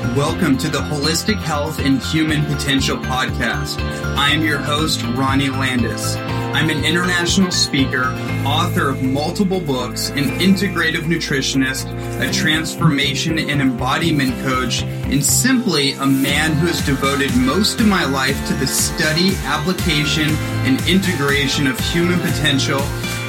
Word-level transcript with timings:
Welcome 0.00 0.58
to 0.58 0.68
the 0.68 0.80
Holistic 0.80 1.36
Health 1.36 1.78
and 1.78 2.02
Human 2.02 2.44
Potential 2.46 2.96
Podcast. 2.96 3.80
I 4.16 4.30
am 4.30 4.42
your 4.42 4.58
host, 4.58 5.02
Ronnie 5.14 5.50
Landis. 5.50 6.16
I'm 6.52 6.68
an 6.68 6.84
international 6.84 7.52
speaker, 7.52 8.06
author 8.44 8.90
of 8.90 9.04
multiple 9.04 9.60
books, 9.60 10.10
an 10.10 10.24
integrative 10.40 11.04
nutritionist, 11.04 11.86
a 12.20 12.30
transformation 12.32 13.38
and 13.38 13.62
embodiment 13.62 14.32
coach, 14.42 14.82
and 14.82 15.24
simply 15.24 15.92
a 15.92 16.06
man 16.06 16.52
who 16.54 16.66
has 16.66 16.84
devoted 16.84 17.34
most 17.36 17.80
of 17.80 17.86
my 17.86 18.04
life 18.04 18.36
to 18.48 18.54
the 18.54 18.66
study, 18.66 19.36
application, 19.44 20.28
and 20.66 20.80
integration 20.88 21.68
of 21.68 21.78
human 21.78 22.18
potential. 22.18 22.80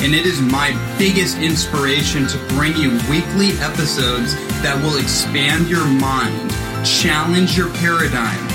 And 0.01 0.15
it 0.15 0.25
is 0.25 0.41
my 0.41 0.71
biggest 0.97 1.37
inspiration 1.37 2.25
to 2.25 2.37
bring 2.55 2.75
you 2.75 2.89
weekly 3.07 3.51
episodes 3.59 4.33
that 4.63 4.81
will 4.83 4.97
expand 4.97 5.69
your 5.69 5.85
mind, 5.85 6.49
challenge 6.83 7.55
your 7.55 7.71
paradigm, 7.75 8.47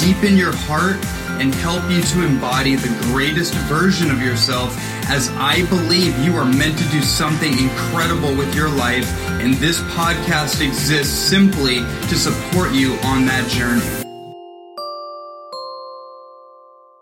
deepen 0.00 0.38
your 0.38 0.56
heart, 0.56 0.96
and 1.40 1.54
help 1.54 1.82
you 1.90 2.02
to 2.02 2.24
embody 2.24 2.76
the 2.76 2.88
greatest 3.12 3.54
version 3.68 4.10
of 4.10 4.20
yourself 4.20 4.76
as 5.08 5.28
I 5.30 5.64
believe 5.66 6.18
you 6.20 6.34
are 6.36 6.44
meant 6.44 6.78
to 6.78 6.88
do 6.90 7.02
something 7.02 7.52
incredible 7.58 8.34
with 8.36 8.54
your 8.54 8.68
life, 8.68 9.06
and 9.40 9.54
this 9.54 9.80
podcast 9.80 10.60
exists 10.60 11.12
simply 11.12 11.76
to 12.08 12.14
support 12.16 12.72
you 12.72 12.94
on 13.04 13.26
that 13.26 13.48
journey. 13.50 14.04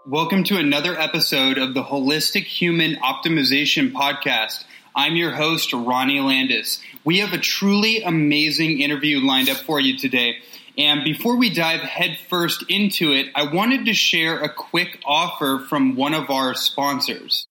Welcome 0.04 0.42
to 0.44 0.56
another 0.56 0.98
episode 0.98 1.58
of 1.58 1.74
the 1.74 1.84
Holistic 1.84 2.44
Human 2.44 2.96
Optimization 2.96 3.92
Podcast. 3.92 4.64
I'm 4.94 5.16
your 5.16 5.30
host, 5.30 5.72
Ronnie 5.72 6.20
Landis. 6.20 6.80
We 7.04 7.18
have 7.20 7.32
a 7.32 7.38
truly 7.38 8.02
amazing 8.02 8.80
interview 8.80 9.20
lined 9.20 9.48
up 9.48 9.58
for 9.58 9.80
you 9.80 9.96
today. 9.96 10.36
And 10.76 11.04
before 11.04 11.36
we 11.36 11.52
dive 11.52 11.80
headfirst 11.80 12.64
into 12.68 13.12
it, 13.12 13.28
I 13.34 13.52
wanted 13.52 13.86
to 13.86 13.94
share 13.94 14.40
a 14.40 14.52
quick 14.52 15.00
offer 15.04 15.64
from 15.68 15.96
one 15.96 16.14
of 16.14 16.30
our 16.30 16.54
sponsors. 16.54 17.46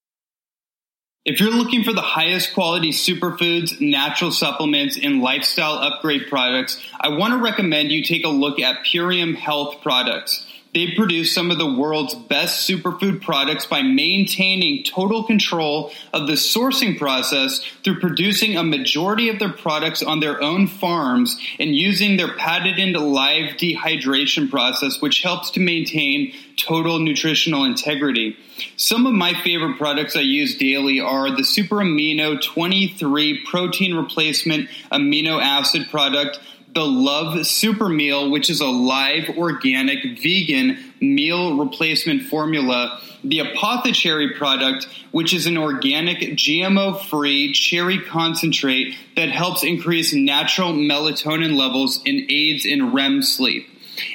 If 1.23 1.39
you're 1.39 1.51
looking 1.51 1.83
for 1.83 1.93
the 1.93 2.01
highest 2.01 2.55
quality 2.55 2.91
superfoods, 2.91 3.79
natural 3.79 4.31
supplements, 4.31 4.97
and 5.01 5.21
lifestyle 5.21 5.73
upgrade 5.73 6.27
products, 6.29 6.81
I 6.99 7.09
want 7.09 7.33
to 7.33 7.37
recommend 7.37 7.91
you 7.91 8.03
take 8.03 8.25
a 8.25 8.29
look 8.29 8.59
at 8.59 8.83
Purium 8.85 9.35
Health 9.35 9.81
products. 9.83 10.47
They 10.73 10.93
produce 10.95 11.35
some 11.35 11.51
of 11.51 11.57
the 11.57 11.73
world's 11.73 12.15
best 12.15 12.69
superfood 12.69 13.21
products 13.21 13.65
by 13.65 13.81
maintaining 13.81 14.83
total 14.83 15.23
control 15.23 15.91
of 16.13 16.27
the 16.27 16.33
sourcing 16.33 16.97
process 16.97 17.61
through 17.83 17.99
producing 17.99 18.55
a 18.55 18.63
majority 18.63 19.27
of 19.27 19.37
their 19.37 19.51
products 19.51 20.01
on 20.01 20.21
their 20.21 20.41
own 20.41 20.67
farms 20.67 21.37
and 21.59 21.75
using 21.75 22.15
their 22.15 22.33
patented 22.35 22.95
live 22.95 23.57
dehydration 23.57 24.49
process, 24.49 25.01
which 25.01 25.21
helps 25.23 25.51
to 25.51 25.59
maintain 25.59 26.33
total 26.55 26.99
nutritional 26.99 27.65
integrity. 27.65 28.37
Some 28.77 29.05
of 29.05 29.13
my 29.13 29.33
favorite 29.33 29.77
products 29.77 30.15
I 30.15 30.21
use 30.21 30.57
daily 30.57 31.01
are 31.01 31.35
the 31.35 31.43
Super 31.43 31.77
Amino 31.77 32.41
23 32.41 33.43
protein 33.45 33.95
replacement 33.95 34.69
amino 34.91 35.41
acid 35.41 35.89
product 35.89 36.39
the 36.73 36.85
Love 36.85 37.45
Super 37.45 37.89
Meal, 37.89 38.31
which 38.31 38.49
is 38.49 38.61
a 38.61 38.67
live, 38.67 39.29
organic, 39.37 40.19
vegan 40.19 40.77
meal 41.01 41.57
replacement 41.57 42.23
formula, 42.23 43.01
the 43.23 43.39
Apothecherry 43.39 44.33
product, 44.35 44.87
which 45.11 45.33
is 45.33 45.47
an 45.47 45.57
organic, 45.57 46.19
GMO 46.19 46.99
free 47.05 47.51
cherry 47.51 47.99
concentrate 47.99 48.95
that 49.15 49.29
helps 49.29 49.63
increase 49.63 50.13
natural 50.13 50.71
melatonin 50.71 51.55
levels 51.55 52.01
and 52.05 52.31
aids 52.31 52.65
in 52.65 52.93
REM 52.93 53.21
sleep. 53.21 53.67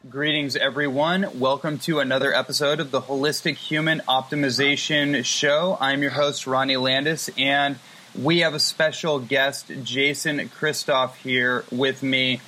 Greetings, 0.05 0.55
everyone. 0.55 1.39
Welcome 1.39 1.79
to 1.79 1.99
another 1.99 2.31
episode 2.31 2.79
of 2.79 2.91
the 2.91 3.01
Holistic 3.01 3.55
Human 3.55 3.99
Optimization 4.07 5.25
Show. 5.25 5.75
I'm 5.81 6.03
your 6.03 6.11
host, 6.11 6.45
Ronnie 6.45 6.77
Landis, 6.77 7.31
and 7.35 7.77
we 8.15 8.39
have 8.39 8.53
a 8.53 8.59
special 8.59 9.19
guest, 9.19 9.71
Jason 9.83 10.37
Christoff, 10.49 11.15
here 11.15 11.65
with 11.71 12.03
me. 12.03 12.41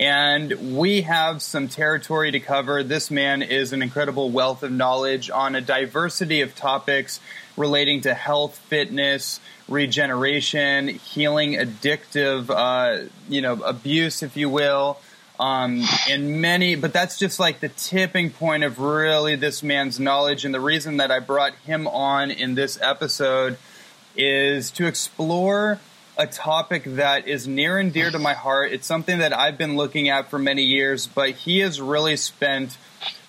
And 0.00 0.76
we 0.76 1.02
have 1.02 1.42
some 1.42 1.68
territory 1.68 2.32
to 2.32 2.40
cover. 2.40 2.82
This 2.82 3.10
man 3.10 3.42
is 3.42 3.74
an 3.74 3.82
incredible 3.82 4.30
wealth 4.30 4.62
of 4.62 4.72
knowledge 4.72 5.28
on 5.28 5.54
a 5.54 5.60
diversity 5.60 6.40
of 6.40 6.56
topics 6.56 7.20
relating 7.54 8.00
to 8.00 8.14
health, 8.14 8.56
fitness, 8.56 9.40
regeneration, 9.68 10.88
healing 10.88 11.52
addictive, 11.52 12.48
uh, 12.48 13.08
you 13.28 13.42
know, 13.42 13.62
abuse, 13.62 14.22
if 14.22 14.38
you 14.38 14.48
will 14.48 14.98
um, 15.38 15.82
and 16.08 16.40
many, 16.40 16.76
but 16.76 16.92
that's 16.92 17.18
just 17.18 17.40
like 17.40 17.60
the 17.60 17.68
tipping 17.70 18.30
point 18.30 18.62
of 18.62 18.78
really 18.78 19.34
this 19.34 19.62
man's 19.62 19.98
knowledge. 19.98 20.44
And 20.44 20.54
the 20.54 20.60
reason 20.60 20.98
that 20.98 21.10
I 21.10 21.18
brought 21.18 21.54
him 21.66 21.88
on 21.88 22.30
in 22.30 22.54
this 22.54 22.78
episode 22.80 23.58
is 24.16 24.70
to 24.72 24.86
explore 24.86 25.80
a 26.16 26.26
topic 26.26 26.84
that 26.84 27.26
is 27.26 27.48
near 27.48 27.78
and 27.78 27.92
dear 27.92 28.10
to 28.10 28.18
my 28.18 28.34
heart. 28.34 28.70
It's 28.70 28.86
something 28.86 29.18
that 29.18 29.36
I've 29.36 29.58
been 29.58 29.76
looking 29.76 30.08
at 30.08 30.30
for 30.30 30.38
many 30.38 30.62
years, 30.62 31.08
but 31.08 31.30
he 31.30 31.58
has 31.58 31.80
really 31.80 32.16
spent 32.16 32.78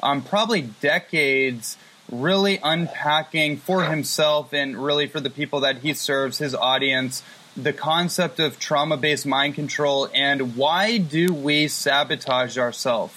um, 0.04 0.22
probably 0.22 0.62
decades 0.62 1.78
really 2.12 2.60
unpacking 2.64 3.58
for 3.58 3.86
himself 3.86 4.54
and 4.54 4.78
really 4.78 5.08
for 5.08 5.20
the 5.20 5.32
people 5.32 5.62
that 5.62 5.78
he 5.80 5.94
serves, 5.96 6.38
his 6.38 6.54
audience, 6.54 7.24
the 7.56 7.74
concept 7.74 8.40
of 8.40 8.60
trauma 8.60 8.98
based 8.98 9.26
mind 9.26 9.56
control 9.56 10.10
and 10.14 10.56
why 10.56 10.98
do 10.98 11.34
we 11.34 11.68
sabotage 11.68 12.58
ourselves? 12.58 13.14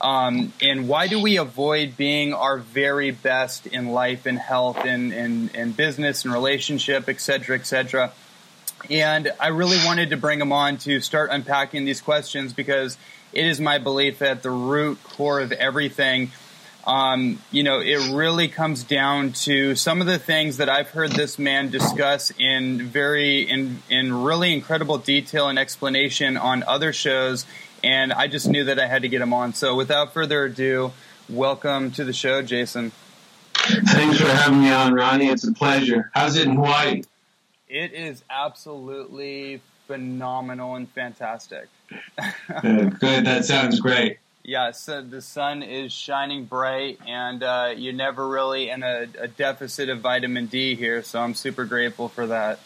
Um, 0.00 0.52
and 0.62 0.88
why 0.88 1.08
do 1.08 1.20
we 1.20 1.38
avoid 1.38 1.96
being 1.96 2.32
our 2.32 2.58
very 2.58 3.10
best 3.10 3.66
in 3.66 3.88
life 3.88 4.26
and 4.26 4.38
health 4.38 4.78
and, 4.84 5.12
and, 5.12 5.54
and 5.54 5.76
business 5.76 6.24
and 6.24 6.32
relationship, 6.32 7.08
et 7.08 7.20
cetera, 7.20 7.58
et 7.58 7.66
cetera? 7.66 8.12
And 8.90 9.32
I 9.40 9.48
really 9.48 9.78
wanted 9.84 10.10
to 10.10 10.16
bring 10.16 10.40
him 10.40 10.52
on 10.52 10.76
to 10.78 11.00
start 11.00 11.30
unpacking 11.32 11.84
these 11.84 12.00
questions 12.00 12.52
because 12.52 12.96
it 13.32 13.44
is 13.44 13.60
my 13.60 13.78
belief 13.78 14.20
that 14.20 14.42
the 14.42 14.50
root 14.50 15.02
core 15.02 15.40
of 15.40 15.50
everything 15.50 16.30
um, 16.88 17.38
you 17.52 17.62
know, 17.62 17.80
it 17.80 18.14
really 18.14 18.48
comes 18.48 18.82
down 18.82 19.32
to 19.32 19.74
some 19.74 20.00
of 20.00 20.06
the 20.06 20.18
things 20.18 20.56
that 20.56 20.70
I've 20.70 20.88
heard 20.88 21.12
this 21.12 21.38
man 21.38 21.68
discuss 21.68 22.32
in 22.38 22.86
very 22.86 23.42
in 23.42 23.82
in 23.90 24.22
really 24.24 24.54
incredible 24.54 24.96
detail 24.96 25.48
and 25.48 25.58
explanation 25.58 26.38
on 26.38 26.62
other 26.62 26.94
shows, 26.94 27.44
and 27.84 28.10
I 28.10 28.26
just 28.26 28.48
knew 28.48 28.64
that 28.64 28.80
I 28.80 28.86
had 28.86 29.02
to 29.02 29.08
get 29.08 29.20
him 29.20 29.34
on. 29.34 29.52
So, 29.52 29.74
without 29.76 30.14
further 30.14 30.46
ado, 30.46 30.92
welcome 31.28 31.90
to 31.90 32.04
the 32.04 32.14
show, 32.14 32.40
Jason. 32.40 32.92
Thanks 33.52 34.18
for 34.18 34.28
having 34.28 34.62
me 34.62 34.70
on, 34.70 34.94
Ronnie. 34.94 35.28
It's 35.28 35.46
a 35.46 35.52
pleasure. 35.52 36.10
How's 36.14 36.38
it 36.38 36.46
in 36.46 36.56
Hawaii? 36.56 37.02
It 37.68 37.92
is 37.92 38.24
absolutely 38.30 39.60
phenomenal 39.86 40.74
and 40.74 40.88
fantastic. 40.88 41.68
good, 42.62 42.98
good. 42.98 43.26
That 43.26 43.44
sounds 43.44 43.78
great 43.78 44.20
yeah, 44.48 44.70
so 44.70 45.02
the 45.02 45.20
sun 45.20 45.62
is 45.62 45.92
shining 45.92 46.46
bright, 46.46 47.00
and 47.06 47.42
uh, 47.42 47.74
you're 47.76 47.92
never 47.92 48.26
really 48.26 48.70
in 48.70 48.82
a, 48.82 49.06
a, 49.18 49.28
deficit 49.28 49.90
of 49.90 50.00
vitamin 50.00 50.46
D 50.46 50.74
here. 50.74 51.02
So 51.02 51.20
I'm 51.20 51.34
super 51.34 51.66
grateful 51.66 52.08
for 52.08 52.28
that. 52.28 52.58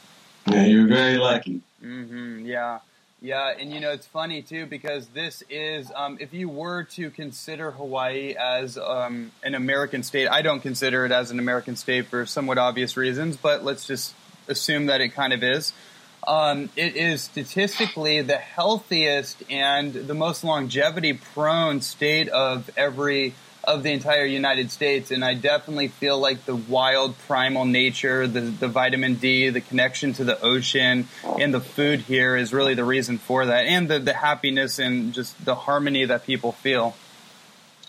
Yeah, 0.47 0.65
you're 0.65 0.87
very 0.87 1.19
lucky. 1.19 1.61
Mm-hmm, 1.83 2.47
yeah, 2.47 2.79
yeah, 3.21 3.53
and 3.59 3.73
you 3.73 3.81
know 3.81 3.91
it's 3.91 4.07
funny 4.07 4.43
too 4.43 4.67
because 4.67 5.09
this 5.09 5.43
is 5.51 5.91
um, 5.97 6.19
if 6.21 6.33
you 6.33 6.49
were 6.49 6.85
to 6.85 7.11
consider 7.11 7.73
Hawaii 7.73 8.37
as 8.39 8.79
um, 8.79 9.33
an 9.43 9.57
American 9.57 10.05
state, 10.05 10.29
I 10.29 10.43
don't 10.43 10.61
consider 10.61 11.05
it 11.05 11.11
as 11.11 11.33
an 11.33 11.41
American 11.41 11.75
state 11.75 12.07
for 12.07 12.27
somewhat 12.27 12.59
obvious 12.59 12.97
reasons, 12.97 13.37
but 13.37 13.65
let's 13.65 13.89
just 13.89 14.15
assume 14.47 14.87
that 14.87 15.01
it 15.01 15.09
kind 15.09 15.33
of 15.33 15.43
is. 15.43 15.73
Um, 16.27 16.71
it 16.77 16.97
is 16.97 17.23
statistically 17.23 18.23
the 18.23 18.37
healthiest 18.37 19.43
and 19.51 19.93
the 19.93 20.15
most 20.15 20.45
longevity 20.45 21.15
prone 21.15 21.81
state 21.81 22.29
of 22.29 22.71
every 22.77 23.35
of 23.65 23.83
the 23.83 23.93
entire 23.93 24.25
United 24.25 24.71
States. 24.71 25.11
And 25.11 25.25
I 25.25 25.35
definitely 25.35 25.89
feel 25.89 26.19
like 26.19 26.45
the 26.45 26.57
wild 26.57 27.17
primal 27.27 27.65
nature, 27.65 28.27
the, 28.27 28.41
the 28.41 28.69
vitamin 28.69 29.15
D, 29.15 29.51
the 29.51 29.61
connection 29.61 30.13
to 30.15 30.25
the 30.25 30.41
ocean 30.41 31.09
and 31.39 31.55
the 31.55 31.61
food 31.61 32.01
here 32.01 32.37
is 32.37 32.53
really 32.53 32.75
the 32.75 32.85
reason 32.85 33.19
for 33.19 33.47
that. 33.47 33.67
And 33.67 33.89
the, 33.89 33.99
the 33.99 34.15
happiness 34.15 34.79
and 34.79 35.13
just 35.13 35.45
the 35.45 35.55
harmony 35.55 36.05
that 36.05 36.25
people 36.25 36.53
feel. 36.53 36.97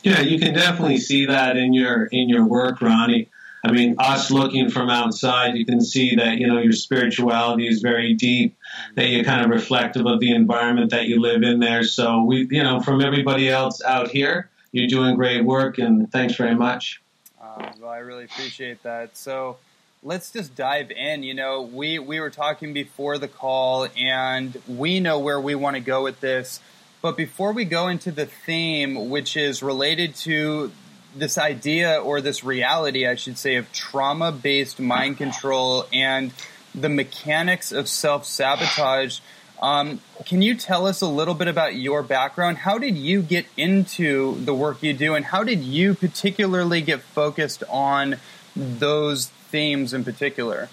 Yeah, 0.03 0.19
you 0.21 0.37
can 0.37 0.53
definitely 0.53 0.97
see 0.97 1.27
that 1.27 1.55
in 1.55 1.73
your 1.73 2.05
in 2.05 2.27
your 2.27 2.45
work, 2.45 2.81
Ronnie. 2.81 3.29
I 3.65 3.71
mean, 3.71 3.95
us 3.97 4.29
looking 4.29 4.69
from 4.69 4.89
outside, 4.89 5.55
you 5.55 5.65
can 5.65 5.79
see 5.79 6.15
that, 6.15 6.37
you 6.37 6.47
know, 6.47 6.59
your 6.59 6.73
spirituality 6.73 7.65
is 7.67 7.81
very 7.81 8.13
deep, 8.13 8.57
that 8.95 9.07
you're 9.07 9.23
kind 9.23 9.41
of 9.41 9.49
reflective 9.49 10.05
of 10.05 10.19
the 10.19 10.35
environment 10.35 10.91
that 10.91 11.05
you 11.05 11.21
live 11.21 11.43
in 11.43 11.59
there. 11.59 11.83
So 11.83 12.23
we, 12.23 12.45
you 12.51 12.61
know, 12.61 12.81
from 12.81 12.99
everybody 12.99 13.49
else 13.49 13.81
out 13.81 14.09
here, 14.09 14.49
you're 14.73 14.89
doing 14.89 15.15
great 15.15 15.45
work 15.45 15.77
and 15.77 16.11
thanks 16.11 16.35
very 16.35 16.55
much. 16.55 17.01
Uh, 17.41 17.71
well, 17.79 17.89
I 17.89 17.99
really 17.99 18.25
appreciate 18.25 18.83
that. 18.83 19.15
So 19.15 19.57
let's 20.01 20.29
just 20.31 20.55
dive 20.55 20.91
in. 20.91 21.23
You 21.23 21.33
know, 21.33 21.61
we, 21.61 21.99
we 21.99 22.19
were 22.19 22.31
talking 22.31 22.73
before 22.73 23.17
the 23.17 23.29
call 23.29 23.87
and 23.95 24.61
we 24.67 24.99
know 24.99 25.19
where 25.19 25.39
we 25.39 25.55
want 25.55 25.77
to 25.77 25.81
go 25.81 26.03
with 26.03 26.19
this. 26.19 26.59
But 27.01 27.15
before 27.15 27.53
we 27.53 27.63
go 27.63 27.87
into 27.87 28.11
the 28.11 28.25
theme, 28.25 29.09
which 29.09 29.37
is 29.37 29.63
related 29.63 30.15
to 30.15 30.71
this 31.15 31.37
idea 31.37 31.97
or 32.01 32.21
this 32.21 32.43
reality, 32.43 33.07
I 33.07 33.15
should 33.15 33.37
say, 33.37 33.55
of 33.55 33.71
trauma 33.71 34.31
based 34.31 34.79
mind 34.79 35.17
control 35.17 35.85
and 35.91 36.31
the 36.73 36.89
mechanics 36.89 37.71
of 37.71 37.87
self 37.87 38.25
sabotage. 38.25 39.19
Um, 39.61 40.01
can 40.25 40.41
you 40.41 40.55
tell 40.55 40.87
us 40.87 41.01
a 41.01 41.07
little 41.07 41.35
bit 41.35 41.47
about 41.47 41.75
your 41.75 42.03
background? 42.03 42.57
How 42.57 42.77
did 42.77 42.97
you 42.97 43.21
get 43.21 43.45
into 43.55 44.43
the 44.43 44.53
work 44.53 44.83
you 44.83 44.93
do, 44.93 45.15
and 45.15 45.25
how 45.25 45.43
did 45.43 45.63
you 45.63 45.93
particularly 45.93 46.81
get 46.81 47.01
focused 47.01 47.63
on 47.69 48.17
those 48.55 49.27
themes 49.27 49.93
in 49.93 50.03
particular? 50.03 50.69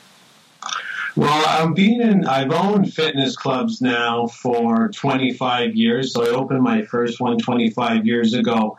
Well, 1.17 1.45
I'm 1.47 1.75
being 1.75 2.01
in, 2.01 2.27
I've 2.27 2.53
owned 2.53 2.93
fitness 2.93 3.37
clubs 3.37 3.81
now 3.81 4.29
for 4.29 4.89
25 4.89 5.75
years. 5.75 6.13
So 6.13 6.25
I 6.25 6.29
opened 6.29 6.63
my 6.63 6.83
first 6.83 7.21
one 7.21 7.39
25 7.39 8.07
years 8.07 8.33
ago 8.35 8.79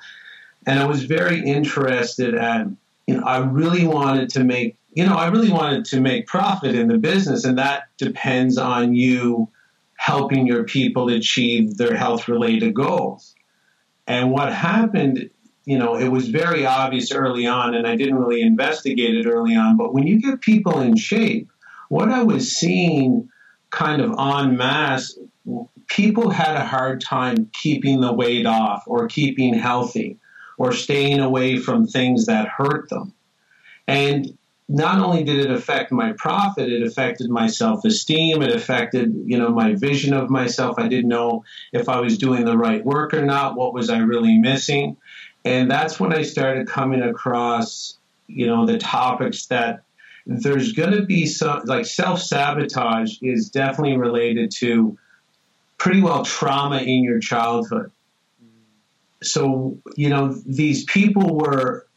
and 0.66 0.80
I 0.80 0.86
was 0.86 1.04
very 1.04 1.40
interested 1.40 2.36
at 2.36 2.68
you 3.08 3.18
know 3.18 3.24
I 3.24 3.40
really 3.40 3.86
wanted 3.86 4.30
to 4.31 4.44
make 4.44 4.78
you 4.94 5.06
know 5.06 5.16
I 5.16 5.28
really 5.30 5.52
wanted 5.52 5.86
to 5.86 6.02
make 6.02 6.28
profit 6.28 6.75
in 6.75 6.88
the 6.88 6.98
business 6.98 7.46
and 7.46 7.58
that 7.58 7.84
depends 7.98 8.58
on 8.58 8.94
you 8.94 9.50
helping 9.96 10.48
your 10.48 10.63
people 10.63 11.10
achieve 11.10 11.78
their 11.78 11.96
health 11.96 12.28
related 12.28 12.74
goals. 12.74 13.36
And 14.08 14.31
what 14.31 14.52
happened, 14.52 15.30
you 15.63 15.78
know, 15.78 15.96
it 15.96 16.08
was 16.08 16.28
very 16.30 16.66
obvious 16.66 17.12
early 17.12 17.46
on 17.46 17.75
and 17.75 17.86
I 17.86 17.96
didn't 17.96 18.16
really 18.16 18.42
investigate 18.42 19.16
it 19.16 19.28
early 19.28 19.56
on, 19.56 19.78
but 19.78 19.94
when 19.94 20.08
you 20.08 20.19
get 20.19 20.42
people 20.42 20.80
in 20.81 20.96
shape, 20.96 21.52
what 21.90 22.10
I 22.10 22.24
was 22.24 22.52
seeing 22.52 23.30
kind 23.69 24.02
of 24.02 24.16
en 24.18 24.58
masse 24.58 25.18
people 25.88 26.30
had 26.31 26.56
a 26.56 26.66
hard 26.66 27.02
time 27.02 27.52
keeping 27.54 28.02
the 28.02 28.12
weight 28.12 28.46
off 28.46 28.84
or 28.88 29.08
keeping 29.08 29.54
healthy 29.54 30.18
or 30.62 30.72
staying 30.72 31.19
away 31.19 31.58
from 31.58 31.88
things 31.88 32.28
that 32.28 32.48
hurt 32.48 32.88
them. 32.90 33.12
And 33.88 34.38
not 34.69 35.00
only 35.00 35.24
did 35.24 35.40
it 35.40 35.50
affect 35.50 35.92
my 35.92 36.13
profit, 36.13 36.72
it 36.72 36.84
affected 36.84 37.31
my 37.31 37.48
self-esteem. 37.48 38.44
It 38.44 38.56
affected, 38.56 39.12
you 39.25 39.40
know, 39.40 39.50
my 39.50 39.74
vision 39.74 40.13
of 40.13 40.30
myself. 40.30 40.75
I 40.78 40.88
didn't 40.88 41.10
know 41.10 41.44
if 41.74 41.90
I 41.90 42.00
was 42.00 42.19
doing 42.19 42.46
the 42.46 42.56
right 42.56 42.86
work 42.86 43.16
or 43.16 43.25
not. 43.25 43.56
What 43.56 43.74
was 43.74 43.90
I 43.90 43.98
really 43.98 44.38
missing? 44.38 44.98
And 45.44 45.69
that's 45.69 46.00
when 46.00 46.13
I 46.13 46.22
started 46.22 46.68
coming 46.68 47.01
across, 47.01 47.98
you 48.27 48.46
know, 48.46 48.68
the 48.68 48.77
topics 48.77 49.48
that 49.48 49.82
there's 50.27 50.74
going 50.74 50.91
to 50.91 51.01
be 51.01 51.25
some, 51.25 51.63
like 51.65 51.88
self-sabotage 51.88 53.18
is 53.24 53.50
definitely 53.50 53.98
related 53.98 54.51
to 54.58 54.96
pretty 55.80 56.01
well 56.03 56.24
trauma 56.24 56.77
in 56.77 57.03
your 57.03 57.20
childhood 57.20 57.91
so 59.24 59.78
you 59.96 60.10
know 60.10 60.34
these 60.46 60.84
people 60.86 61.38
were 61.38 61.88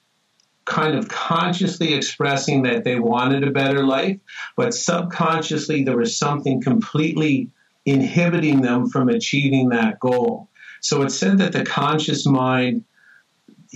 kind 0.64 0.96
of 0.96 1.08
consciously 1.08 1.92
expressing 1.92 2.62
that 2.62 2.84
they 2.84 2.98
wanted 2.98 3.44
a 3.44 3.50
better 3.50 3.84
life, 3.84 4.18
but 4.56 4.72
subconsciously 4.72 5.84
there 5.84 5.96
was 5.96 6.16
something 6.16 6.62
completely 6.62 7.50
inhibiting 7.84 8.62
them 8.62 8.88
from 8.88 9.08
achieving 9.08 9.68
that 9.68 10.00
goal. 10.00 10.48
So 10.80 11.02
it 11.02 11.10
said 11.10 11.38
that 11.38 11.52
the 11.52 11.64
conscious 11.64 12.26
mind 12.26 12.84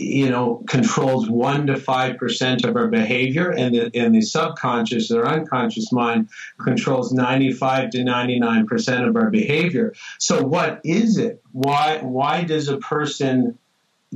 you 0.00 0.31
know, 0.31 0.62
controls 0.69 1.28
one 1.28 1.67
to 1.67 1.76
five 1.76 2.19
percent 2.19 2.64
of 2.64 2.76
our 2.76 2.87
behavior, 2.87 3.50
and 3.50 3.75
the, 3.75 3.90
and 3.95 4.14
the 4.14 4.21
subconscious 4.21 5.11
or 5.11 5.26
unconscious 5.26 5.90
mind 5.90 6.28
controls 6.62 7.12
ninety-five 7.12 7.90
to 7.90 8.05
ninety-nine 8.05 8.67
percent 8.67 9.07
of 9.07 9.17
our 9.17 9.31
behavior. 9.31 9.95
So, 10.19 10.45
what 10.45 10.81
is 10.85 11.19
it? 11.19 11.43
Why 11.52 11.99
why 11.99 12.45
does 12.45 12.69
a 12.69 12.78
person 12.78 13.59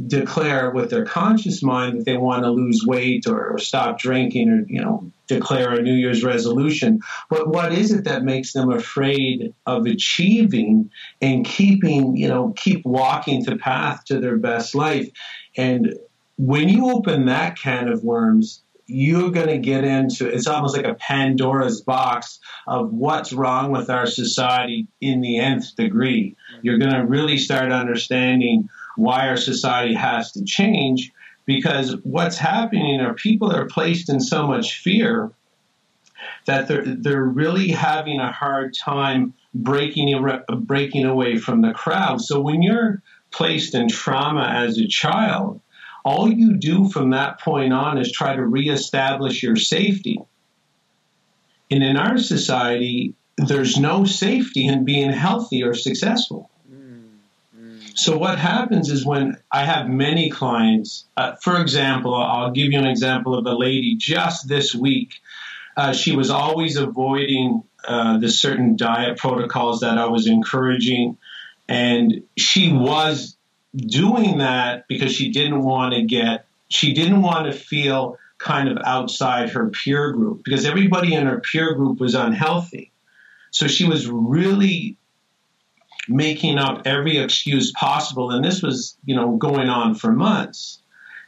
declare 0.07 0.71
with 0.71 0.89
their 0.89 1.05
conscious 1.05 1.63
mind 1.63 1.99
that 1.99 2.05
they 2.07 2.17
want 2.17 2.45
to 2.45 2.51
lose 2.51 2.83
weight 2.87 3.27
or, 3.27 3.51
or, 3.51 3.59
stop 3.59 3.99
drinking 3.99 4.49
or 4.49 4.65
you 4.67 4.81
know 4.81 5.11
declare 5.27 5.73
a 5.75 5.83
new 5.83 5.93
year's 5.93 6.25
resolution 6.25 7.01
but 7.29 7.47
what 7.47 7.73
is 7.73 7.93
it 7.93 8.05
that 8.05 8.25
makes 8.25 8.55
them 8.55 8.71
afraid 8.71 9.55
of 9.67 9.85
achieving 9.85 10.91
and 11.21 11.45
keeping 11.45 12.17
you 12.17 12.27
know 12.27 12.55
keep 12.57 12.85
walking 12.87 13.45
the 13.45 13.57
path 13.57 14.03
to 14.05 14.19
their 14.19 14.39
best 14.39 14.75
life 14.75 15.11
and 15.57 15.95
when 16.39 16.69
you 16.69 16.91
open 16.91 17.27
that 17.27 17.57
can 17.57 17.89
of 17.89 18.03
worms 18.05 18.63
you're 18.87 19.31
going 19.31 19.49
to 19.49 19.59
get 19.59 19.85
into 19.85 20.27
it's 20.27 20.47
almost 20.47 20.77
like 20.77 20.87
a 20.87 20.95
pandora's 20.95 21.81
box 21.81 22.41
of 22.67 22.93
what's 22.93 23.33
wrong 23.33 23.71
with 23.71 23.89
our 23.89 24.07
society 24.07 24.87
in 25.01 25.21
the 25.21 25.39
nth 25.39 25.75
degree 25.77 26.35
you're 26.63 26.79
going 26.79 26.95
to 26.95 27.05
really 27.05 27.39
start 27.39 27.73
understanding 27.73 28.69
why 28.97 29.29
our 29.29 29.37
society 29.37 29.95
has 29.95 30.33
to 30.33 30.45
change 30.45 31.13
because 31.45 31.97
what's 32.03 32.37
happening 32.37 33.01
are 33.01 33.15
people 33.15 33.51
are 33.51 33.67
placed 33.67 34.09
in 34.09 34.21
so 34.21 34.47
much 34.47 34.79
fear 34.79 35.33
that 36.47 36.69
they're, 36.69 36.85
they're 36.85 37.25
really 37.25 37.69
having 37.69 38.21
a 38.21 38.33
hard 38.33 38.75
time 38.75 39.35
breaking, 39.55 40.25
breaking 40.61 41.05
away 41.05 41.37
from 41.37 41.63
the 41.63 41.73
crowd. 41.73 42.21
So 42.21 42.41
when 42.41 42.63
you're 42.63 43.03
placed 43.33 43.75
in 43.75 43.89
trauma 43.89 44.45
as 44.45 44.79
a 44.79 44.87
child, 44.87 45.61
all 46.05 46.31
you 46.31 46.57
do 46.57 46.89
from 46.89 47.11
that 47.11 47.41
point 47.41 47.73
on 47.73 47.99
is 47.99 48.11
try 48.11 48.35
to 48.35 48.45
reestablish 48.45 49.43
your 49.43 49.57
safety. 49.57 50.21
And 51.71 51.83
in 51.83 51.97
our 51.97 52.19
society, 52.19 53.15
there's 53.37 53.79
no 53.79 54.05
safety 54.05 54.67
in 54.67 54.85
being 54.85 55.11
healthy 55.11 55.63
or 55.63 55.75
successful. 55.75 56.51
So 57.95 58.17
what 58.17 58.39
happens 58.39 58.91
is 58.91 59.05
when 59.05 59.37
I 59.51 59.65
have 59.65 59.89
many 59.89 60.31
clients, 60.31 61.05
uh, 61.17 61.35
for 61.37 61.61
example, 61.61 62.15
I'll 62.15 62.51
give 62.51 62.73
you 62.73 62.79
an 62.79 62.87
example 62.87 63.35
of 63.35 63.47
a 63.47 63.55
lady 63.55 63.97
just 63.97 64.49
this 64.49 64.75
week. 64.75 65.21
Uh, 65.77 65.93
she 65.93 66.17
was 66.17 66.31
always 66.31 66.77
avoiding 66.77 67.63
uh, 67.87 68.19
the 68.19 68.31
certain 68.31 68.77
diet 68.77 69.19
protocols 69.19 69.81
that 69.81 69.99
I 69.99 70.07
was 70.07 70.27
encouraging, 70.27 71.19
and 71.73 72.23
she 72.37 72.71
was 72.71 73.37
doing 73.75 74.39
that 74.39 74.87
because 74.89 75.11
she 75.11 75.31
didn't 75.33 75.63
want 75.63 75.95
to 75.95 76.03
get, 76.03 76.45
she 76.69 76.93
didn't 76.93 77.23
want 77.23 77.51
to 77.51 77.59
feel 77.59 78.19
kind 78.37 78.69
of 78.69 78.77
outside 78.85 79.49
her 79.51 79.71
peer 79.71 80.13
group 80.13 80.43
because 80.45 80.67
everybody 80.67 81.15
in 81.15 81.27
her 81.27 81.41
peer 81.41 81.73
group 81.75 81.99
was 81.99 82.15
unhealthy. 82.15 82.93
So 83.53 83.69
she 83.69 83.87
was 83.87 84.07
really 84.07 84.99
making 86.09 86.59
up 86.59 86.83
every 86.85 87.17
excuse 87.17 87.73
possible. 87.73 88.33
And 88.33 88.45
this 88.45 88.61
was, 88.61 88.99
you 89.07 89.17
know, 89.17 89.37
going 89.37 89.71
on 89.71 89.95
for 89.95 90.13
months. 90.13 90.82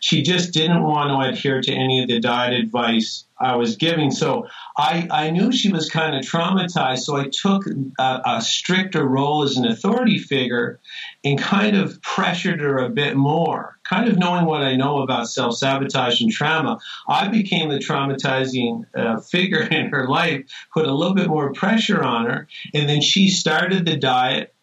She 0.05 0.21
just 0.21 0.53
didn't 0.53 0.83
want 0.83 1.09
to 1.09 1.31
adhere 1.31 1.63
to 1.63 1.73
any 1.73 2.03
of 2.03 2.09
the 2.09 2.21
diet 2.21 2.53
advice 2.53 3.25
I 3.41 3.57
was 3.57 3.77
giving. 3.77 4.11
So 4.11 4.47
I, 4.77 5.09
I 5.11 5.31
knew 5.31 5.51
she 5.51 5.73
was 5.73 5.89
kind 5.89 6.15
of 6.15 6.27
traumatized. 6.27 7.05
So 7.05 7.17
I 7.17 7.29
took 7.29 7.65
a, 7.99 8.21
a 8.27 8.43
stricter 8.43 9.03
role 9.03 9.45
as 9.45 9.57
an 9.57 9.65
authority 9.65 10.19
figure 10.19 10.79
and 11.25 11.39
kind 11.39 11.75
of 11.75 12.03
pressured 12.03 12.61
her 12.61 12.77
a 12.77 12.91
bit 12.91 13.17
more. 13.17 13.79
Kind 13.85 14.07
of 14.11 14.19
knowing 14.19 14.45
what 14.45 14.61
I 14.61 14.77
know 14.77 15.01
about 15.01 15.31
self 15.31 15.57
sabotage 15.57 16.21
and 16.21 16.31
trauma, 16.31 16.81
I 17.09 17.29
became 17.29 17.71
the 17.71 17.79
traumatizing 17.79 18.85
uh, 18.95 19.21
figure 19.21 19.63
in 19.71 19.89
her 19.89 20.07
life, 20.07 20.45
put 20.75 20.85
a 20.85 20.93
little 20.93 21.15
bit 21.15 21.29
more 21.29 21.55
pressure 21.55 22.03
on 22.03 22.27
her, 22.27 22.47
and 22.75 22.87
then 22.91 23.01
she 23.01 23.31
started 23.31 23.87
the 23.87 23.97
diet 23.97 24.55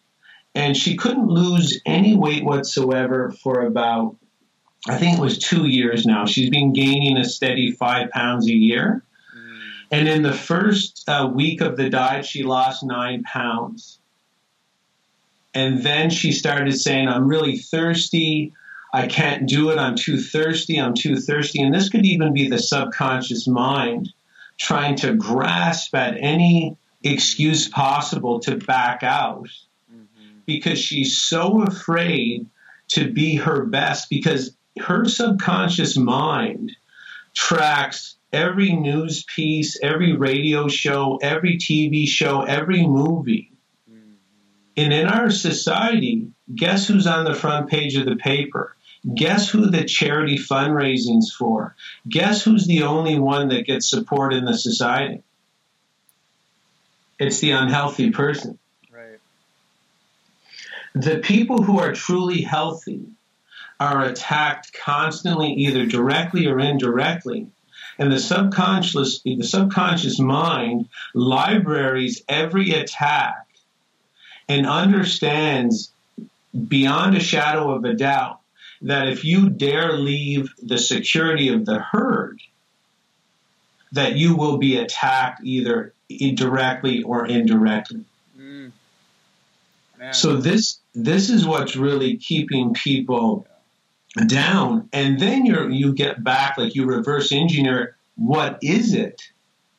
and 0.54 0.76
she 0.76 0.96
couldn't 0.96 1.26
lose 1.26 1.80
any 1.84 2.14
weight 2.14 2.44
whatsoever 2.44 3.32
for 3.42 3.62
about 3.62 4.16
I 4.88 4.96
think 4.96 5.18
it 5.18 5.20
was 5.20 5.38
two 5.38 5.66
years 5.66 6.04
now. 6.06 6.26
She's 6.26 6.50
been 6.50 6.72
gaining 6.72 7.16
a 7.16 7.24
steady 7.24 7.70
five 7.72 8.10
pounds 8.10 8.46
a 8.48 8.52
year. 8.52 9.04
Mm. 9.36 9.60
And 9.92 10.08
in 10.08 10.22
the 10.22 10.32
first 10.32 11.04
uh, 11.08 11.30
week 11.32 11.60
of 11.60 11.76
the 11.76 11.88
diet, 11.88 12.26
she 12.26 12.42
lost 12.42 12.82
nine 12.82 13.22
pounds. 13.22 14.00
And 15.54 15.82
then 15.82 16.10
she 16.10 16.32
started 16.32 16.72
saying, 16.72 17.08
I'm 17.08 17.28
really 17.28 17.58
thirsty. 17.58 18.52
I 18.92 19.06
can't 19.06 19.48
do 19.48 19.70
it. 19.70 19.78
I'm 19.78 19.96
too 19.96 20.18
thirsty. 20.18 20.78
I'm 20.78 20.94
too 20.94 21.16
thirsty. 21.16 21.62
And 21.62 21.74
this 21.74 21.88
could 21.88 22.04
even 22.04 22.34
be 22.34 22.48
the 22.48 22.58
subconscious 22.58 23.46
mind 23.46 24.12
trying 24.58 24.96
to 24.96 25.14
grasp 25.14 25.94
at 25.94 26.16
any 26.18 26.76
excuse 27.02 27.68
possible 27.68 28.40
to 28.40 28.56
back 28.56 29.02
out 29.02 29.48
because 30.46 30.78
she's 30.78 31.18
so 31.18 31.62
afraid 31.62 32.46
to 32.88 33.10
be 33.10 33.36
her 33.36 33.64
best 33.64 34.10
because 34.10 34.54
her 34.80 35.04
subconscious 35.04 35.96
mind 35.96 36.72
tracks 37.34 38.16
every 38.32 38.72
news 38.72 39.24
piece, 39.24 39.78
every 39.82 40.14
radio 40.14 40.68
show, 40.68 41.18
every 41.22 41.58
TV 41.58 42.06
show, 42.06 42.42
every 42.42 42.86
movie. 42.86 43.52
Mm-hmm. 43.90 44.12
And 44.76 44.92
in 44.92 45.06
our 45.06 45.30
society, 45.30 46.28
guess 46.54 46.86
who's 46.86 47.06
on 47.06 47.24
the 47.24 47.34
front 47.34 47.68
page 47.68 47.96
of 47.96 48.06
the 48.06 48.16
paper? 48.16 48.74
Guess 49.14 49.50
who 49.50 49.66
the 49.66 49.84
charity 49.84 50.38
fundraising's 50.38 51.32
for? 51.32 51.74
Guess 52.08 52.44
who's 52.44 52.66
the 52.66 52.84
only 52.84 53.18
one 53.18 53.48
that 53.48 53.66
gets 53.66 53.90
support 53.90 54.32
in 54.32 54.44
the 54.44 54.56
society? 54.56 55.22
It's 57.18 57.40
the 57.40 57.50
unhealthy 57.50 58.10
person. 58.10 58.58
Right. 58.92 59.18
The 60.94 61.18
people 61.18 61.62
who 61.62 61.78
are 61.80 61.92
truly 61.92 62.42
healthy 62.42 63.06
are 63.82 64.04
attacked 64.04 64.72
constantly, 64.72 65.52
either 65.54 65.86
directly 65.86 66.46
or 66.46 66.60
indirectly. 66.60 67.48
And 67.98 68.12
the 68.12 68.20
subconscious, 68.20 69.20
the 69.22 69.42
subconscious 69.42 70.18
mind 70.18 70.88
libraries 71.14 72.22
every 72.28 72.70
attack 72.70 73.46
and 74.48 74.66
understands 74.66 75.92
beyond 76.68 77.16
a 77.16 77.20
shadow 77.20 77.72
of 77.72 77.84
a 77.84 77.94
doubt 77.94 78.40
that 78.82 79.08
if 79.08 79.24
you 79.24 79.50
dare 79.50 79.92
leave 79.92 80.52
the 80.62 80.78
security 80.78 81.48
of 81.48 81.66
the 81.66 81.78
herd, 81.78 82.40
that 83.92 84.16
you 84.16 84.36
will 84.36 84.58
be 84.58 84.76
attacked 84.76 85.42
either 85.44 85.92
directly 86.34 87.02
or 87.02 87.26
indirectly. 87.26 88.04
Mm. 88.38 88.72
So 90.12 90.36
this 90.36 90.78
this 90.94 91.30
is 91.30 91.46
what's 91.46 91.76
really 91.76 92.16
keeping 92.16 92.74
people 92.74 93.46
down. 94.26 94.88
And 94.92 95.18
then 95.18 95.46
you 95.46 95.68
you 95.68 95.94
get 95.94 96.22
back, 96.22 96.58
like 96.58 96.74
you 96.74 96.86
reverse 96.86 97.32
engineer, 97.32 97.96
what 98.16 98.58
is 98.62 98.94
it 98.94 99.22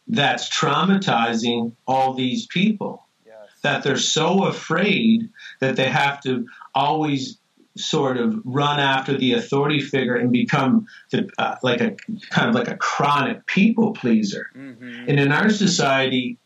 that's 0.07 0.49
traumatizing 0.49 1.73
all 1.87 2.13
these 2.13 2.47
people? 2.47 3.07
Yes. 3.25 3.35
That 3.61 3.83
they're 3.83 3.97
so 3.97 4.45
afraid 4.45 5.29
that 5.59 5.75
they 5.75 5.89
have 5.89 6.21
to 6.21 6.47
always 6.73 7.37
sort 7.75 8.17
of 8.17 8.39
run 8.43 8.79
after 8.79 9.17
the 9.17 9.33
authority 9.33 9.79
figure 9.79 10.15
and 10.15 10.31
become 10.31 10.85
the, 11.11 11.27
uh, 11.39 11.55
like 11.63 11.81
a 11.81 11.95
kind 12.29 12.49
of 12.49 12.55
like 12.55 12.67
a 12.67 12.77
chronic 12.77 13.45
people 13.47 13.93
pleaser. 13.93 14.47
Mm-hmm. 14.55 15.09
And 15.09 15.19
in 15.19 15.31
our 15.31 15.49
society, 15.49 16.37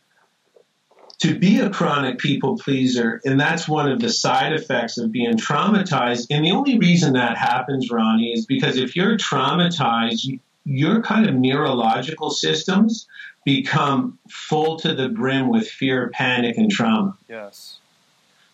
to 1.20 1.38
be 1.38 1.60
a 1.60 1.70
chronic 1.70 2.20
people 2.20 2.58
pleaser, 2.58 3.20
and 3.26 3.40
that's 3.40 3.68
one 3.68 3.92
of 3.92 4.00
the 4.00 4.10
side 4.10 4.54
effects 4.54 4.98
of 4.98 5.12
being 5.12 5.36
traumatized. 5.36 6.28
And 6.30 6.46
the 6.46 6.52
only 6.52 6.78
reason 6.78 7.14
that 7.14 7.38
happens, 7.38 7.90
Ronnie, 7.90 8.34
is 8.34 8.46
because 8.46 8.78
if 8.78 8.96
you're 8.96 9.18
traumatized, 9.18 10.40
your 10.64 11.02
kind 11.02 11.28
of 11.28 11.34
neurological 11.34 12.30
systems 12.30 13.08
become 13.46 14.20
full 14.30 14.78
to 14.80 14.94
the 14.94 15.10
brim 15.10 15.50
with 15.50 15.68
fear, 15.68 16.10
panic, 16.14 16.58
and 16.58 16.70
trauma. 16.70 17.18
Yes. 17.28 17.80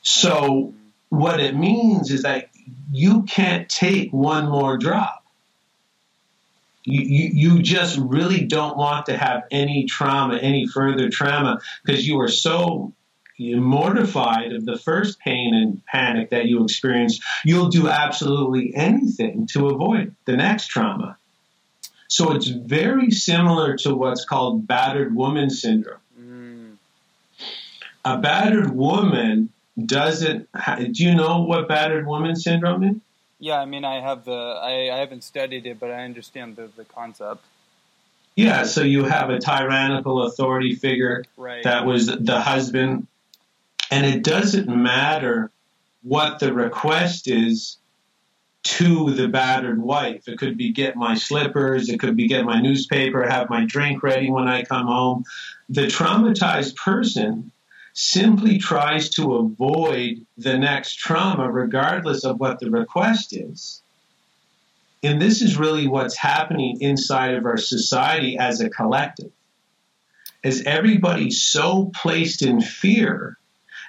So, 0.01 0.73
what 1.09 1.39
it 1.39 1.55
means 1.55 2.11
is 2.11 2.23
that 2.23 2.49
you 2.91 3.23
can't 3.23 3.67
take 3.67 4.11
one 4.13 4.47
more 4.49 4.77
drop 4.77 5.22
you, 6.83 7.01
you, 7.01 7.29
you 7.55 7.61
just 7.61 7.97
really 7.97 8.45
don't 8.45 8.77
want 8.77 9.05
to 9.07 9.17
have 9.17 9.43
any 9.51 9.85
trauma, 9.85 10.37
any 10.37 10.67
further 10.67 11.09
trauma, 11.09 11.59
because 11.83 12.07
you 12.07 12.19
are 12.19 12.27
so 12.27 12.93
mortified 13.39 14.53
of 14.53 14.65
the 14.65 14.77
first 14.77 15.19
pain 15.19 15.53
and 15.53 15.83
panic 15.85 16.29
that 16.29 16.45
you 16.45 16.63
experienced, 16.63 17.21
you'll 17.43 17.69
do 17.69 17.89
absolutely 17.89 18.73
anything 18.75 19.47
to 19.47 19.67
avoid 19.67 20.15
the 20.25 20.37
next 20.37 20.67
trauma. 20.67 21.17
So 22.07 22.35
it's 22.35 22.47
very 22.47 23.09
similar 23.09 23.75
to 23.77 23.95
what's 23.95 24.23
called 24.23 24.67
battered 24.67 25.15
woman 25.15 25.49
syndrome. 25.49 25.99
Mm. 26.19 26.75
A 28.05 28.17
battered 28.19 28.71
woman 28.71 29.49
doesn't. 29.83 30.47
Do 30.91 31.03
you 31.03 31.15
know 31.15 31.41
what 31.41 31.67
battered 31.67 32.05
woman 32.05 32.35
syndrome 32.35 32.83
is? 32.83 32.95
Yeah, 33.43 33.59
I 33.59 33.65
mean, 33.65 33.83
I 33.83 33.99
have 33.99 34.23
the 34.23 34.31
I, 34.31 34.89
I 34.89 34.99
haven't 34.99 35.25
studied 35.25 35.65
it, 35.65 35.77
but 35.77 35.91
I 35.91 36.05
understand 36.05 36.55
the, 36.55 36.69
the 36.77 36.85
concept. 36.85 37.43
Yeah, 38.37 38.63
so 38.63 38.83
you 38.83 39.03
have 39.03 39.29
a 39.29 39.37
tyrannical 39.37 40.23
authority 40.23 40.75
figure 40.75 41.25
right. 41.35 41.61
that 41.63 41.85
was 41.85 42.07
the 42.07 42.39
husband, 42.39 43.07
and 43.91 44.05
it 44.05 44.23
doesn't 44.23 44.69
matter 44.69 45.51
what 46.03 46.39
the 46.39 46.53
request 46.53 47.27
is 47.27 47.77
to 48.63 49.11
the 49.11 49.27
battered 49.27 49.81
wife. 49.81 50.29
It 50.29 50.39
could 50.39 50.57
be 50.57 50.71
get 50.71 50.95
my 50.95 51.15
slippers, 51.15 51.89
it 51.89 51.99
could 51.99 52.15
be 52.15 52.29
get 52.29 52.45
my 52.45 52.61
newspaper, 52.61 53.27
have 53.27 53.49
my 53.49 53.65
drink 53.65 54.03
ready 54.03 54.31
when 54.31 54.47
I 54.47 54.63
come 54.63 54.87
home. 54.87 55.25
The 55.67 55.87
traumatized 55.87 56.77
person 56.77 57.51
simply 57.93 58.57
tries 58.57 59.09
to 59.11 59.35
avoid 59.35 60.25
the 60.37 60.57
next 60.57 60.95
trauma, 60.95 61.49
regardless 61.49 62.25
of 62.25 62.39
what 62.39 62.59
the 62.59 62.69
request 62.69 63.33
is. 63.33 63.81
And 65.03 65.21
this 65.21 65.41
is 65.41 65.57
really 65.57 65.87
what's 65.87 66.17
happening 66.17 66.81
inside 66.81 67.35
of 67.35 67.45
our 67.45 67.57
society 67.57 68.37
as 68.37 68.61
a 68.61 68.69
collective. 68.69 69.31
Is 70.43 70.63
everybody 70.65 71.29
so 71.29 71.91
placed 71.93 72.41
in 72.41 72.61
fear 72.61 73.37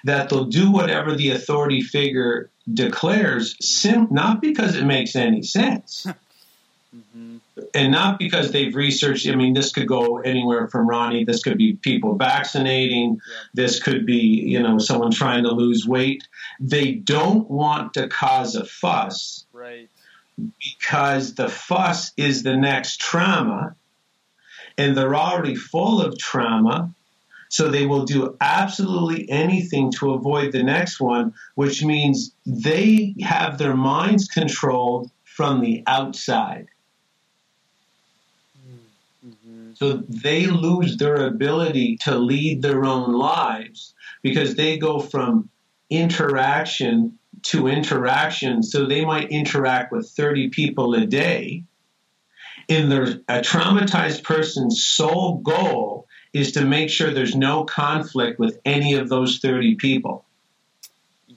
that 0.04 0.28
they'll 0.28 0.44
do 0.44 0.70
whatever 0.70 1.14
the 1.14 1.30
authority 1.30 1.80
figure 1.80 2.50
declares, 2.72 3.56
sim- 3.60 4.08
not 4.10 4.42
because 4.42 4.76
it 4.76 4.84
makes 4.84 5.16
any 5.16 5.42
sense, 5.42 6.06
mm-hmm 6.96 7.33
and 7.72 7.92
not 7.92 8.18
because 8.18 8.50
they've 8.50 8.74
researched. 8.74 9.28
I 9.28 9.34
mean, 9.34 9.54
this 9.54 9.72
could 9.72 9.86
go 9.86 10.18
anywhere 10.18 10.68
from 10.68 10.88
Ronnie. 10.88 11.24
This 11.24 11.42
could 11.42 11.58
be 11.58 11.74
people 11.74 12.16
vaccinating. 12.16 13.20
This 13.52 13.80
could 13.82 14.06
be 14.06 14.42
you 14.46 14.62
know 14.62 14.78
someone 14.78 15.10
trying 15.10 15.44
to 15.44 15.52
lose 15.52 15.86
weight. 15.86 16.26
They 16.60 16.92
don't 16.92 17.48
want 17.50 17.94
to 17.94 18.08
cause 18.08 18.56
a 18.56 18.64
fuss, 18.64 19.44
right? 19.52 19.88
because 20.36 21.34
the 21.34 21.48
fuss 21.48 22.12
is 22.16 22.42
the 22.42 22.56
next 22.56 23.00
trauma 23.00 23.76
and 24.76 24.96
they're 24.96 25.14
already 25.14 25.54
full 25.54 26.00
of 26.00 26.18
trauma. 26.18 26.92
So 27.48 27.68
they 27.68 27.86
will 27.86 28.04
do 28.04 28.36
absolutely 28.40 29.30
anything 29.30 29.92
to 29.92 30.14
avoid 30.14 30.50
the 30.50 30.64
next 30.64 30.98
one, 30.98 31.34
which 31.54 31.84
means 31.84 32.32
they 32.44 33.14
have 33.22 33.58
their 33.58 33.76
minds 33.76 34.26
controlled 34.26 35.10
from 35.22 35.60
the 35.60 35.84
outside. 35.86 36.66
Mm-hmm. 39.24 39.63
So 39.74 40.04
they 40.08 40.46
lose 40.46 40.96
their 40.96 41.26
ability 41.26 41.98
to 42.02 42.16
lead 42.16 42.62
their 42.62 42.84
own 42.84 43.12
lives 43.12 43.94
because 44.22 44.54
they 44.54 44.78
go 44.78 45.00
from 45.00 45.48
interaction 45.90 47.18
to 47.42 47.68
interaction. 47.68 48.62
So 48.62 48.86
they 48.86 49.04
might 49.04 49.30
interact 49.30 49.92
with 49.92 50.08
30 50.10 50.50
people 50.50 50.94
a 50.94 51.06
day. 51.06 51.64
In 52.68 52.88
their 52.88 53.20
a 53.28 53.40
traumatized 53.40 54.22
person's 54.22 54.86
sole 54.86 55.38
goal 55.38 56.06
is 56.32 56.52
to 56.52 56.64
make 56.64 56.88
sure 56.88 57.12
there's 57.12 57.36
no 57.36 57.64
conflict 57.64 58.38
with 58.38 58.58
any 58.64 58.94
of 58.94 59.08
those 59.08 59.38
30 59.38 59.74
people. 59.76 60.24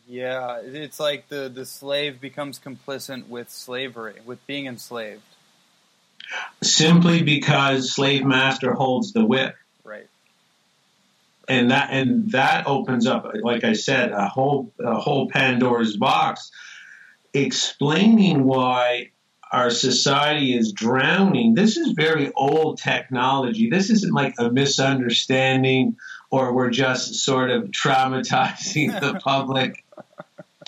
Yeah, 0.08 0.62
it's 0.64 1.00
like 1.02 1.28
the, 1.28 1.52
the 1.54 1.66
slave 1.66 2.22
becomes 2.22 2.60
complicit 2.60 3.28
with 3.28 3.50
slavery, 3.50 4.16
with 4.26 4.46
being 4.48 4.66
enslaved. 4.66 5.22
Simply 6.62 7.24
because 7.24 7.94
slave 7.94 8.26
master 8.26 8.74
holds 8.74 9.14
the 9.14 9.26
whip. 9.26 9.56
Right. 9.84 10.08
And 11.48 11.72
that 11.72 11.90
and 11.92 12.32
that 12.32 12.68
opens 12.68 13.08
up, 13.08 13.32
like 13.42 13.64
I 13.64 13.74
said, 13.74 14.12
a 14.12 14.28
whole 14.28 14.72
a 14.80 15.00
whole 15.00 15.30
Pandora's 15.30 15.96
box, 15.96 16.52
explaining 17.34 18.44
why 18.44 19.12
our 19.52 19.70
society 19.70 20.56
is 20.56 20.74
drowning. 20.74 21.56
This 21.56 21.78
is 21.78 21.94
very 21.94 22.32
old 22.34 22.80
technology. 22.80 23.70
This 23.70 23.90
isn't 23.90 24.14
like 24.14 24.36
a 24.38 24.52
misunderstanding 24.52 25.96
or 26.30 26.54
we're 26.54 26.70
just 26.70 27.16
sort 27.16 27.50
of 27.50 27.66
traumatizing 27.66 29.00
the 29.00 29.20
public 29.24 29.86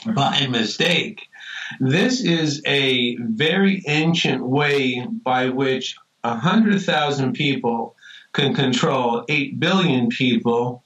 by 0.06 0.48
mistake. 0.48 1.29
This 1.80 2.22
is 2.22 2.62
a 2.66 3.16
very 3.18 3.84
ancient 3.88 4.44
way 4.44 5.06
by 5.06 5.50
which 5.50 5.96
100,000 6.22 7.34
people 7.34 7.96
can 8.34 8.54
control 8.54 9.26
8 9.28 9.60
billion 9.60 10.10
people 10.10 10.84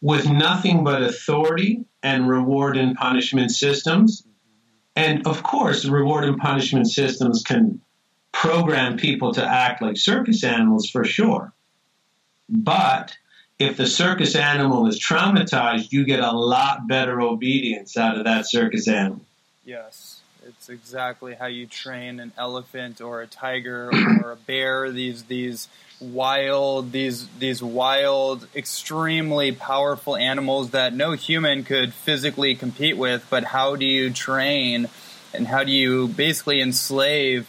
with 0.00 0.28
nothing 0.28 0.84
but 0.84 1.02
authority 1.02 1.84
and 2.02 2.28
reward 2.28 2.76
and 2.76 2.96
punishment 2.96 3.50
systems. 3.50 4.24
And 4.94 5.26
of 5.26 5.42
course, 5.42 5.84
reward 5.84 6.24
and 6.24 6.38
punishment 6.38 6.90
systems 6.90 7.42
can 7.42 7.80
program 8.32 8.96
people 8.96 9.32
to 9.34 9.44
act 9.44 9.82
like 9.82 9.96
circus 9.96 10.44
animals 10.44 10.88
for 10.88 11.04
sure. 11.04 11.52
But 12.48 13.16
if 13.58 13.76
the 13.76 13.86
circus 13.86 14.36
animal 14.36 14.86
is 14.86 15.00
traumatized, 15.00 15.90
you 15.90 16.04
get 16.04 16.20
a 16.20 16.32
lot 16.32 16.86
better 16.86 17.20
obedience 17.20 17.96
out 17.96 18.18
of 18.18 18.24
that 18.24 18.46
circus 18.46 18.86
animal. 18.86 19.24
Yes, 19.64 20.05
it's 20.68 20.84
exactly 20.84 21.34
how 21.34 21.46
you 21.46 21.66
train 21.66 22.18
an 22.18 22.32
elephant 22.36 23.00
or 23.00 23.22
a 23.22 23.26
tiger 23.28 23.88
or 24.22 24.32
a 24.32 24.36
bear. 24.36 24.90
These 24.90 25.24
these 25.24 25.68
wild 26.00 26.90
these 26.90 27.28
these 27.38 27.62
wild, 27.62 28.48
extremely 28.54 29.52
powerful 29.52 30.16
animals 30.16 30.70
that 30.70 30.92
no 30.92 31.12
human 31.12 31.62
could 31.62 31.92
physically 31.92 32.56
compete 32.56 32.96
with. 32.96 33.24
But 33.30 33.44
how 33.44 33.76
do 33.76 33.84
you 33.84 34.10
train, 34.10 34.88
and 35.32 35.46
how 35.46 35.62
do 35.62 35.70
you 35.72 36.08
basically 36.08 36.60
enslave? 36.60 37.48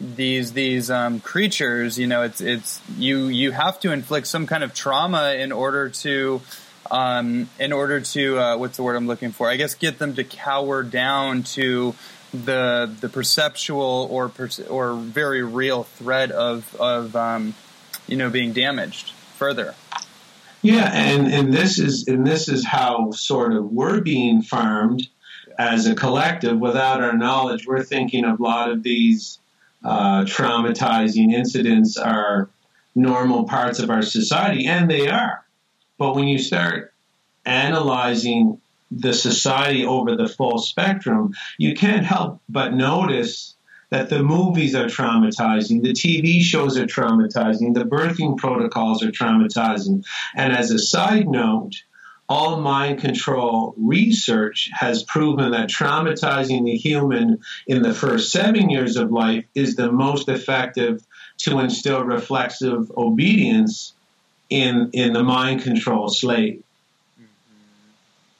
these 0.00 0.52
these 0.52 0.92
um, 0.92 1.18
creatures, 1.18 1.98
you 1.98 2.06
know, 2.06 2.22
it's 2.22 2.40
it's 2.40 2.80
you 2.96 3.26
you 3.26 3.50
have 3.50 3.80
to 3.80 3.90
inflict 3.90 4.28
some 4.28 4.46
kind 4.46 4.62
of 4.62 4.72
trauma 4.72 5.32
in 5.32 5.50
order 5.50 5.88
to 5.88 6.40
um, 6.88 7.48
in 7.58 7.72
order 7.72 8.00
to 8.00 8.38
uh, 8.38 8.56
what's 8.56 8.76
the 8.76 8.84
word 8.84 8.94
I'm 8.94 9.08
looking 9.08 9.32
for? 9.32 9.48
I 9.50 9.56
guess 9.56 9.74
get 9.74 9.98
them 9.98 10.14
to 10.14 10.22
cower 10.22 10.84
down 10.84 11.42
to 11.54 11.96
the 12.32 12.90
the 13.00 13.08
perceptual 13.08 14.08
or 14.10 14.30
or 14.68 14.94
very 14.94 15.42
real 15.42 15.84
threat 15.84 16.30
of 16.30 16.74
of 16.76 17.16
um, 17.16 17.54
you 18.06 18.16
know 18.16 18.30
being 18.30 18.52
damaged 18.52 19.10
further. 19.36 19.74
Yeah, 20.62 20.90
and 20.92 21.32
and 21.32 21.52
this 21.52 21.78
is 21.78 22.08
and 22.08 22.26
this 22.26 22.48
is 22.48 22.66
how 22.66 23.12
sort 23.12 23.52
of 23.52 23.72
we're 23.72 24.00
being 24.00 24.42
farmed 24.42 25.08
as 25.58 25.86
a 25.86 25.94
collective 25.94 26.58
without 26.58 27.02
our 27.02 27.16
knowledge. 27.16 27.66
We're 27.66 27.82
thinking 27.82 28.24
a 28.24 28.34
lot 28.34 28.70
of 28.70 28.82
these 28.82 29.38
uh, 29.84 30.24
traumatizing 30.24 31.32
incidents 31.32 31.96
are 31.96 32.48
normal 32.94 33.44
parts 33.44 33.78
of 33.78 33.90
our 33.90 34.02
society, 34.02 34.66
and 34.66 34.90
they 34.90 35.08
are. 35.08 35.44
But 35.96 36.14
when 36.14 36.28
you 36.28 36.38
start 36.38 36.92
analyzing 37.44 38.60
the 38.90 39.12
society 39.12 39.84
over 39.84 40.16
the 40.16 40.28
full 40.28 40.58
spectrum, 40.58 41.34
you 41.58 41.74
can't 41.74 42.06
help 42.06 42.40
but 42.48 42.74
notice 42.74 43.54
that 43.90 44.10
the 44.10 44.22
movies 44.22 44.74
are 44.74 44.86
traumatizing, 44.86 45.82
the 45.82 45.92
TV 45.92 46.40
shows 46.40 46.76
are 46.76 46.86
traumatizing, 46.86 47.74
the 47.74 47.84
birthing 47.84 48.36
protocols 48.36 49.02
are 49.02 49.10
traumatizing. 49.10 50.04
And 50.34 50.52
as 50.52 50.70
a 50.70 50.78
side 50.78 51.26
note, 51.26 51.72
all 52.28 52.60
mind 52.60 53.00
control 53.00 53.74
research 53.78 54.68
has 54.74 55.02
proven 55.02 55.52
that 55.52 55.70
traumatizing 55.70 56.64
the 56.64 56.76
human 56.76 57.38
in 57.66 57.80
the 57.80 57.94
first 57.94 58.30
seven 58.30 58.68
years 58.68 58.96
of 58.96 59.10
life 59.10 59.46
is 59.54 59.76
the 59.76 59.90
most 59.90 60.28
effective 60.28 61.02
to 61.38 61.58
instill 61.58 62.04
reflexive 62.04 62.92
obedience 62.96 63.94
in, 64.50 64.90
in 64.92 65.14
the 65.14 65.22
mind 65.22 65.62
control 65.62 66.08
slave. 66.08 66.62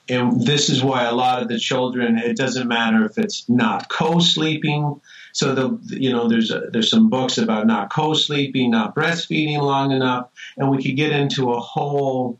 And 0.09 0.41
this 0.45 0.69
is 0.69 0.83
why 0.83 1.03
a 1.03 1.13
lot 1.13 1.41
of 1.41 1.47
the 1.47 1.59
children, 1.59 2.17
it 2.17 2.35
doesn't 2.35 2.67
matter 2.67 3.05
if 3.05 3.17
it's 3.17 3.47
not 3.47 3.89
co-sleeping. 3.89 4.99
So 5.33 5.53
the 5.53 5.79
you 5.95 6.11
know 6.11 6.27
there's 6.27 6.51
a, 6.51 6.69
there's 6.71 6.89
some 6.89 7.09
books 7.09 7.37
about 7.37 7.67
not 7.67 7.91
co-sleeping, 7.91 8.71
not 8.71 8.95
breastfeeding 8.95 9.59
long 9.59 9.91
enough, 9.91 10.29
and 10.57 10.69
we 10.69 10.81
could 10.81 10.95
get 10.95 11.11
into 11.11 11.51
a 11.51 11.59
whole 11.59 12.39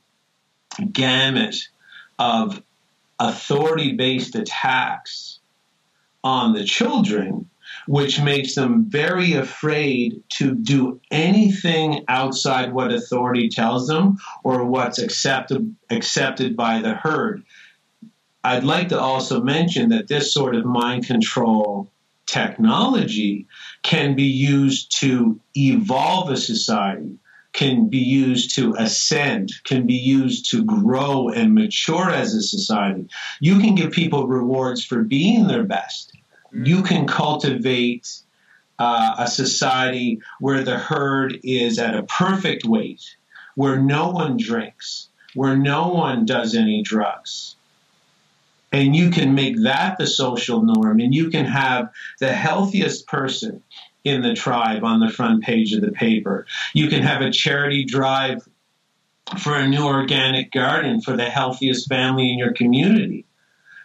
gamut 0.92 1.56
of 2.18 2.62
authority 3.20 3.94
based 3.94 4.36
attacks 4.36 5.40
on 6.24 6.54
the 6.54 6.64
children, 6.64 7.50
which 7.88 8.20
makes 8.20 8.56
them 8.56 8.86
very 8.86 9.34
afraid 9.34 10.24
to 10.30 10.56
do 10.56 11.00
anything 11.12 12.04
outside 12.08 12.74
what 12.74 12.92
authority 12.92 13.50
tells 13.50 13.88
them 13.88 14.18
or 14.44 14.66
what's 14.66 15.00
accepted, 15.00 15.76
accepted 15.90 16.56
by 16.56 16.82
the 16.82 16.94
herd. 16.94 17.44
I'd 18.44 18.64
like 18.64 18.90
to 18.90 19.00
also 19.00 19.42
mention 19.42 19.90
that 19.90 20.08
this 20.08 20.34
sort 20.34 20.56
of 20.56 20.66
mind 20.66 21.06
control 21.06 21.92
technology 22.26 23.48
can 23.84 24.16
be 24.16 24.24
used 24.24 25.00
to 25.00 25.40
evolve 25.56 26.30
a 26.30 26.38
society 26.38 27.20
can 27.54 27.90
be 27.90 27.98
used 27.98 28.56
to 28.56 28.76
ascend, 28.78 29.52
can 29.64 29.86
be 29.86 29.96
used 29.96 30.52
to 30.52 30.64
grow 30.64 31.30
and 31.30 31.54
mature 31.54 32.10
as 32.10 32.34
a 32.34 32.42
society. 32.42 33.08
You 33.40 33.60
can 33.60 33.76
give 33.76 33.92
people 33.92 34.28
rewards 34.28 34.86
for 34.86 35.04
being 35.04 35.48
their 35.48 35.64
best. 35.64 36.14
You 36.54 36.84
can 36.84 37.08
cultivate 37.08 38.08
uh, 38.78 39.16
a 39.18 39.28
society 39.28 40.22
where 40.40 40.64
the 40.64 40.78
herd 40.78 41.40
is 41.44 41.80
at 41.80 41.96
a 41.96 42.04
perfect 42.04 42.66
weight, 42.66 43.04
where 43.56 43.80
no 43.80 44.10
one 44.10 44.38
drinks, 44.38 45.10
where 45.34 45.58
no 45.58 45.90
one 45.90 46.26
does 46.26 46.56
any 46.56 46.82
drugs. 46.82 47.56
And 48.72 48.96
you 48.96 49.10
can 49.10 49.34
make 49.34 49.62
that 49.64 49.98
the 49.98 50.08
social 50.08 50.62
norm, 50.62 51.00
and 51.00 51.14
you 51.14 51.30
can 51.30 51.46
have 51.46 51.90
the 52.20 52.32
healthiest 52.32 53.08
person 53.08 53.64
in 54.04 54.22
the 54.22 54.34
tribe 54.34 54.84
on 54.84 55.00
the 55.00 55.10
front 55.10 55.44
page 55.44 55.74
of 55.74 55.82
the 55.82 55.92
paper. 55.92 56.46
You 56.74 56.88
can 56.88 57.02
have 57.02 57.22
a 57.22 57.32
charity 57.32 57.86
drive 57.86 58.48
for 59.38 59.56
a 59.56 59.68
new 59.68 59.86
organic 59.86 60.52
garden 60.52 61.02
for 61.02 61.16
the 61.16 61.30
healthiest 61.30 61.88
family 61.88 62.32
in 62.32 62.40
your 62.40 62.54
community. 62.54 63.26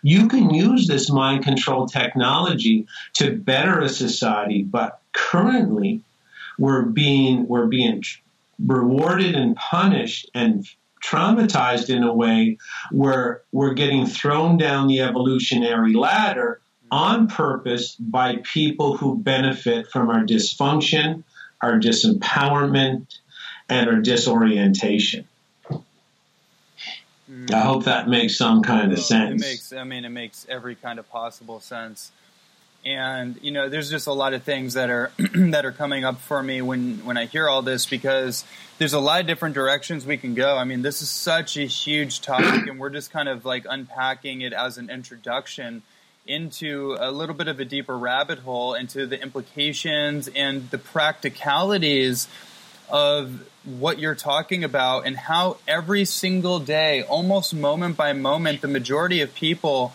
You 0.02 0.28
can 0.28 0.50
use 0.50 0.86
this 0.86 1.10
mind 1.10 1.44
control 1.44 1.86
technology 1.86 2.86
to 3.14 3.36
better 3.36 3.80
a 3.80 3.88
society, 3.88 4.62
but 4.62 5.00
currently 5.12 6.02
we're 6.58 6.82
being 6.82 7.48
we're 7.48 7.66
being 7.66 8.02
rewarded 8.58 9.34
and 9.34 9.56
punished 9.56 10.30
and 10.34 10.66
traumatized 11.04 11.94
in 11.94 12.02
a 12.02 12.12
way 12.12 12.58
where 12.90 13.42
we're 13.52 13.74
getting 13.74 14.06
thrown 14.06 14.56
down 14.56 14.88
the 14.88 15.00
evolutionary 15.00 15.92
ladder 15.92 16.60
on 16.90 17.28
purpose 17.28 17.94
by 17.96 18.36
people 18.42 18.96
who 18.96 19.18
benefit 19.18 19.88
from 19.88 20.08
our 20.08 20.24
dysfunction, 20.24 21.24
our 21.60 21.78
disempowerment, 21.78 23.06
and 23.68 23.88
our 23.88 23.96
disorientation. 23.96 25.26
Mm. 27.30 27.52
I 27.52 27.60
hope 27.60 27.84
that 27.84 28.08
makes 28.08 28.36
some 28.36 28.62
kind 28.62 28.92
of 28.92 28.98
sense. 28.98 29.42
It 29.42 29.46
makes. 29.46 29.72
I 29.72 29.84
mean, 29.84 30.04
it 30.04 30.10
makes 30.10 30.46
every 30.48 30.74
kind 30.74 30.98
of 30.98 31.08
possible 31.10 31.60
sense. 31.60 32.12
And 32.84 33.38
you 33.42 33.50
know, 33.50 33.68
there's 33.68 33.90
just 33.90 34.06
a 34.06 34.12
lot 34.12 34.34
of 34.34 34.42
things 34.42 34.74
that 34.74 34.90
are 34.90 35.10
that 35.34 35.64
are 35.64 35.72
coming 35.72 36.04
up 36.04 36.20
for 36.20 36.42
me 36.42 36.62
when 36.62 37.04
when 37.04 37.16
I 37.16 37.26
hear 37.26 37.48
all 37.48 37.62
this 37.62 37.86
because 37.86 38.44
there's 38.78 38.92
a 38.92 39.00
lot 39.00 39.20
of 39.20 39.26
different 39.26 39.54
directions 39.54 40.04
we 40.04 40.16
can 40.16 40.34
go. 40.34 40.56
I 40.56 40.64
mean, 40.64 40.82
this 40.82 41.00
is 41.00 41.08
such 41.08 41.56
a 41.56 41.64
huge 41.64 42.20
topic, 42.20 42.66
and 42.68 42.78
we're 42.78 42.90
just 42.90 43.10
kind 43.10 43.28
of 43.28 43.44
like 43.44 43.66
unpacking 43.68 44.42
it 44.42 44.52
as 44.52 44.78
an 44.78 44.90
introduction 44.90 45.82
into 46.26 46.96
a 46.98 47.10
little 47.10 47.34
bit 47.34 47.48
of 47.48 47.60
a 47.60 47.64
deeper 47.64 47.96
rabbit 47.96 48.38
hole 48.40 48.74
into 48.74 49.06
the 49.06 49.20
implications 49.20 50.28
and 50.28 50.70
the 50.70 50.78
practicalities 50.78 52.28
of 52.88 53.46
what 53.64 53.98
you're 53.98 54.14
talking 54.14 54.64
about 54.64 55.06
and 55.06 55.16
how 55.16 55.56
every 55.66 56.04
single 56.04 56.60
day, 56.60 57.02
almost 57.02 57.54
moment 57.54 57.96
by 57.96 58.12
moment, 58.12 58.60
the 58.60 58.68
majority 58.68 59.20
of 59.20 59.34
people 59.34 59.94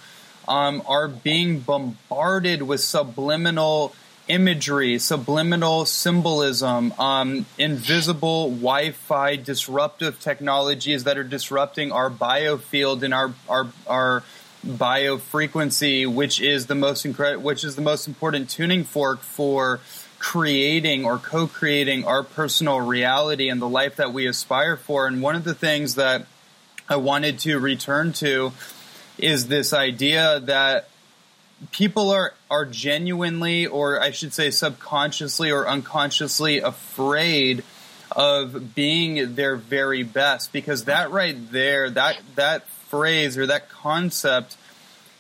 um, 0.50 0.82
are 0.88 1.08
being 1.08 1.60
bombarded 1.60 2.64
with 2.64 2.82
subliminal 2.82 3.94
imagery, 4.28 5.00
subliminal 5.00 5.86
symbolism, 5.86 6.94
um, 7.00 7.46
invisible 7.58 8.50
Wi-Fi 8.50 9.38
disruptive 9.38 10.20
technologies 10.20 11.04
that 11.06 11.18
are 11.18 11.24
disrupting 11.24 11.92
our 11.92 12.10
biofield 12.10 13.04
and 13.04 13.14
our 13.14 13.34
our 13.48 13.68
our 13.88 14.24
biofrequency, 14.66 16.06
which 16.06 16.42
is 16.42 16.68
the 16.68 16.76
most 16.76 17.06
incre- 17.06 17.40
which 17.42 17.64
is 17.64 17.76
the 17.76 17.82
most 17.82 18.08
important 18.08 18.50
tuning 18.50 18.84
fork 18.84 19.20
for 19.22 19.80
creating 20.20 21.06
or 21.06 21.18
co-creating 21.18 22.04
our 22.04 22.24
personal 22.24 22.82
reality 22.82 23.50
and 23.50 23.62
the 23.62 23.70
life 23.70 23.96
that 23.96 24.12
we 24.12 24.28
aspire 24.28 24.76
for. 24.76 25.08
And 25.08 25.22
one 25.22 25.36
of 25.36 25.46
the 25.46 25.54
things 25.54 25.96
that 25.96 26.26
I 26.90 26.98
wanted 26.98 27.40
to 27.40 27.58
return 27.58 28.14
to 28.14 28.52
is 29.20 29.48
this 29.48 29.74
idea 29.74 30.40
that 30.42 30.90
people 31.72 32.10
are 32.10 32.34
are 32.50 32.66
genuinely 32.66 33.68
or 33.68 34.00
I 34.00 34.12
should 34.12 34.34
say 34.34 34.50
subconsciously 34.50 35.52
or 35.52 35.68
unconsciously 35.68 36.60
afraid 36.60 37.64
of 38.12 38.74
being 38.74 39.36
their 39.36 39.56
very 39.56 40.04
best 40.04 40.52
because 40.54 40.86
that 40.86 41.12
right 41.12 41.36
there 41.52 41.90
that 41.90 42.20
that 42.36 42.68
phrase 42.68 43.38
or 43.38 43.46
that 43.48 43.70
concept 43.70 44.56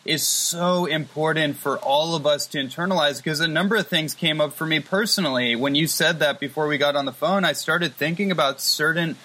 is 0.05 0.25
so 0.25 0.85
important 0.85 1.57
for 1.57 1.77
all 1.77 2.15
of 2.15 2.25
us 2.25 2.47
to 2.47 2.57
internalize 2.57 3.17
because 3.17 3.41
a 3.41 3.47
number 3.47 3.75
of 3.75 3.87
things 3.87 4.13
came 4.13 4.41
up 4.41 4.53
for 4.53 4.65
me 4.65 4.79
personally. 4.79 5.55
When 5.55 5.75
you 5.75 5.87
said 5.87 6.19
that 6.19 6.39
before 6.39 6.67
we 6.67 6.77
got 6.77 6.95
on 6.95 7.05
the 7.05 7.11
phone, 7.11 7.43
I 7.43 7.53
started 7.53 7.93
thinking 7.93 8.31
about 8.31 8.61
certain 8.61 9.17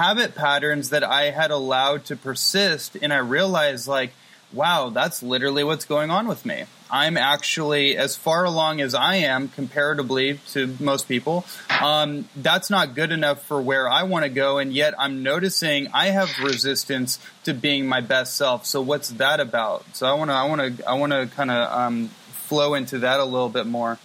habit 0.00 0.34
patterns 0.34 0.88
that 0.88 1.04
I 1.04 1.30
had 1.30 1.50
allowed 1.50 2.06
to 2.06 2.16
persist 2.16 2.96
and 3.02 3.12
I 3.12 3.18
realized 3.18 3.86
like 3.86 4.12
wow, 4.52 4.90
that's 4.90 5.22
literally 5.22 5.62
what's 5.64 5.84
going 5.84 6.10
on 6.10 6.26
with 6.26 6.44
me. 6.44 6.64
I'm 6.90 7.16
actually 7.16 7.96
as 7.96 8.16
far 8.16 8.44
along 8.44 8.80
as 8.80 8.94
I 8.94 9.16
am 9.16 9.48
comparatively 9.48 10.40
to 10.48 10.76
most 10.80 11.06
people. 11.06 11.44
Um, 11.80 12.28
that's 12.34 12.68
not 12.68 12.96
good 12.96 13.12
enough 13.12 13.44
for 13.44 13.60
where 13.60 13.88
I 13.88 14.02
want 14.02 14.24
to 14.24 14.28
go, 14.28 14.58
and 14.58 14.72
yet 14.72 14.94
I'm 14.98 15.22
noticing 15.22 15.86
I 15.94 16.06
have 16.06 16.28
resistance 16.42 17.20
to 17.44 17.54
being 17.54 17.86
my 17.86 18.00
best 18.00 18.36
self. 18.36 18.66
So 18.66 18.80
what's 18.80 19.10
that 19.10 19.38
about? 19.38 19.84
So 19.94 20.06
I 20.06 20.14
want 20.14 20.30
to, 20.30 20.34
I 20.34 20.44
want 20.44 20.78
to, 20.78 20.88
I 20.88 20.94
want 20.94 21.12
to 21.12 21.28
kind 21.28 21.50
of 21.52 21.72
um, 21.72 22.08
flow 22.48 22.74
into 22.74 22.98
that 23.00 23.20
a 23.20 23.24
little 23.24 23.50
bit 23.50 23.66
more. 23.66 23.98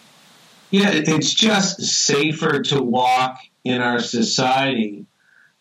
Yeah, 0.70 0.92
it's 0.92 1.34
just 1.34 1.82
safer 1.82 2.62
to 2.62 2.84
walk 2.84 3.40
in 3.64 3.82
our 3.82 4.00
society 4.00 5.08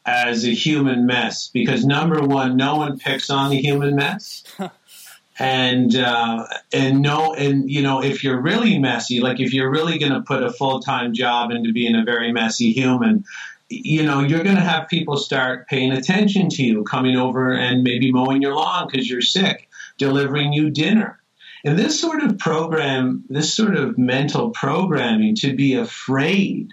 as 0.06 0.44
a 0.44 0.54
human 0.54 1.06
mess 1.06 1.48
because 1.48 1.84
number 1.84 2.20
one, 2.20 2.56
no 2.56 2.76
one 2.76 2.98
picks 2.98 3.30
on 3.30 3.50
the 3.50 3.60
human 3.60 3.96
mess. 3.96 4.44
and 5.38 5.96
uh, 5.96 6.46
and 6.72 7.02
no 7.02 7.34
and 7.34 7.68
you 7.68 7.82
know 7.82 8.02
if 8.02 8.22
you're 8.22 8.40
really 8.40 8.78
messy 8.78 9.20
like 9.20 9.40
if 9.40 9.52
you're 9.52 9.70
really 9.70 9.98
going 9.98 10.12
to 10.12 10.20
put 10.20 10.42
a 10.42 10.52
full-time 10.52 11.12
job 11.12 11.50
into 11.50 11.72
being 11.72 11.96
a 11.96 12.04
very 12.04 12.32
messy 12.32 12.72
human 12.72 13.24
you 13.68 14.04
know 14.04 14.20
you're 14.20 14.44
going 14.44 14.54
to 14.54 14.62
have 14.62 14.88
people 14.88 15.16
start 15.16 15.66
paying 15.66 15.90
attention 15.90 16.48
to 16.48 16.62
you 16.62 16.84
coming 16.84 17.16
over 17.16 17.52
and 17.52 17.82
maybe 17.82 18.12
mowing 18.12 18.42
your 18.42 18.54
lawn 18.54 18.86
because 18.86 19.10
you're 19.10 19.20
sick 19.20 19.68
delivering 19.98 20.52
you 20.52 20.70
dinner 20.70 21.18
and 21.64 21.76
this 21.78 21.98
sort 21.98 22.22
of 22.22 22.38
program 22.38 23.24
this 23.28 23.52
sort 23.52 23.74
of 23.74 23.98
mental 23.98 24.50
programming 24.50 25.34
to 25.34 25.54
be 25.56 25.74
afraid 25.74 26.70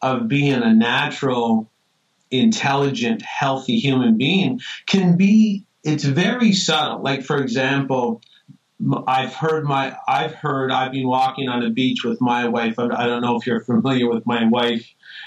of 0.00 0.28
being 0.28 0.62
a 0.62 0.72
natural 0.72 1.68
intelligent, 2.40 3.22
healthy 3.22 3.78
human 3.78 4.16
being 4.16 4.60
can 4.86 5.16
be, 5.16 5.64
it's 5.82 6.04
very 6.04 6.52
subtle. 6.52 7.02
Like, 7.02 7.22
for 7.22 7.38
example, 7.38 8.20
I've 9.06 9.34
heard 9.34 9.64
my, 9.64 9.96
I've 10.06 10.34
heard, 10.34 10.70
I've 10.70 10.92
been 10.92 11.08
walking 11.08 11.48
on 11.48 11.62
a 11.62 11.70
beach 11.70 12.04
with 12.04 12.20
my 12.20 12.48
wife. 12.48 12.78
I 12.78 13.06
don't 13.06 13.22
know 13.22 13.36
if 13.36 13.46
you're 13.46 13.64
familiar 13.64 14.08
with 14.08 14.26
my 14.26 14.46
wife 14.48 14.86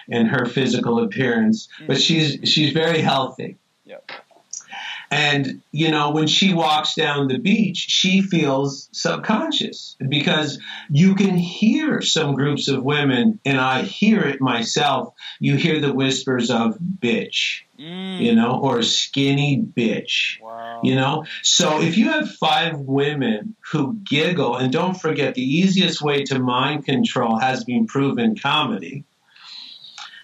and 0.09 0.27
her 0.27 0.45
physical 0.45 1.03
appearance, 1.03 1.67
but 1.87 1.97
mm-hmm. 1.97 2.01
she's, 2.01 2.49
she's 2.49 2.73
very 2.73 3.01
healthy. 3.01 3.57
Yep. 3.85 4.11
And, 5.11 5.61
you 5.71 5.89
know, 5.89 6.11
when 6.11 6.27
she 6.27 6.53
walks 6.53 6.93
down 6.93 7.27
the 7.27 7.39
beach, 7.39 7.77
she 7.77 8.21
feels 8.21 8.89
subconscious 8.91 9.95
because 10.07 10.59
you 10.89 11.15
can 11.15 11.35
hear 11.35 12.01
some 12.01 12.35
groups 12.35 12.67
of 12.67 12.83
women, 12.83 13.39
and 13.43 13.59
I 13.59 13.81
hear 13.81 14.21
it 14.21 14.39
myself. 14.39 15.13
You 15.39 15.55
hear 15.55 15.79
the 15.79 15.93
whispers 15.93 16.51
of 16.51 16.77
bitch, 16.79 17.61
mm. 17.79 18.21
you 18.21 18.35
know, 18.35 18.59
or 18.61 18.83
skinny 18.83 19.59
bitch, 19.59 20.39
wow. 20.41 20.81
you 20.83 20.95
know. 20.95 21.25
So 21.41 21.81
if 21.81 21.97
you 21.97 22.09
have 22.11 22.31
five 22.35 22.79
women 22.79 23.55
who 23.71 23.95
giggle, 24.03 24.57
and 24.57 24.71
don't 24.71 24.99
forget 24.99 25.33
the 25.33 25.41
easiest 25.41 26.03
way 26.03 26.23
to 26.25 26.37
mind 26.37 26.85
control 26.85 27.39
has 27.39 27.63
been 27.63 27.87
proven 27.87 28.37
comedy 28.37 29.05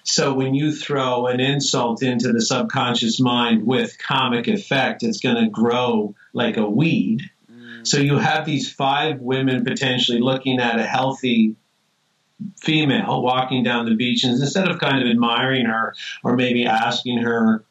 so 0.05 0.33
when 0.33 0.53
you 0.53 0.71
throw 0.71 1.25
an 1.25 1.39
insult 1.39 2.03
into 2.03 2.31
the 2.31 2.41
subconscious 2.41 3.19
mind 3.19 3.65
with 3.65 3.97
comic 3.97 4.47
effect, 4.47 5.01
it's 5.01 5.19
going 5.19 5.43
to 5.43 5.49
grow 5.49 6.13
like 6.31 6.57
a 6.57 6.69
weed. 6.69 7.23
Mm. 7.51 7.85
So 7.87 7.97
you 7.97 8.19
have 8.19 8.45
these 8.45 8.71
five 8.71 9.19
women 9.19 9.65
potentially 9.65 10.19
looking 10.19 10.59
at 10.59 10.79
a 10.79 10.85
healthy 10.85 11.55
female 12.61 13.23
walking 13.23 13.63
down 13.63 13.85
the 13.85 13.95
beach, 13.95 14.23
and 14.23 14.39
instead 14.39 14.69
of 14.69 14.79
kind 14.79 15.01
of 15.01 15.09
admiring 15.09 15.65
her 15.65 15.95
or 16.23 16.35
maybe 16.35 16.67
asking 16.67 17.19
her 17.19 17.65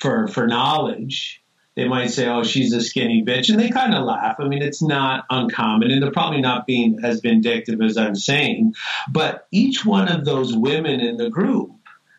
for 0.00 0.26
for 0.26 0.48
knowledge, 0.48 1.42
they 1.74 1.88
might 1.88 2.10
say, 2.10 2.28
"Oh, 2.28 2.42
she's 2.42 2.72
a 2.72 2.80
skinny 2.80 3.24
bitch," 3.24 3.48
and 3.48 3.58
they 3.58 3.70
kind 3.70 3.94
of 3.94 4.04
laugh. 4.04 4.36
I 4.38 4.46
mean, 4.46 4.62
it's 4.62 4.82
not 4.82 5.24
uncommon, 5.30 5.90
and 5.90 6.02
they're 6.02 6.10
probably 6.10 6.40
not 6.40 6.66
being 6.66 7.00
as 7.02 7.20
vindictive 7.20 7.80
as 7.80 7.96
I'm 7.96 8.14
saying. 8.14 8.74
But 9.10 9.46
each 9.50 9.84
one 9.84 10.08
of 10.08 10.24
those 10.24 10.54
women 10.54 11.00
in 11.00 11.16
the 11.16 11.30
group 11.30 11.72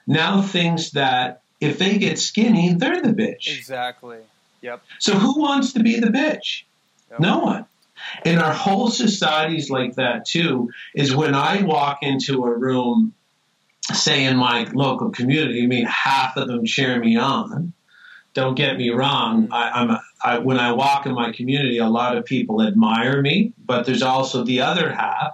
now 0.07 0.41
thinks 0.41 0.91
that 0.91 1.41
if 1.61 1.77
they 1.77 1.97
get 1.97 2.19
skinny, 2.19 2.73
they're 2.73 3.01
the 3.01 3.13
bitch. 3.13 3.55
Exactly. 3.55 4.19
Yep. 4.61 4.81
So 4.99 5.13
who 5.13 5.39
wants 5.39 5.73
to 5.73 5.83
be 5.83 5.99
the 5.99 6.07
bitch? 6.07 6.63
Yep. 7.11 7.19
No 7.19 7.39
one. 7.39 7.65
And 8.25 8.39
our 8.39 8.53
whole 8.53 8.89
society's 8.89 9.69
like 9.69 9.95
that 9.95 10.25
too. 10.25 10.71
Is 10.95 11.15
when 11.15 11.35
I 11.35 11.61
walk 11.61 11.99
into 12.01 12.43
a 12.43 12.57
room, 12.57 13.13
say 13.93 14.25
in 14.25 14.35
my 14.35 14.67
local 14.73 15.11
community, 15.11 15.63
I 15.63 15.67
mean, 15.67 15.85
half 15.85 16.37
of 16.37 16.47
them 16.47 16.65
cheer 16.65 16.99
me 16.99 17.17
on 17.17 17.73
don't 18.33 18.55
get 18.55 18.77
me 18.77 18.89
wrong. 18.89 19.47
I, 19.51 19.81
am 19.81 19.97
I, 20.23 20.39
when 20.39 20.59
I 20.59 20.71
walk 20.71 21.05
in 21.05 21.13
my 21.13 21.31
community, 21.31 21.77
a 21.77 21.87
lot 21.87 22.17
of 22.17 22.25
people 22.25 22.61
admire 22.61 23.21
me, 23.21 23.53
but 23.63 23.85
there's 23.85 24.01
also 24.01 24.43
the 24.43 24.61
other 24.61 24.91
half, 24.91 25.33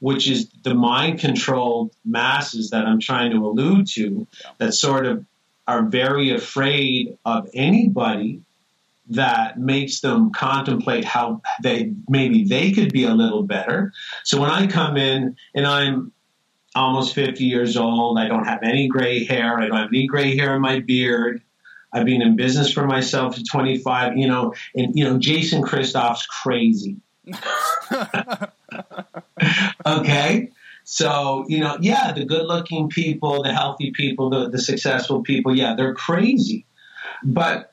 which 0.00 0.28
is 0.28 0.48
the 0.62 0.74
mind 0.74 1.20
controlled 1.20 1.94
masses 2.04 2.70
that 2.70 2.86
I'm 2.86 3.00
trying 3.00 3.30
to 3.30 3.38
allude 3.38 3.86
to, 3.94 4.26
that 4.58 4.74
sort 4.74 5.06
of 5.06 5.24
are 5.66 5.82
very 5.82 6.34
afraid 6.34 7.16
of 7.24 7.48
anybody 7.54 8.42
that 9.10 9.58
makes 9.58 10.00
them 10.00 10.32
contemplate 10.32 11.04
how 11.04 11.42
they 11.62 11.92
maybe 12.08 12.44
they 12.44 12.72
could 12.72 12.92
be 12.92 13.04
a 13.04 13.14
little 13.14 13.42
better. 13.42 13.92
So 14.24 14.40
when 14.40 14.50
I 14.50 14.66
come 14.66 14.96
in 14.96 15.36
and 15.54 15.66
I'm 15.66 16.12
almost 16.74 17.14
50 17.14 17.44
years 17.44 17.76
old, 17.76 18.18
I 18.18 18.28
don't 18.28 18.46
have 18.46 18.62
any 18.62 18.88
gray 18.88 19.24
hair, 19.24 19.58
I 19.58 19.68
don't 19.68 19.76
have 19.76 19.90
any 19.90 20.06
gray 20.06 20.36
hair 20.36 20.56
in 20.56 20.62
my 20.62 20.80
beard. 20.80 21.42
I've 21.94 22.04
been 22.04 22.22
in 22.22 22.34
business 22.34 22.72
for 22.72 22.84
myself 22.86 23.36
for 23.36 23.42
25, 23.42 24.16
you 24.16 24.26
know, 24.26 24.54
and, 24.74 24.98
you 24.98 25.04
know, 25.04 25.16
Jason 25.18 25.62
Christoff's 25.62 26.26
crazy. 26.26 26.96
okay. 29.86 30.50
So, 30.82 31.44
you 31.48 31.60
know, 31.60 31.78
yeah, 31.80 32.12
the 32.12 32.24
good 32.24 32.46
looking 32.46 32.88
people, 32.88 33.44
the 33.44 33.52
healthy 33.52 33.92
people, 33.92 34.28
the, 34.28 34.50
the 34.50 34.58
successful 34.58 35.22
people, 35.22 35.56
yeah, 35.56 35.76
they're 35.76 35.94
crazy. 35.94 36.66
But 37.22 37.72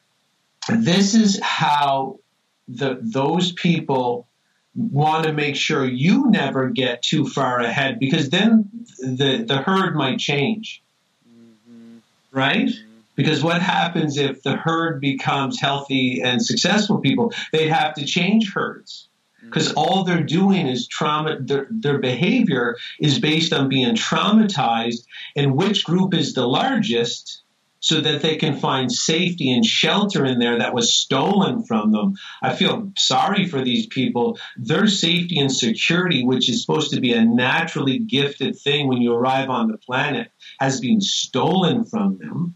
this 0.70 1.16
is 1.16 1.40
how 1.42 2.20
the, 2.68 3.00
those 3.02 3.52
people 3.52 4.28
want 4.76 5.26
to 5.26 5.34
make 5.34 5.56
sure 5.56 5.84
you 5.84 6.30
never 6.30 6.70
get 6.70 7.02
too 7.02 7.28
far 7.28 7.60
ahead 7.60 7.98
because 8.00 8.30
then 8.30 8.70
the, 9.00 9.44
the 9.46 9.58
herd 9.58 9.96
might 9.96 10.20
change. 10.20 10.84
Mm-hmm. 11.28 11.98
Right? 12.32 12.70
Because 13.16 13.44
what 13.44 13.62
happens 13.62 14.18
if 14.18 14.42
the 14.44 14.56
herd 14.56 15.02
becomes 15.02 15.60
healthy 15.60 16.22
and 16.22 16.44
successful 16.44 17.00
people? 17.00 17.34
They'd 17.52 17.70
have 17.70 17.94
to 17.96 18.06
change 18.06 18.54
herds. 18.54 19.10
because 19.42 19.70
mm. 19.70 19.78
all 19.78 20.04
they're 20.04 20.24
doing 20.24 20.68
is 20.68 20.88
trauma 20.88 21.40
their, 21.40 21.68
their 21.70 22.00
behavior 22.00 22.78
is 23.00 23.20
based 23.20 23.54
on 23.54 23.70
being 23.70 23.96
traumatized 23.96 25.06
and 25.36 25.56
which 25.56 25.84
group 25.84 26.14
is 26.14 26.34
the 26.34 26.48
largest 26.48 27.42
so 27.82 28.00
that 28.00 28.22
they 28.22 28.36
can 28.36 28.56
find 28.56 28.92
safety 28.92 29.52
and 29.52 29.66
shelter 29.66 30.24
in 30.24 30.38
there 30.38 30.60
that 30.60 30.74
was 30.74 30.94
stolen 30.94 31.64
from 31.64 31.92
them. 31.92 32.14
I 32.42 32.54
feel 32.56 32.92
sorry 32.96 33.48
for 33.48 33.62
these 33.64 33.88
people. 33.88 34.38
Their 34.56 34.86
safety 34.86 35.40
and 35.40 35.52
security, 35.52 36.24
which 36.24 36.48
is 36.48 36.62
supposed 36.62 36.92
to 36.92 37.02
be 37.02 37.14
a 37.14 37.26
naturally 37.26 37.98
gifted 37.98 38.56
thing 38.56 38.88
when 38.88 39.02
you 39.02 39.14
arrive 39.14 39.50
on 39.50 39.68
the 39.68 39.80
planet, 39.80 40.32
has 40.60 40.80
been 40.80 41.02
stolen 41.02 41.84
from 41.84 42.20
them 42.20 42.56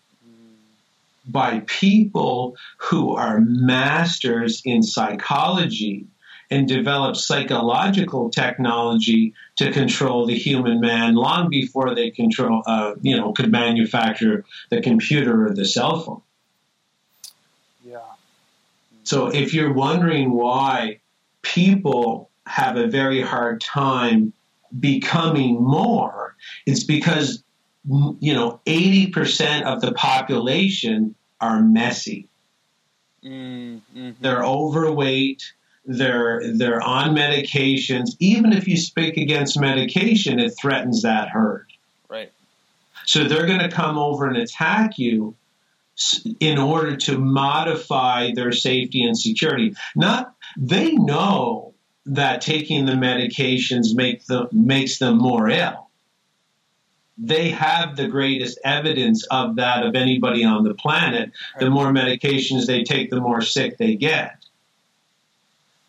by 1.27 1.61
people 1.65 2.55
who 2.77 3.15
are 3.15 3.39
masters 3.39 4.61
in 4.65 4.83
psychology 4.83 6.07
and 6.51 6.67
develop 6.67 7.15
psychological 7.15 8.29
technology 8.29 9.33
to 9.57 9.71
control 9.71 10.25
the 10.25 10.38
human 10.38 10.79
man 10.79 11.15
long 11.15 11.49
before 11.49 11.95
they 11.95 12.11
control, 12.11 12.61
uh, 12.67 12.93
you 13.01 13.17
know, 13.17 13.33
could 13.33 13.51
manufacture 13.51 14.45
the 14.69 14.81
computer 14.81 15.47
or 15.47 15.53
the 15.53 15.65
cell 15.65 16.01
phone. 16.01 16.21
Yeah. 17.83 17.99
So 19.03 19.27
if 19.27 19.53
you're 19.53 19.73
wondering 19.73 20.31
why 20.31 20.99
people 21.41 22.29
have 22.45 22.77
a 22.77 22.88
very 22.88 23.21
hard 23.21 23.61
time 23.61 24.33
becoming 24.79 25.61
more, 25.61 26.35
it's 26.65 26.83
because 26.83 27.43
you 27.87 28.33
know 28.33 28.59
80% 28.65 29.63
of 29.63 29.81
the 29.81 29.91
population 29.93 31.15
are 31.39 31.61
messy. 31.61 32.27
Mm-hmm. 33.23 34.11
They're 34.21 34.43
overweight 34.43 35.53
they're 35.85 36.41
they're 36.53 36.81
on 36.81 37.15
medications. 37.15 38.15
Even 38.19 38.53
if 38.53 38.67
you 38.67 38.77
speak 38.77 39.17
against 39.17 39.59
medication, 39.59 40.39
it 40.39 40.53
threatens 40.59 41.03
that 41.03 41.29
herd. 41.29 41.67
Right. 42.09 42.31
So 43.05 43.25
they're 43.25 43.45
going 43.45 43.59
to 43.59 43.69
come 43.69 43.97
over 43.97 44.27
and 44.27 44.37
attack 44.37 44.97
you 44.97 45.35
in 46.39 46.57
order 46.57 46.97
to 46.97 47.17
modify 47.17 48.31
their 48.33 48.51
safety 48.51 49.03
and 49.03 49.17
security. 49.17 49.75
Not 49.95 50.33
they 50.57 50.91
know 50.93 51.73
that 52.07 52.41
taking 52.41 52.85
the 52.85 52.93
medications 52.93 53.95
make 53.95 54.25
them 54.25 54.47
makes 54.51 54.97
them 54.97 55.17
more 55.17 55.49
ill. 55.49 55.84
They 57.17 57.49
have 57.49 57.95
the 57.95 58.08
greatest 58.08 58.60
evidence 58.63 59.25
of 59.28 59.56
that 59.56 59.86
of 59.86 59.95
anybody 59.95 60.43
on 60.43 60.63
the 60.63 60.73
planet. 60.73 61.32
The 61.60 61.69
more 61.69 61.88
medications 61.88 62.65
they 62.65 62.84
take, 62.84 63.10
the 63.10 63.21
more 63.21 63.41
sick 63.41 63.78
they 63.78 63.95
get. 63.95 64.45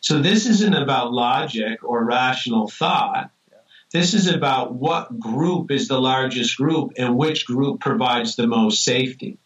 So 0.01 0.21
this 0.21 0.47
isn't 0.47 0.75
about 0.75 1.12
logic 1.12 1.83
or 1.83 2.05
rational 2.05 2.69
thought. 2.69 3.31
This 3.93 4.15
is 4.15 4.29
about 4.29 4.75
what 4.75 5.19
group 5.19 5.71
is 5.71 5.89
the 5.89 6.01
largest 6.01 6.57
group 6.57 6.93
and 6.97 7.17
which 7.17 7.47
group 7.47 7.81
provides 7.81 8.37
the 8.37 8.47
most 8.47 8.85
safety. 8.85 9.39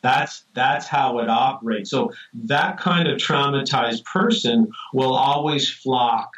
That's 0.00 0.44
that's 0.52 0.88
how 0.88 1.20
it 1.20 1.28
operates. 1.28 1.90
So 1.90 2.12
that 2.34 2.78
kind 2.78 3.08
of 3.08 3.18
traumatized 3.18 4.04
person 4.04 4.72
will 4.92 5.14
always 5.14 5.70
flock 5.70 6.30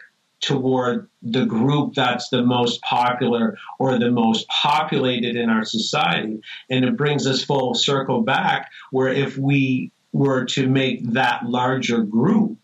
toward 0.45 1.09
the 1.23 1.47
group 1.47 1.95
that's 1.95 2.29
the 2.29 2.43
most 2.43 2.83
popular 2.83 3.57
or 3.79 3.99
the 3.99 4.11
most 4.11 4.47
populated 4.49 5.37
in 5.37 5.49
our 5.49 5.65
society. 5.65 6.41
And 6.69 6.85
it 6.85 6.97
brings 6.97 7.27
us 7.27 7.43
full 7.43 7.75
circle 7.75 8.21
back 8.21 8.71
where 8.91 9.09
if 9.09 9.39
we 9.39 9.91
were 10.13 10.45
to 10.45 10.69
make 10.69 11.13
that 11.13 11.47
larger 11.47 12.03
group 12.03 12.59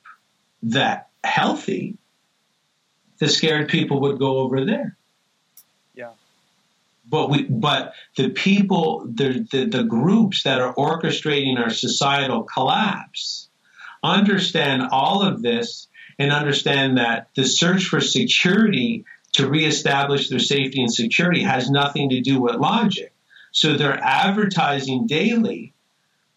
that 0.63 1.09
healthy, 1.25 1.97
the 3.19 3.29
scared 3.29 3.69
people 3.69 4.03
would 4.03 4.19
go 4.19 4.39
over 4.39 4.65
there. 4.65 4.97
Yeah. 5.95 6.13
But 7.09 7.31
we, 7.31 7.45
but 7.45 7.95
the 8.17 8.29
people, 8.29 9.07
the, 9.11 9.47
the, 9.51 9.65
the 9.65 9.85
groups 9.85 10.43
that 10.43 10.61
are 10.61 10.75
orchestrating 10.75 11.59
our 11.59 11.71
societal 11.71 12.43
collapse 12.43 13.49
understand 14.03 14.83
all 14.91 15.23
of 15.23 15.43
this 15.43 15.89
and 16.21 16.33
understand 16.33 16.99
that 16.99 17.31
the 17.35 17.47
search 17.47 17.87
for 17.87 17.99
security 17.99 19.07
to 19.33 19.49
reestablish 19.49 20.29
their 20.29 20.39
safety 20.39 20.83
and 20.83 20.93
security 20.93 21.43
has 21.43 21.71
nothing 21.71 22.11
to 22.11 22.21
do 22.21 22.39
with 22.39 22.57
logic. 22.57 23.15
So 23.53 23.75
they're 23.75 23.99
advertising 23.99 25.07
daily 25.07 25.73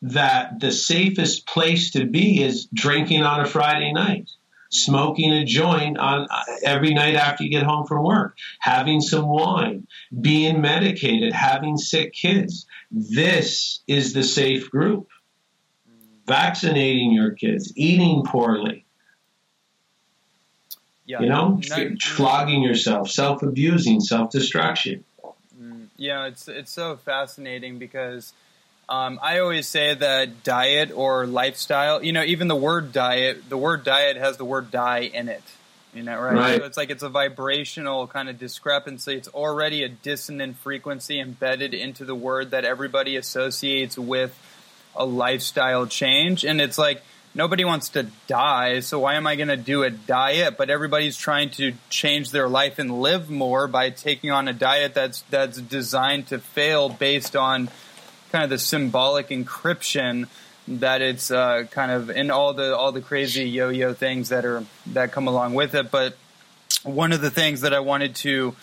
that 0.02 0.62
the 0.62 0.72
safest 0.72 1.46
place 1.46 1.92
to 1.92 2.06
be 2.06 2.42
is 2.42 2.68
drinking 2.74 3.24
on 3.24 3.42
a 3.42 3.46
Friday 3.46 3.92
night, 3.92 4.30
smoking 4.70 5.34
a 5.34 5.44
joint 5.44 5.98
on 5.98 6.28
uh, 6.32 6.44
every 6.64 6.94
night 6.94 7.16
after 7.16 7.44
you 7.44 7.50
get 7.50 7.64
home 7.64 7.86
from 7.86 8.06
work, 8.06 8.38
having 8.60 9.02
some 9.02 9.28
wine, 9.28 9.86
being 10.22 10.62
medicated, 10.62 11.34
having 11.34 11.76
sick 11.76 12.14
kids. 12.14 12.68
This 12.90 13.82
is 13.86 14.14
the 14.14 14.24
safe 14.24 14.72
group. 14.72 15.10
Vaccinating 16.26 17.12
your 17.12 17.32
kids, 17.32 17.74
eating 17.76 18.24
poorly. 18.26 18.83
Yeah. 21.06 21.22
You 21.22 21.30
know, 21.30 21.62
Not- 21.70 22.02
flogging 22.02 22.64
yourself, 22.64 23.10
self-abusing, 23.10 24.00
self-destruction. 24.02 25.04
Yeah, 25.98 26.26
it's 26.26 26.48
it's 26.48 26.72
so 26.72 26.98
fascinating 26.98 27.78
because 27.78 28.34
um, 28.90 29.20
I 29.22 29.40
always 29.40 29.68
say 29.68 29.94
that 29.94 30.44
diet 30.44 30.92
or 30.94 31.26
lifestyle, 31.28 32.04
you 32.04 32.12
know, 32.12 32.24
even 32.24 32.48
the 32.48 32.56
word 32.56 32.92
diet, 32.92 33.48
the 33.48 33.58
word 33.58 33.84
diet 33.84 34.18
has 34.18 34.38
the 34.38 34.46
word 34.46 34.72
die 34.72 35.02
in 35.02 35.30
it. 35.30 35.44
You 35.94 36.02
know, 36.02 36.20
right? 36.20 36.34
Right. 36.34 36.60
So 36.60 36.66
it's 36.66 36.78
like 36.78 36.90
it's 36.90 37.04
a 37.04 37.10
vibrational 37.10 38.08
kind 38.08 38.28
of 38.28 38.40
discrepancy. 38.40 39.14
It's 39.14 39.28
already 39.28 39.84
a 39.84 39.90
dissonant 39.90 40.58
frequency 40.58 41.20
embedded 41.20 41.76
into 41.76 42.04
the 42.04 42.16
word 42.16 42.52
that 42.52 42.66
everybody 42.66 43.16
associates 43.16 43.98
with 43.98 44.36
a 44.96 45.06
lifestyle 45.06 45.86
change. 45.86 46.44
And 46.44 46.60
it's 46.60 46.80
like 46.80 47.04
nobody 47.36 47.66
wants 47.66 47.90
to 47.90 48.08
die, 48.28 48.80
so 48.80 49.00
why 49.00 49.16
am 49.16 49.28
I 49.28 49.36
going 49.36 49.48
to 49.48 49.58
do 49.58 49.84
a 49.84 49.90
diet? 49.90 50.58
But 50.58 50.70
everybody's 50.70 51.18
trying 51.18 51.50
to 51.52 51.74
change 51.90 52.32
their 52.32 52.48
life 52.48 52.80
and 52.80 53.02
live 53.02 53.30
more 53.30 53.68
by 53.68 53.90
taking 53.90 54.32
on 54.32 54.48
a 54.48 54.54
diet 54.54 54.94
that's 54.94 55.22
that's 55.30 55.60
designed 55.60 56.28
to 56.28 56.40
fail 56.40 56.90
based 56.90 57.36
on 57.36 57.70
kind 58.32 58.44
of 58.44 58.50
the 58.50 58.58
symbolic 58.58 59.30
encryption 59.30 60.28
that 60.68 61.02
it's 61.02 61.30
uh, 61.30 61.66
kind 61.72 61.92
of 61.92 62.10
in 62.10 62.32
all 62.32 62.54
the 62.54 62.76
all 62.76 62.92
the 62.92 63.02
crazy 63.02 63.50
yo-yo 63.50 63.94
things 63.94 64.30
that 64.30 64.46
are 64.46 64.66
that 64.88 65.12
come 65.12 65.28
along 65.28 65.54
with 65.54 65.76
it. 65.76 65.92
But 65.92 66.18
one 66.84 67.12
of 67.12 67.22
the 67.22 67.32
things 67.32 67.62
that 67.62 67.74
I 67.74 67.80
wanted 67.80 68.16
to 68.18 68.56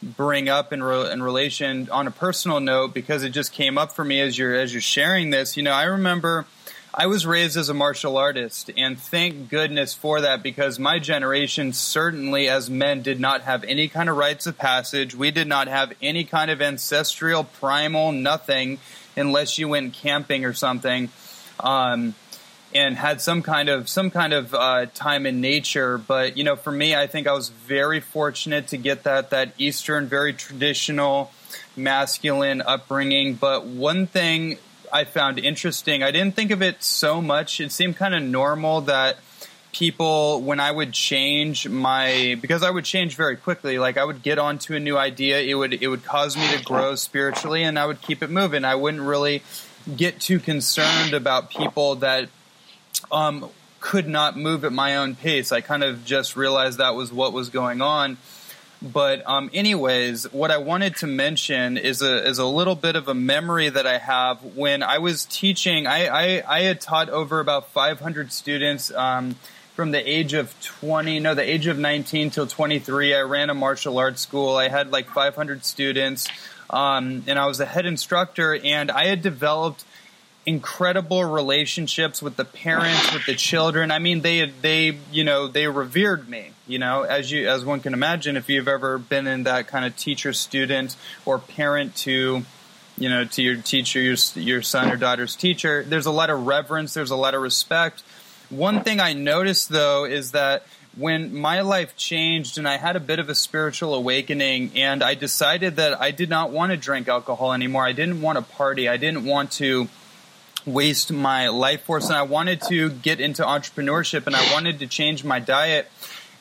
bring 0.00 0.48
up 0.48 0.72
in, 0.72 0.80
re- 0.82 1.10
in 1.12 1.22
relation 1.22 1.88
on 1.90 2.06
a 2.06 2.10
personal 2.10 2.60
note 2.60 2.94
because 2.94 3.24
it 3.24 3.30
just 3.30 3.52
came 3.52 3.76
up 3.76 3.90
for 3.92 4.04
me 4.04 4.20
as 4.20 4.38
you're 4.38 4.54
as 4.54 4.72
you're 4.72 4.80
sharing 4.80 5.30
this. 5.30 5.56
You 5.56 5.62
know, 5.62 5.72
I 5.72 5.84
remember 5.84 6.46
I 7.00 7.06
was 7.06 7.24
raised 7.24 7.56
as 7.56 7.68
a 7.68 7.74
martial 7.74 8.16
artist, 8.16 8.72
and 8.76 8.98
thank 8.98 9.50
goodness 9.50 9.94
for 9.94 10.20
that 10.22 10.42
because 10.42 10.80
my 10.80 10.98
generation 10.98 11.72
certainly, 11.72 12.48
as 12.48 12.68
men, 12.68 13.02
did 13.02 13.20
not 13.20 13.42
have 13.42 13.62
any 13.62 13.86
kind 13.86 14.08
of 14.08 14.16
rites 14.16 14.48
of 14.48 14.58
passage. 14.58 15.14
We 15.14 15.30
did 15.30 15.46
not 15.46 15.68
have 15.68 15.92
any 16.02 16.24
kind 16.24 16.50
of 16.50 16.60
ancestral, 16.60 17.44
primal, 17.44 18.10
nothing, 18.10 18.80
unless 19.14 19.58
you 19.58 19.68
went 19.68 19.92
camping 19.92 20.44
or 20.44 20.52
something. 20.52 21.10
Um, 21.60 22.16
and 22.74 22.96
had 22.96 23.20
some 23.20 23.42
kind 23.42 23.68
of 23.68 23.88
some 23.88 24.10
kind 24.10 24.32
of 24.32 24.52
uh, 24.52 24.86
time 24.86 25.24
in 25.24 25.40
nature. 25.40 25.98
But 25.98 26.36
you 26.36 26.42
know, 26.42 26.56
for 26.56 26.72
me, 26.72 26.96
I 26.96 27.06
think 27.06 27.28
I 27.28 27.32
was 27.32 27.48
very 27.48 28.00
fortunate 28.00 28.66
to 28.68 28.76
get 28.76 29.04
that 29.04 29.30
that 29.30 29.52
Eastern, 29.56 30.08
very 30.08 30.32
traditional, 30.32 31.30
masculine 31.76 32.60
upbringing. 32.60 33.34
But 33.34 33.66
one 33.66 34.08
thing 34.08 34.58
I 34.92 35.04
found 35.04 35.38
interesting, 35.38 36.02
I 36.02 36.10
didn't 36.10 36.34
think 36.34 36.50
of 36.50 36.62
it 36.62 36.82
so 36.82 37.22
much. 37.22 37.60
It 37.60 37.72
seemed 37.72 37.96
kind 37.96 38.14
of 38.14 38.22
normal 38.22 38.82
that 38.82 39.18
people 39.72 40.40
when 40.42 40.60
I 40.60 40.70
would 40.70 40.92
change 40.92 41.68
my 41.68 42.38
because 42.40 42.62
I 42.62 42.70
would 42.70 42.86
change 42.86 43.16
very 43.16 43.36
quickly 43.36 43.78
like 43.78 43.98
I 43.98 44.04
would 44.04 44.22
get 44.22 44.38
onto 44.38 44.74
a 44.74 44.80
new 44.80 44.96
idea 44.96 45.40
it 45.40 45.54
would 45.54 45.74
it 45.82 45.88
would 45.88 46.04
cause 46.06 46.38
me 46.38 46.48
to 46.56 46.64
grow 46.64 46.94
spiritually 46.94 47.62
and 47.62 47.78
I 47.78 47.84
would 47.84 48.00
keep 48.00 48.22
it 48.22 48.30
moving 48.30 48.64
I 48.64 48.74
wouldn't 48.74 49.02
really 49.02 49.42
get 49.96 50.20
too 50.20 50.38
concerned 50.38 51.14
about 51.14 51.50
people 51.50 51.96
that 51.96 52.28
um, 53.10 53.50
could 53.80 54.08
not 54.08 54.36
move 54.36 54.64
at 54.64 54.72
my 54.72 54.96
own 54.96 55.14
pace. 55.14 55.52
I 55.52 55.60
kind 55.60 55.82
of 55.82 56.04
just 56.04 56.36
realized 56.36 56.78
that 56.78 56.94
was 56.94 57.12
what 57.12 57.32
was 57.32 57.48
going 57.48 57.80
on. 57.80 58.18
But 58.80 59.28
um, 59.28 59.50
anyways, 59.52 60.32
what 60.32 60.50
I 60.52 60.58
wanted 60.58 60.96
to 60.96 61.08
mention 61.08 61.76
is 61.76 62.00
a 62.00 62.28
is 62.28 62.38
a 62.38 62.46
little 62.46 62.76
bit 62.76 62.94
of 62.94 63.08
a 63.08 63.14
memory 63.14 63.68
that 63.68 63.86
I 63.86 63.98
have 63.98 64.42
when 64.56 64.84
I 64.84 64.98
was 64.98 65.24
teaching. 65.24 65.86
I 65.86 66.06
I, 66.06 66.42
I 66.46 66.60
had 66.60 66.80
taught 66.80 67.08
over 67.08 67.40
about 67.40 67.70
500 67.70 68.32
students 68.32 68.92
um, 68.92 69.34
from 69.74 69.90
the 69.90 70.10
age 70.10 70.32
of 70.32 70.54
20, 70.60 71.18
no, 71.20 71.34
the 71.34 71.48
age 71.48 71.66
of 71.66 71.78
19 71.78 72.30
till 72.30 72.46
23. 72.46 73.14
I 73.14 73.20
ran 73.22 73.50
a 73.50 73.54
martial 73.54 73.98
arts 73.98 74.20
school. 74.20 74.56
I 74.56 74.68
had 74.68 74.92
like 74.92 75.08
500 75.10 75.64
students, 75.64 76.28
um, 76.70 77.24
and 77.26 77.36
I 77.38 77.46
was 77.46 77.58
a 77.58 77.66
head 77.66 77.84
instructor. 77.84 78.56
And 78.56 78.92
I 78.92 79.06
had 79.06 79.22
developed 79.22 79.84
incredible 80.48 81.22
relationships 81.24 82.22
with 82.22 82.36
the 82.36 82.44
parents, 82.44 83.12
with 83.12 83.26
the 83.26 83.34
children. 83.34 83.90
I 83.90 83.98
mean, 83.98 84.22
they 84.22 84.46
they 84.46 84.98
you 85.12 85.22
know 85.22 85.46
they 85.46 85.66
revered 85.66 86.26
me. 86.28 86.52
You 86.66 86.78
know, 86.78 87.02
as 87.02 87.30
you 87.30 87.48
as 87.48 87.66
one 87.66 87.80
can 87.80 87.92
imagine, 87.92 88.36
if 88.36 88.48
you've 88.48 88.66
ever 88.66 88.96
been 88.96 89.26
in 89.26 89.42
that 89.42 89.66
kind 89.66 89.84
of 89.84 89.94
teacher 89.96 90.32
student 90.32 90.96
or 91.26 91.38
parent 91.38 91.94
to 91.96 92.44
you 92.96 93.08
know 93.10 93.26
to 93.26 93.42
your 93.42 93.56
teacher, 93.60 94.00
your 94.00 94.16
your 94.34 94.62
son 94.62 94.90
or 94.90 94.96
daughter's 94.96 95.36
teacher, 95.36 95.84
there's 95.86 96.06
a 96.06 96.10
lot 96.10 96.30
of 96.30 96.46
reverence. 96.46 96.94
There's 96.94 97.10
a 97.10 97.16
lot 97.16 97.34
of 97.34 97.42
respect. 97.42 98.02
One 98.48 98.82
thing 98.82 99.00
I 99.00 99.12
noticed 99.12 99.68
though 99.68 100.06
is 100.06 100.30
that 100.32 100.64
when 100.96 101.34
my 101.34 101.60
life 101.60 101.94
changed 101.96 102.56
and 102.56 102.66
I 102.66 102.78
had 102.78 102.96
a 102.96 103.00
bit 103.00 103.18
of 103.18 103.28
a 103.28 103.34
spiritual 103.34 103.94
awakening 103.94 104.72
and 104.74 105.02
I 105.02 105.14
decided 105.14 105.76
that 105.76 106.00
I 106.00 106.10
did 106.10 106.30
not 106.30 106.50
want 106.50 106.72
to 106.72 106.78
drink 106.78 107.06
alcohol 107.06 107.52
anymore. 107.52 107.84
I 107.84 107.92
didn't 107.92 108.22
want 108.22 108.38
to 108.38 108.42
party. 108.42 108.88
I 108.88 108.96
didn't 108.96 109.24
want 109.24 109.52
to 109.52 109.88
waste 110.66 111.12
my 111.12 111.48
life 111.48 111.82
force 111.82 112.08
and 112.08 112.16
I 112.16 112.22
wanted 112.22 112.62
to 112.68 112.90
get 112.90 113.20
into 113.20 113.42
entrepreneurship 113.42 114.26
and 114.26 114.36
I 114.36 114.52
wanted 114.52 114.78
to 114.80 114.86
change 114.86 115.24
my 115.24 115.38
diet. 115.38 115.90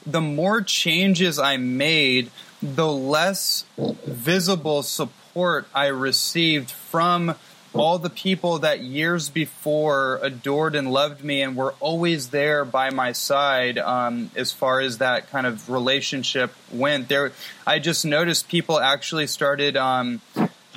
The 0.06 0.22
more 0.22 0.62
changes 0.62 1.40
I 1.40 1.58
made, 1.58 2.32
the 2.62 2.92
less 2.92 3.66
visible 3.78 4.84
support 4.84 5.68
I 5.74 5.88
received 5.88 6.72
from 6.72 7.36
all 7.74 8.00
the 8.00 8.10
people 8.10 8.60
that 8.60 8.82
years 8.82 9.30
before 9.30 10.20
adored 10.24 10.76
and 10.76 10.92
loved 10.92 11.24
me 11.24 11.42
and 11.42 11.56
were 11.56 11.76
always 11.80 12.30
there 12.30 12.66
by 12.66 12.90
my 12.90 13.12
side 13.12 13.78
um, 13.78 14.32
as 14.36 14.52
far 14.52 14.80
as 14.80 14.98
that 14.98 15.30
kind 15.30 15.46
of 15.46 15.70
relationship 15.70 16.52
went 16.72 17.08
there 17.08 17.32
i 17.66 17.78
just 17.78 18.06
noticed 18.06 18.48
people 18.48 18.80
actually 18.80 19.28
started 19.28 19.78
um, 19.78 20.22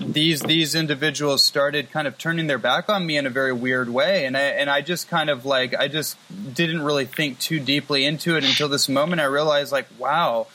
these 0.00 0.40
these 0.40 0.74
individuals 0.74 1.42
started 1.42 1.90
kind 1.90 2.08
of 2.08 2.18
turning 2.18 2.46
their 2.46 2.58
back 2.58 2.88
on 2.88 3.06
me 3.06 3.16
in 3.16 3.26
a 3.26 3.30
very 3.30 3.52
weird 3.52 3.88
way. 3.88 4.24
And 4.26 4.36
I, 4.36 4.40
and 4.40 4.70
I 4.70 4.80
just 4.80 5.08
kind 5.08 5.30
of 5.30 5.44
like 5.44 5.74
I 5.74 5.88
just 5.88 6.16
didn't 6.54 6.82
really 6.82 7.06
think 7.06 7.38
too 7.38 7.60
deeply 7.60 8.04
into 8.04 8.36
it 8.36 8.44
until 8.44 8.68
this 8.68 8.88
moment 8.88 9.20
I 9.20 9.26
realized 9.26 9.72
like 9.72 9.86
wow 9.98 10.46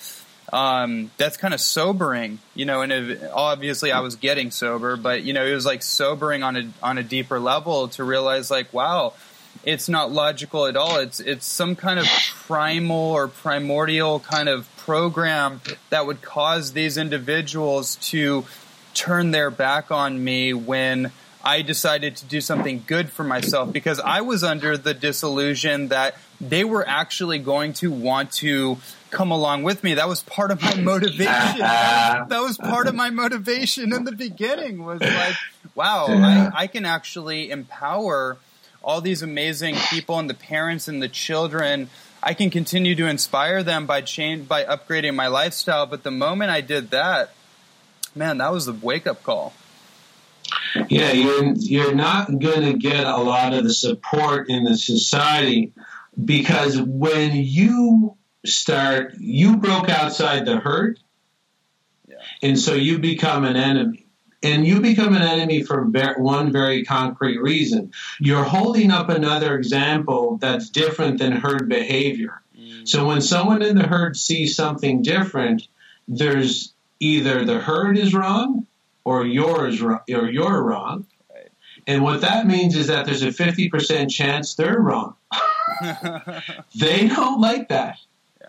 um, 0.53 1.11
that's 1.17 1.37
kind 1.37 1.53
of 1.53 1.59
sobering 1.59 2.39
you 2.53 2.65
know 2.65 2.81
and 2.81 2.91
it, 2.91 3.23
obviously 3.33 3.91
I 3.91 3.99
was 4.01 4.15
getting 4.15 4.51
sober 4.51 4.95
but 4.95 5.23
you 5.23 5.33
know 5.33 5.45
it 5.45 5.53
was 5.53 5.65
like 5.65 5.81
sobering 5.81 6.43
on 6.43 6.55
a 6.55 6.69
on 6.83 6.97
a 6.97 7.03
deeper 7.03 7.39
level 7.39 7.87
to 7.89 8.03
realize 8.03 8.51
like 8.51 8.71
wow 8.71 9.13
it's 9.63 9.89
not 9.89 10.11
logical 10.11 10.67
at 10.67 10.75
all. 10.75 10.97
It's 10.97 11.19
it's 11.19 11.45
some 11.45 11.75
kind 11.75 11.99
of 11.99 12.05
primal 12.45 13.11
or 13.13 13.27
primordial 13.27 14.19
kind 14.19 14.49
of 14.49 14.69
program 14.77 15.61
that 15.89 16.05
would 16.05 16.21
cause 16.21 16.73
these 16.73 16.97
individuals 16.97 17.95
to 17.95 18.45
turn 18.95 19.31
their 19.31 19.51
back 19.51 19.91
on 19.91 20.23
me 20.23 20.53
when 20.53 21.11
I 21.43 21.61
decided 21.61 22.15
to 22.17 22.25
do 22.25 22.41
something 22.41 22.83
good 22.87 23.11
for 23.11 23.23
myself 23.23 23.71
because 23.71 23.99
I 23.99 24.21
was 24.21 24.43
under 24.43 24.77
the 24.77 24.95
disillusion 24.95 25.89
that 25.89 26.17
they 26.41 26.63
were 26.63 26.87
actually 26.87 27.37
going 27.37 27.73
to 27.73 27.91
want 27.91 28.31
to 28.33 28.77
come 29.11 29.29
along 29.29 29.61
with 29.61 29.83
me. 29.83 29.93
That 29.93 30.07
was 30.07 30.23
part 30.23 30.49
of 30.49 30.61
my 30.61 30.73
motivation. 30.81 31.23
that 31.59 32.27
was 32.29 32.57
part 32.57 32.87
of 32.87 32.95
my 32.95 33.11
motivation 33.11 33.93
in 33.93 34.05
the 34.05 34.11
beginning 34.11 34.83
was 34.83 35.01
like, 35.01 35.35
wow, 35.75 36.07
I, 36.09 36.51
I 36.63 36.67
can 36.67 36.83
actually 36.83 37.51
empower 37.51 38.37
all 38.83 39.01
these 39.01 39.21
amazing 39.21 39.75
people 39.91 40.17
and 40.17 40.29
the 40.29 40.35
parents 40.35 40.87
and 40.87 41.01
the 41.01 41.09
children. 41.09 41.89
I 42.23 42.33
can 42.33 42.49
continue 42.49 42.95
to 42.95 43.05
inspire 43.05 43.61
them 43.61 43.85
by 43.85 44.01
change 44.01 44.47
by 44.47 44.63
upgrading 44.63 45.13
my 45.13 45.27
lifestyle. 45.27 45.85
But 45.85 46.01
the 46.01 46.11
moment 46.11 46.49
I 46.49 46.61
did 46.61 46.89
that, 46.89 47.33
man, 48.15 48.37
that 48.39 48.51
was 48.51 48.65
the 48.65 48.73
wake 48.73 49.07
up 49.07 49.21
call. 49.23 49.53
Yeah, 50.89 51.11
you're 51.11 51.53
you're 51.55 51.95
not 51.95 52.27
going 52.39 52.61
to 52.61 52.73
get 52.73 53.05
a 53.05 53.17
lot 53.17 53.53
of 53.53 53.63
the 53.63 53.73
support 53.73 54.49
in 54.49 54.63
the 54.63 54.77
society 54.77 55.73
because 56.23 56.79
when 56.79 57.35
you 57.35 58.17
start, 58.45 59.15
you 59.17 59.57
broke 59.57 59.89
outside 59.89 60.45
the 60.45 60.57
herd, 60.57 60.99
yeah. 62.07 62.17
and 62.41 62.59
so 62.59 62.73
you 62.73 62.99
become 62.99 63.45
an 63.45 63.55
enemy. 63.55 64.01
And 64.43 64.67
you 64.67 64.79
become 64.79 65.15
an 65.15 65.23
enemy 65.23 65.63
for 65.63 65.83
one 66.17 66.51
very 66.51 66.85
concrete 66.85 67.39
reason. 67.39 67.93
You're 68.19 68.43
holding 68.43 68.91
up 68.91 69.09
another 69.09 69.57
example 69.57 70.37
that's 70.39 70.69
different 70.69 71.17
than 71.17 71.31
herd 71.31 71.67
behavior. 71.67 72.43
Mm. 72.55 72.87
So 72.87 73.07
when 73.07 73.21
someone 73.21 73.63
in 73.63 73.75
the 73.75 73.87
herd 73.87 74.15
sees 74.15 74.55
something 74.55 75.01
different, 75.01 75.67
there's 76.07 76.74
either 76.99 77.45
the 77.45 77.59
herd 77.59 77.97
is 77.97 78.13
wrong 78.13 78.65
or 79.03 79.25
yours 79.25 79.81
or 79.81 80.01
you're 80.07 80.63
wrong. 80.63 81.05
Right. 81.33 81.49
And 81.87 82.03
what 82.03 82.21
that 82.21 82.47
means 82.47 82.75
is 82.75 82.87
that 82.87 83.05
there's 83.05 83.23
a 83.23 83.27
50% 83.27 84.09
chance 84.09 84.55
they're 84.55 84.79
wrong. 84.79 85.15
they 86.75 87.07
don't 87.07 87.41
like 87.41 87.69
that. 87.69 87.97
Yeah. 88.41 88.47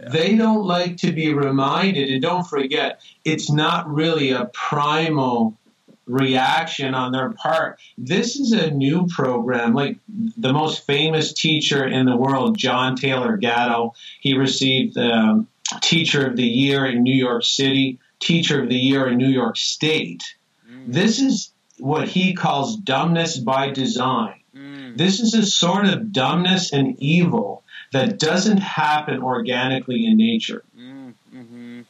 Yeah. 0.00 0.08
They 0.08 0.36
don't 0.36 0.64
like 0.64 0.98
to 0.98 1.12
be 1.12 1.32
reminded, 1.32 2.10
and 2.10 2.22
don't 2.22 2.46
forget, 2.46 3.00
it's 3.24 3.50
not 3.50 3.88
really 3.92 4.30
a 4.30 4.46
primal 4.46 5.58
reaction 6.06 6.94
on 6.94 7.12
their 7.12 7.30
part. 7.30 7.78
This 7.96 8.36
is 8.36 8.52
a 8.52 8.70
new 8.70 9.06
program. 9.06 9.74
Like 9.74 9.98
the 10.08 10.52
most 10.52 10.84
famous 10.86 11.32
teacher 11.32 11.86
in 11.86 12.06
the 12.06 12.16
world, 12.16 12.58
John 12.58 12.96
Taylor 12.96 13.36
Gatto, 13.36 13.94
he 14.20 14.36
received 14.36 14.98
um, 14.98 15.46
Teacher 15.80 16.26
of 16.26 16.36
the 16.36 16.46
Year 16.46 16.86
in 16.86 17.02
New 17.02 17.14
York 17.14 17.44
City, 17.44 17.98
Teacher 18.20 18.62
of 18.62 18.68
the 18.68 18.76
Year 18.76 19.08
in 19.08 19.16
New 19.16 19.28
York 19.28 19.56
State. 19.56 20.22
Mm. 20.70 20.92
This 20.92 21.20
is 21.20 21.52
what 21.78 22.08
he 22.08 22.34
calls 22.34 22.76
dumbness 22.76 23.38
by 23.38 23.70
design. 23.70 24.40
Mm. 24.54 24.96
This 24.96 25.20
is 25.20 25.34
a 25.34 25.44
sort 25.44 25.86
of 25.86 26.12
dumbness 26.12 26.72
and 26.72 26.96
evil 27.00 27.64
that 27.92 28.18
doesn't 28.18 28.58
happen 28.58 29.22
organically 29.22 30.06
in 30.06 30.16
nature. 30.16 30.62
Mm. 30.78 31.14
Mm-hmm. 31.34 31.80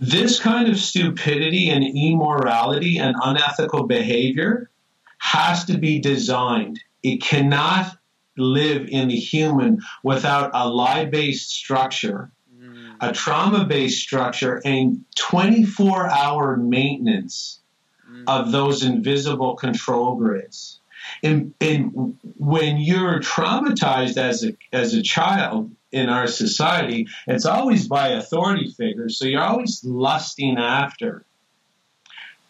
This 0.00 0.38
kind 0.38 0.68
of 0.68 0.78
stupidity 0.78 1.70
and 1.70 1.84
immorality 1.84 2.98
and 2.98 3.16
unethical 3.22 3.84
behavior 3.86 4.70
has 5.18 5.64
to 5.64 5.78
be 5.78 5.98
designed. 5.98 6.80
It 7.02 7.22
cannot 7.22 7.96
live 8.36 8.88
in 8.88 9.08
the 9.08 9.16
human 9.16 9.82
without 10.02 10.50
a 10.54 10.68
lie 10.68 11.04
based 11.04 11.50
structure 11.50 12.30
a 13.00 13.12
trauma 13.12 13.64
based 13.64 14.00
structure, 14.00 14.60
and 14.64 15.04
24 15.16 16.10
hour 16.10 16.56
maintenance 16.56 17.60
mm. 18.10 18.24
of 18.26 18.52
those 18.52 18.82
invisible 18.82 19.54
control 19.56 20.16
grids. 20.16 20.80
And, 21.22 21.54
and 21.60 22.18
when 22.36 22.78
you're 22.78 23.20
traumatized 23.20 24.16
as 24.16 24.44
a, 24.44 24.56
as 24.72 24.94
a 24.94 25.02
child 25.02 25.70
in 25.90 26.08
our 26.08 26.26
society, 26.26 27.08
it's 27.26 27.46
always 27.46 27.88
by 27.88 28.08
authority 28.08 28.70
figures. 28.76 29.18
So 29.18 29.24
you're 29.24 29.42
always 29.42 29.82
lusting 29.84 30.58
after 30.58 31.24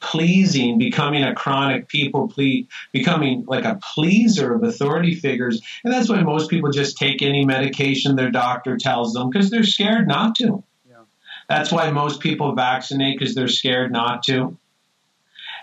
pleasing, 0.01 0.79
becoming 0.79 1.23
a 1.25 1.35
chronic 1.35 1.89
people 1.89 2.29
please, 2.29 2.67
becoming 2.93 3.45
like 3.47 3.65
a 3.65 3.79
pleaser 3.95 4.55
of 4.55 4.63
authority 4.63 5.15
figures. 5.15 5.61
And 5.85 5.93
that's 5.93 6.09
why 6.09 6.23
most 6.23 6.51
people 6.51 6.71
just 6.71 6.97
take 6.97 7.23
any 7.23 7.45
medication 7.45 8.17
their 8.17 8.31
doctor 8.31 8.77
tells 8.77 9.13
them 9.13 9.31
because 9.31 9.51
they're 9.51 9.65
scared 9.65 10.07
not 10.07 10.37
to. 10.37 10.63
Yeah. 10.89 11.03
That's 11.49 11.73
why 11.73 11.91
most 11.91 12.21
people 12.21 12.55
vaccinate 12.55 13.19
because 13.19 13.35
they're 13.35 13.49
scared 13.49 13.93
not 13.93 14.23
to. 14.25 14.57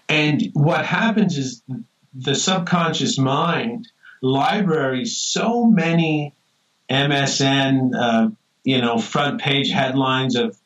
And 0.08 0.52
what 0.54 0.86
happens 0.86 1.38
is 1.38 1.62
the 2.14 2.36
subconscious 2.36 3.18
mind 3.18 3.88
libraries 4.22 5.18
so 5.18 5.66
many 5.66 6.34
MSN, 6.90 7.92
uh, 7.98 8.30
you 8.64 8.82
know, 8.82 8.98
front 8.98 9.42
page 9.42 9.72
headlines 9.72 10.36
of, 10.36 10.58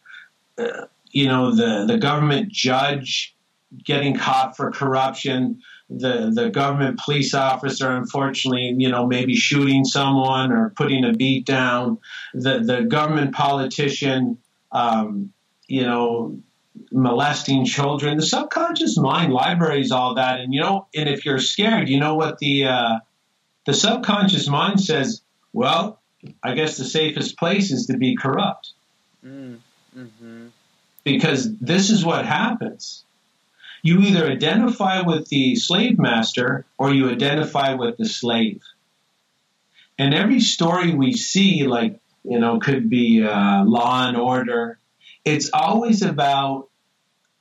uh, 0.57 0.85
you 1.11 1.27
know, 1.27 1.55
the, 1.55 1.85
the 1.87 1.97
government 1.97 2.51
judge 2.51 3.35
getting 3.83 4.15
caught 4.15 4.57
for 4.57 4.71
corruption, 4.71 5.61
the 5.89 6.31
the 6.33 6.49
government 6.49 6.99
police 6.99 7.33
officer, 7.33 7.89
unfortunately, 7.91 8.75
you 8.77 8.89
know, 8.89 9.07
maybe 9.07 9.35
shooting 9.35 9.85
someone 9.85 10.51
or 10.51 10.71
putting 10.75 11.03
a 11.05 11.13
beat 11.13 11.45
down, 11.45 11.99
the 12.33 12.59
the 12.59 12.83
government 12.83 13.33
politician, 13.33 14.37
um, 14.71 15.33
you 15.67 15.83
know, 15.83 16.39
molesting 16.91 17.65
children. 17.65 18.17
The 18.17 18.25
subconscious 18.25 18.97
mind 18.97 19.33
libraries 19.33 19.91
all 19.91 20.15
that, 20.15 20.39
and 20.39 20.53
you 20.53 20.61
know, 20.61 20.87
and 20.95 21.09
if 21.09 21.25
you're 21.25 21.39
scared, 21.39 21.89
you 21.89 21.99
know 21.99 22.15
what 22.15 22.37
the 22.39 22.65
uh, 22.65 22.99
the 23.65 23.73
subconscious 23.73 24.47
mind 24.47 24.81
says. 24.81 25.21
Well, 25.51 25.99
I 26.43 26.53
guess 26.53 26.77
the 26.77 26.85
safest 26.85 27.37
place 27.37 27.71
is 27.71 27.87
to 27.87 27.97
be 27.97 28.15
corrupt. 28.15 28.73
Mm, 29.25 29.57
mm-hmm. 29.97 30.47
Because 31.03 31.57
this 31.57 31.89
is 31.89 32.05
what 32.05 32.25
happens 32.25 33.03
you 33.81 33.99
either 34.01 34.25
identify 34.27 35.01
with 35.01 35.27
the 35.29 35.55
slave 35.55 35.97
master 35.97 36.65
or 36.77 36.93
you 36.93 37.09
identify 37.09 37.75
with 37.75 37.97
the 37.97 38.05
slave. 38.05 38.61
And 39.97 40.13
every 40.13 40.39
story 40.39 40.93
we 40.93 41.13
see, 41.13 41.65
like, 41.67 41.99
you 42.23 42.39
know, 42.39 42.59
could 42.59 42.89
be 42.89 43.23
uh, 43.23 43.63
law 43.65 44.07
and 44.07 44.17
order, 44.17 44.79
it's 45.25 45.49
always 45.53 46.01
about 46.01 46.69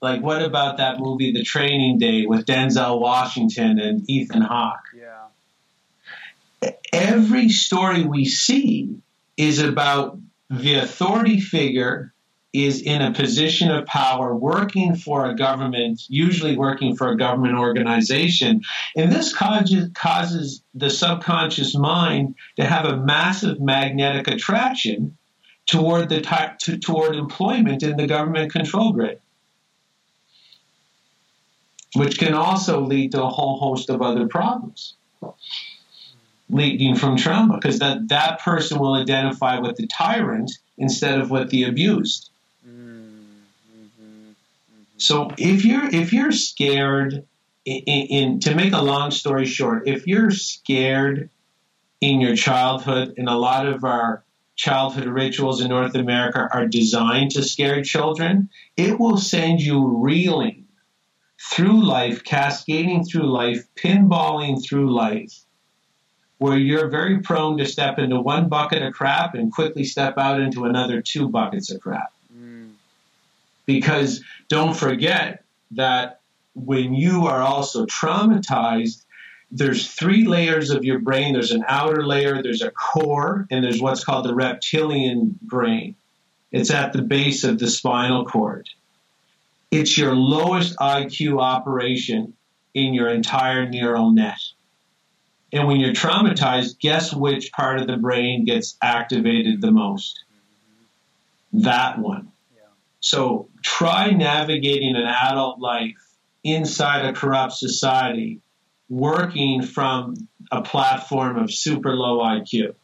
Like, 0.00 0.22
what 0.22 0.42
about 0.42 0.76
that 0.76 1.00
movie, 1.00 1.32
The 1.32 1.42
Training 1.42 1.98
Day, 1.98 2.24
with 2.26 2.46
Denzel 2.46 3.00
Washington 3.00 3.80
and 3.80 4.08
Ethan 4.08 4.42
Hawke? 4.42 4.86
Yeah. 4.94 6.70
Every 6.92 7.48
story 7.48 8.04
we 8.04 8.24
see 8.24 9.00
is 9.36 9.58
about 9.58 10.18
the 10.50 10.76
authority 10.76 11.40
figure 11.40 12.12
is 12.66 12.82
in 12.82 13.02
a 13.02 13.12
position 13.12 13.70
of 13.70 13.86
power 13.86 14.34
working 14.34 14.96
for 14.96 15.26
a 15.26 15.34
government, 15.34 16.02
usually 16.08 16.56
working 16.56 16.96
for 16.96 17.08
a 17.08 17.16
government 17.16 17.56
organization. 17.56 18.62
And 18.96 19.12
this 19.12 19.34
causes, 19.34 19.90
causes 19.94 20.62
the 20.74 20.90
subconscious 20.90 21.74
mind 21.74 22.34
to 22.56 22.64
have 22.64 22.84
a 22.84 22.96
massive 22.96 23.60
magnetic 23.60 24.28
attraction 24.28 25.16
toward 25.66 26.08
the 26.08 26.20
to, 26.60 26.78
toward 26.78 27.14
employment 27.14 27.82
in 27.82 27.96
the 27.96 28.06
government 28.06 28.52
control 28.52 28.92
grid, 28.92 29.20
which 31.94 32.18
can 32.18 32.34
also 32.34 32.80
lead 32.80 33.12
to 33.12 33.22
a 33.22 33.28
whole 33.28 33.58
host 33.58 33.90
of 33.90 34.00
other 34.00 34.26
problems 34.26 34.94
leading 36.50 36.96
from 36.96 37.16
trauma 37.16 37.56
because 37.56 37.78
that, 37.78 38.08
that 38.08 38.40
person 38.40 38.78
will 38.78 38.94
identify 38.94 39.58
with 39.58 39.76
the 39.76 39.86
tyrant 39.86 40.50
instead 40.78 41.20
of 41.20 41.30
with 41.30 41.50
the 41.50 41.64
abused. 41.64 42.30
So 44.98 45.30
if 45.38 45.64
you're 45.64 45.88
if 45.94 46.12
you're 46.12 46.32
scared 46.32 47.24
in, 47.64 47.76
in, 47.76 48.40
to 48.40 48.54
make 48.54 48.72
a 48.72 48.82
long 48.82 49.10
story 49.10 49.46
short, 49.46 49.86
if 49.86 50.06
you're 50.06 50.30
scared 50.30 51.30
in 52.00 52.20
your 52.20 52.36
childhood, 52.36 53.14
and 53.16 53.28
a 53.28 53.36
lot 53.36 53.66
of 53.66 53.84
our 53.84 54.24
childhood 54.56 55.06
rituals 55.06 55.60
in 55.60 55.68
North 55.68 55.94
America 55.94 56.48
are 56.52 56.66
designed 56.66 57.30
to 57.32 57.42
scare 57.42 57.82
children, 57.82 58.50
it 58.76 58.98
will 58.98 59.16
send 59.16 59.60
you 59.60 59.98
reeling 60.02 60.66
through 61.40 61.84
life, 61.84 62.24
cascading 62.24 63.04
through 63.04 63.30
life, 63.32 63.64
pinballing 63.76 64.64
through 64.64 64.92
life, 64.92 65.32
where 66.38 66.58
you're 66.58 66.88
very 66.88 67.20
prone 67.20 67.56
to 67.58 67.66
step 67.66 67.98
into 67.98 68.20
one 68.20 68.48
bucket 68.48 68.82
of 68.82 68.92
crap 68.92 69.34
and 69.34 69.52
quickly 69.52 69.84
step 69.84 70.18
out 70.18 70.40
into 70.40 70.64
another 70.64 71.00
two 71.00 71.28
buckets 71.28 71.70
of 71.70 71.80
crap. 71.80 72.12
Because 73.68 74.24
don't 74.48 74.74
forget 74.74 75.44
that 75.72 76.22
when 76.54 76.94
you 76.94 77.26
are 77.26 77.42
also 77.42 77.84
traumatized, 77.84 79.04
there's 79.50 79.86
three 79.86 80.24
layers 80.24 80.70
of 80.70 80.84
your 80.84 81.00
brain. 81.00 81.34
There's 81.34 81.50
an 81.50 81.66
outer 81.68 82.06
layer, 82.06 82.42
there's 82.42 82.62
a 82.62 82.70
core, 82.70 83.46
and 83.50 83.62
there's 83.62 83.78
what's 83.78 84.04
called 84.04 84.24
the 84.24 84.34
reptilian 84.34 85.38
brain. 85.42 85.96
It's 86.50 86.70
at 86.70 86.94
the 86.94 87.02
base 87.02 87.44
of 87.44 87.58
the 87.58 87.68
spinal 87.68 88.24
cord. 88.24 88.70
It's 89.70 89.98
your 89.98 90.14
lowest 90.14 90.78
IQ 90.78 91.38
operation 91.38 92.32
in 92.72 92.94
your 92.94 93.08
entire 93.08 93.68
neural 93.68 94.12
net. 94.12 94.40
And 95.52 95.68
when 95.68 95.78
you're 95.78 95.92
traumatized, 95.92 96.78
guess 96.78 97.12
which 97.12 97.52
part 97.52 97.80
of 97.80 97.86
the 97.86 97.98
brain 97.98 98.46
gets 98.46 98.78
activated 98.80 99.60
the 99.60 99.72
most? 99.72 100.24
That 101.52 101.98
one. 101.98 102.32
So 103.08 103.48
try 103.62 104.10
navigating 104.10 104.94
an 104.94 105.06
adult 105.06 105.60
life 105.60 105.96
inside 106.44 107.06
a 107.06 107.14
corrupt 107.14 107.54
society, 107.54 108.40
working 108.90 109.62
from 109.62 110.28
a 110.52 110.60
platform 110.60 111.38
of 111.38 111.50
super 111.50 111.96
low 111.96 112.18
IQ, 112.18 112.74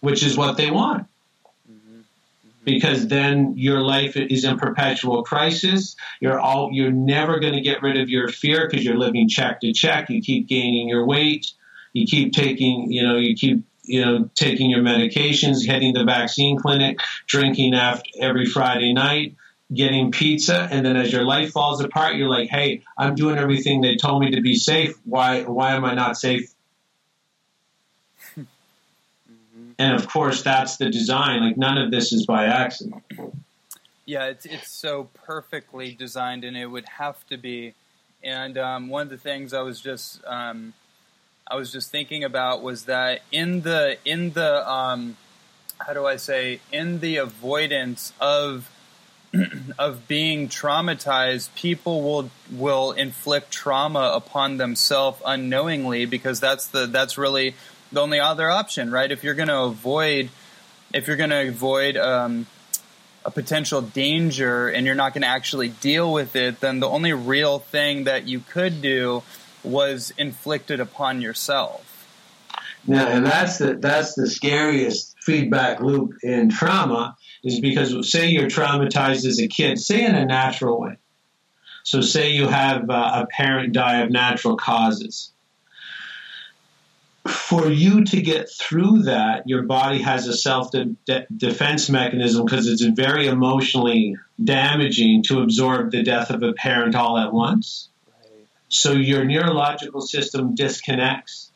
which 0.00 0.22
is 0.22 0.38
what 0.38 0.56
they 0.56 0.70
want. 0.70 1.06
Mm-hmm. 1.70 2.00
Because 2.64 3.08
then 3.08 3.58
your 3.58 3.82
life 3.82 4.16
is 4.16 4.44
in 4.44 4.56
perpetual 4.56 5.22
crisis. 5.22 5.94
You're 6.18 6.40
all 6.40 6.70
you're 6.72 6.90
never 6.90 7.40
going 7.40 7.52
to 7.52 7.60
get 7.60 7.82
rid 7.82 8.00
of 8.00 8.08
your 8.08 8.28
fear 8.28 8.66
because 8.66 8.86
you're 8.86 8.96
living 8.96 9.28
check 9.28 9.60
to 9.60 9.74
check. 9.74 10.08
You 10.08 10.22
keep 10.22 10.48
gaining 10.48 10.88
your 10.88 11.04
weight. 11.04 11.52
You 11.92 12.06
keep 12.06 12.32
taking, 12.32 12.90
you 12.90 13.06
know, 13.06 13.18
you 13.18 13.36
keep 13.36 13.64
you 13.84 14.04
know, 14.04 14.30
taking 14.34 14.70
your 14.70 14.82
medications, 14.82 15.64
hitting 15.64 15.92
the 15.92 16.04
vaccine 16.04 16.58
clinic, 16.58 16.98
drinking 17.26 17.74
after 17.74 18.10
every 18.20 18.46
Friday 18.46 18.92
night, 18.92 19.34
getting 19.74 20.12
pizza, 20.12 20.68
and 20.70 20.84
then 20.84 20.96
as 20.96 21.12
your 21.12 21.24
life 21.24 21.50
falls 21.52 21.80
apart, 21.80 22.16
you're 22.16 22.28
like, 22.28 22.48
"Hey, 22.48 22.82
I'm 22.96 23.14
doing 23.14 23.38
everything 23.38 23.80
they 23.80 23.96
told 23.96 24.22
me 24.22 24.30
to 24.32 24.40
be 24.40 24.54
safe. 24.54 24.94
Why 25.04 25.42
why 25.42 25.74
am 25.74 25.84
I 25.84 25.94
not 25.94 26.16
safe?" 26.16 26.52
And 29.78 29.94
of 29.94 30.08
course, 30.08 30.42
that's 30.42 30.76
the 30.76 30.90
design. 30.90 31.42
Like 31.42 31.56
none 31.56 31.78
of 31.78 31.90
this 31.90 32.12
is 32.12 32.26
by 32.26 32.46
accident. 32.46 33.02
Yeah, 34.04 34.26
it's 34.26 34.46
it's 34.46 34.70
so 34.70 35.08
perfectly 35.14 35.92
designed, 35.92 36.44
and 36.44 36.56
it 36.56 36.66
would 36.66 36.88
have 36.98 37.26
to 37.28 37.36
be. 37.36 37.74
And 38.22 38.56
um, 38.56 38.88
one 38.88 39.02
of 39.02 39.10
the 39.10 39.18
things 39.18 39.52
I 39.52 39.62
was 39.62 39.80
just 39.80 40.24
um, 40.26 40.74
I 41.50 41.56
was 41.56 41.72
just 41.72 41.90
thinking 41.90 42.24
about 42.24 42.62
was 42.62 42.84
that 42.84 43.22
in 43.32 43.62
the 43.62 43.98
in 44.04 44.30
the 44.30 44.68
um, 44.70 45.16
how 45.78 45.92
do 45.92 46.06
I 46.06 46.16
say 46.16 46.60
in 46.70 47.00
the 47.00 47.16
avoidance 47.16 48.12
of 48.20 48.70
of 49.78 50.06
being 50.06 50.48
traumatized, 50.48 51.54
people 51.54 52.02
will 52.02 52.30
will 52.50 52.92
inflict 52.92 53.50
trauma 53.50 54.12
upon 54.14 54.56
themselves 54.56 55.20
unknowingly 55.26 56.04
because 56.06 56.38
that's 56.38 56.68
the 56.68 56.86
that's 56.86 57.18
really 57.18 57.54
the 57.90 58.00
only 58.00 58.20
other 58.20 58.48
option, 58.48 58.90
right? 58.90 59.10
If 59.10 59.24
you're 59.24 59.34
going 59.34 59.48
to 59.48 59.62
avoid 59.62 60.30
if 60.94 61.06
you're 61.06 61.16
going 61.16 61.30
to 61.30 61.48
avoid 61.48 61.96
um, 61.96 62.46
a 63.24 63.30
potential 63.30 63.80
danger 63.80 64.68
and 64.68 64.86
you're 64.86 64.94
not 64.94 65.14
going 65.14 65.22
to 65.22 65.28
actually 65.28 65.68
deal 65.68 66.12
with 66.12 66.36
it, 66.36 66.60
then 66.60 66.80
the 66.80 66.88
only 66.88 67.12
real 67.12 67.58
thing 67.58 68.04
that 68.04 68.28
you 68.28 68.40
could 68.40 68.82
do 68.82 69.22
was 69.64 70.12
inflicted 70.18 70.80
upon 70.80 71.20
yourself. 71.20 71.88
Yeah, 72.84 73.06
and 73.06 73.24
that's 73.24 73.58
the 73.58 73.74
that's 73.74 74.14
the 74.14 74.28
scariest 74.28 75.16
feedback 75.20 75.80
loop 75.80 76.14
in 76.22 76.48
trauma 76.48 77.16
is 77.44 77.60
because 77.60 78.10
say 78.10 78.30
you're 78.30 78.48
traumatized 78.48 79.24
as 79.24 79.40
a 79.40 79.46
kid, 79.46 79.78
say 79.78 80.04
in 80.04 80.14
a 80.14 80.24
natural 80.24 80.80
way. 80.80 80.98
So 81.84 82.00
say 82.00 82.30
you 82.30 82.48
have 82.48 82.88
uh, 82.90 83.22
a 83.22 83.26
parent 83.26 83.72
die 83.72 84.00
of 84.02 84.10
natural 84.10 84.56
causes. 84.56 85.32
For 87.28 87.68
you 87.68 88.04
to 88.04 88.20
get 88.20 88.50
through 88.50 89.02
that, 89.04 89.48
your 89.48 89.62
body 89.62 90.02
has 90.02 90.26
a 90.26 90.36
self 90.36 90.72
de- 90.72 90.96
defense 91.36 91.88
mechanism 91.88 92.44
because 92.44 92.66
it's 92.66 92.82
very 92.82 93.28
emotionally 93.28 94.16
damaging 94.42 95.22
to 95.24 95.40
absorb 95.42 95.92
the 95.92 96.02
death 96.02 96.30
of 96.30 96.42
a 96.42 96.52
parent 96.52 96.96
all 96.96 97.16
at 97.16 97.32
once. 97.32 97.88
So 98.72 98.92
your 98.92 99.26
neurological 99.26 100.00
system 100.00 100.54
disconnects. 100.54 101.50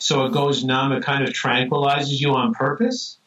So 0.00 0.26
it 0.26 0.32
goes 0.32 0.64
numb, 0.64 0.90
it 0.90 1.04
kind 1.04 1.22
of 1.22 1.32
tranquilizes 1.32 2.20
you 2.20 2.32
on 2.32 2.54
purpose. 2.54 3.18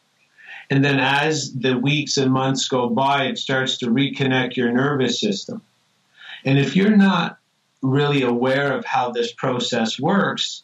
And 0.68 0.84
then 0.84 1.00
as 1.00 1.54
the 1.54 1.78
weeks 1.78 2.18
and 2.18 2.30
months 2.30 2.68
go 2.68 2.90
by, 2.90 3.24
it 3.24 3.38
starts 3.38 3.78
to 3.78 3.86
reconnect 3.86 4.56
your 4.56 4.70
nervous 4.72 5.18
system. 5.18 5.62
And 6.44 6.58
if 6.58 6.76
you're 6.76 6.96
not 6.96 7.38
really 7.80 8.22
aware 8.22 8.76
of 8.76 8.84
how 8.84 9.10
this 9.10 9.32
process 9.32 9.98
works, 9.98 10.62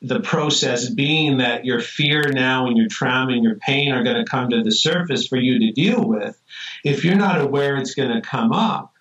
the 0.00 0.20
process 0.20 0.88
being 0.88 1.38
that 1.38 1.64
your 1.64 1.80
fear 1.80 2.30
now 2.30 2.68
and 2.68 2.76
your 2.76 2.88
trauma 2.88 3.32
and 3.32 3.42
your 3.42 3.56
pain 3.56 3.90
are 3.90 4.04
going 4.04 4.24
to 4.24 4.30
come 4.30 4.50
to 4.50 4.62
the 4.62 4.70
surface 4.70 5.26
for 5.26 5.36
you 5.36 5.58
to 5.58 5.72
deal 5.72 6.04
with, 6.04 6.40
if 6.84 7.04
you're 7.04 7.16
not 7.16 7.40
aware 7.40 7.76
it's 7.78 7.94
going 7.94 8.14
to 8.14 8.20
come 8.20 8.52
up 8.52 8.92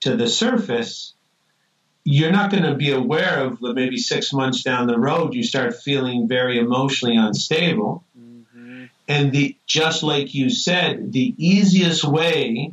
to 0.00 0.16
the 0.16 0.28
surface, 0.28 1.14
you're 2.10 2.32
not 2.32 2.50
going 2.50 2.64
to 2.64 2.74
be 2.74 2.90
aware 2.90 3.38
of 3.38 3.62
maybe 3.62 3.96
six 3.96 4.32
months 4.32 4.62
down 4.62 4.86
the 4.86 4.98
road 4.98 5.32
you 5.34 5.42
start 5.42 5.76
feeling 5.76 6.26
very 6.26 6.58
emotionally 6.58 7.16
unstable 7.16 8.04
mm-hmm. 8.18 8.84
and 9.08 9.32
the 9.32 9.56
just 9.66 10.02
like 10.02 10.34
you 10.34 10.50
said 10.50 11.12
the 11.12 11.34
easiest 11.38 12.02
way 12.04 12.72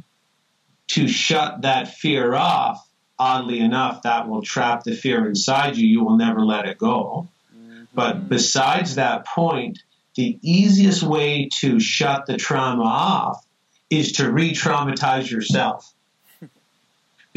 to 0.87 1.07
shut 1.07 1.61
that 1.61 1.87
fear 1.87 2.33
off 2.33 2.83
oddly 3.19 3.59
enough 3.59 4.01
that 4.03 4.27
will 4.27 4.41
trap 4.41 4.83
the 4.83 4.95
fear 4.95 5.27
inside 5.27 5.77
you 5.77 5.87
you 5.87 6.03
will 6.03 6.17
never 6.17 6.43
let 6.43 6.65
it 6.65 6.77
go 6.77 7.27
mm-hmm. 7.55 7.83
but 7.93 8.27
besides 8.27 8.95
that 8.95 9.25
point 9.25 9.79
the 10.15 10.39
easiest 10.41 11.03
way 11.03 11.47
to 11.59 11.79
shut 11.79 12.25
the 12.25 12.37
trauma 12.37 12.83
off 12.83 13.45
is 13.91 14.13
to 14.13 14.31
re-traumatize 14.31 15.29
yourself 15.29 15.93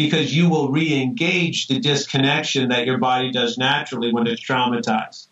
because 0.01 0.34
you 0.34 0.48
will 0.48 0.70
re-engage 0.70 1.68
the 1.68 1.78
disconnection 1.78 2.70
that 2.70 2.86
your 2.86 2.96
body 2.96 3.30
does 3.30 3.59
naturally 3.59 4.11
when 4.11 4.26
it's 4.26 4.42
traumatized. 4.42 5.26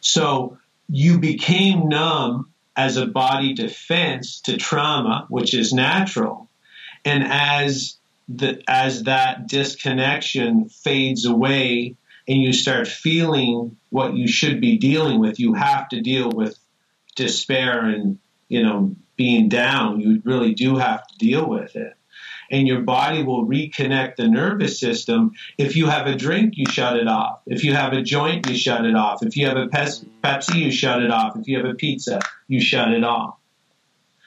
So 0.00 0.58
you 0.88 1.18
became 1.18 1.88
numb 1.88 2.52
as 2.76 2.96
a 2.96 3.06
body 3.06 3.54
defense 3.54 4.42
to 4.42 4.56
trauma, 4.56 5.26
which 5.28 5.54
is 5.54 5.72
natural. 5.72 6.48
And 7.04 7.24
as 7.24 7.96
the, 8.28 8.62
as 8.68 9.02
that 9.04 9.48
disconnection 9.48 10.68
fades 10.68 11.24
away 11.24 11.96
and 12.28 12.40
you 12.40 12.52
start 12.52 12.86
feeling 12.86 13.76
what 13.90 14.14
you 14.14 14.28
should 14.28 14.60
be 14.60 14.78
dealing 14.78 15.18
with, 15.18 15.40
you 15.40 15.54
have 15.54 15.88
to 15.88 16.00
deal 16.00 16.30
with 16.30 16.56
despair 17.16 17.86
and, 17.86 18.20
you 18.48 18.62
know, 18.62 18.94
being 19.16 19.48
down. 19.48 20.00
You 20.00 20.22
really 20.24 20.54
do 20.54 20.76
have 20.76 21.04
to 21.08 21.18
deal 21.18 21.48
with 21.48 21.74
it. 21.74 21.97
And 22.50 22.66
your 22.66 22.80
body 22.80 23.22
will 23.22 23.46
reconnect 23.46 24.16
the 24.16 24.28
nervous 24.28 24.80
system. 24.80 25.32
If 25.56 25.76
you 25.76 25.86
have 25.86 26.06
a 26.06 26.14
drink, 26.14 26.54
you 26.56 26.66
shut 26.66 26.96
it 26.96 27.06
off. 27.06 27.40
If 27.46 27.64
you 27.64 27.74
have 27.74 27.92
a 27.92 28.02
joint, 28.02 28.48
you 28.48 28.56
shut 28.56 28.84
it 28.84 28.94
off. 28.94 29.22
If 29.22 29.36
you 29.36 29.46
have 29.46 29.56
a 29.56 29.66
Pepsi, 29.66 30.54
you 30.54 30.70
shut 30.70 31.02
it 31.02 31.10
off. 31.10 31.36
If 31.36 31.46
you 31.46 31.58
have 31.58 31.66
a 31.66 31.74
pizza, 31.74 32.20
you 32.46 32.60
shut 32.60 32.92
it 32.92 33.04
off. 33.04 33.36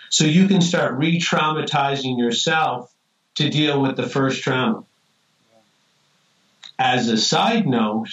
So 0.09 0.25
you 0.25 0.47
can 0.47 0.61
start 0.61 0.97
re 0.97 1.19
traumatizing 1.19 2.19
yourself 2.19 2.93
to 3.35 3.49
deal 3.49 3.81
with 3.81 3.95
the 3.95 4.07
first 4.07 4.43
trauma. 4.43 4.83
As 6.77 7.07
a 7.07 7.17
side 7.17 7.65
note, 7.65 8.09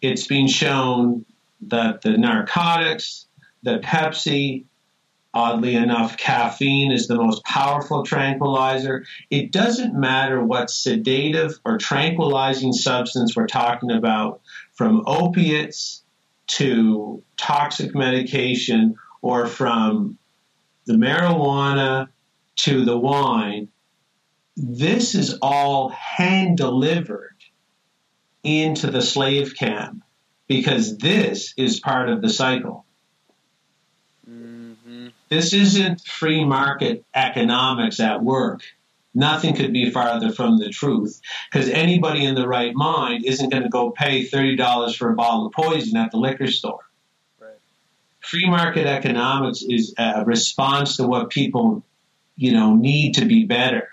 it's 0.00 0.26
been 0.26 0.48
shown 0.48 1.24
that 1.68 2.02
the 2.02 2.16
narcotics, 2.16 3.26
the 3.62 3.78
Pepsi, 3.78 4.64
oddly 5.34 5.74
enough, 5.74 6.16
caffeine 6.16 6.92
is 6.92 7.06
the 7.06 7.16
most 7.16 7.44
powerful 7.44 8.04
tranquilizer. 8.04 9.04
It 9.30 9.52
doesn't 9.52 9.94
matter 9.94 10.44
what 10.44 10.70
sedative 10.70 11.58
or 11.64 11.78
tranquilizing 11.78 12.72
substance 12.72 13.34
we're 13.34 13.46
talking 13.46 13.90
about, 13.90 14.40
from 14.74 15.02
opiates 15.06 16.02
to 16.48 17.22
toxic 17.36 17.94
medication 17.94 18.94
or 19.22 19.46
from 19.46 20.18
the 20.86 20.94
marijuana 20.94 22.08
to 22.56 22.84
the 22.84 22.98
wine, 22.98 23.68
this 24.56 25.14
is 25.14 25.38
all 25.40 25.88
hand 25.88 26.58
delivered 26.58 27.36
into 28.42 28.90
the 28.90 29.00
slave 29.00 29.54
camp 29.56 30.02
because 30.46 30.98
this 30.98 31.54
is 31.56 31.80
part 31.80 32.08
of 32.08 32.20
the 32.20 32.28
cycle. 32.28 32.84
This 35.32 35.52
isn't 35.52 36.02
free 36.02 36.44
market 36.44 37.04
economics 37.14 38.00
at 38.00 38.22
work. 38.22 38.60
Nothing 39.14 39.54
could 39.54 39.72
be 39.72 39.90
farther 39.90 40.30
from 40.30 40.58
the 40.58 40.68
truth 40.68 41.20
because 41.50 41.68
anybody 41.68 42.24
in 42.24 42.34
the 42.34 42.46
right 42.46 42.74
mind 42.74 43.24
isn't 43.24 43.50
going 43.50 43.62
to 43.62 43.68
go 43.68 43.90
pay 43.90 44.26
$30 44.26 44.96
for 44.96 45.10
a 45.10 45.14
bottle 45.14 45.46
of 45.46 45.52
poison 45.52 45.96
at 45.96 46.10
the 46.10 46.18
liquor 46.18 46.48
store 46.48 46.80
free 48.22 48.48
market 48.48 48.86
economics 48.86 49.62
is 49.62 49.94
a 49.98 50.24
response 50.24 50.96
to 50.96 51.06
what 51.06 51.30
people, 51.30 51.82
you 52.36 52.52
know, 52.52 52.74
need 52.74 53.16
to 53.16 53.26
be 53.26 53.44
better. 53.44 53.88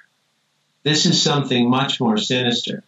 This 0.83 1.05
is 1.05 1.21
something 1.21 1.69
much 1.69 1.99
more 1.99 2.17
sinister. 2.17 2.83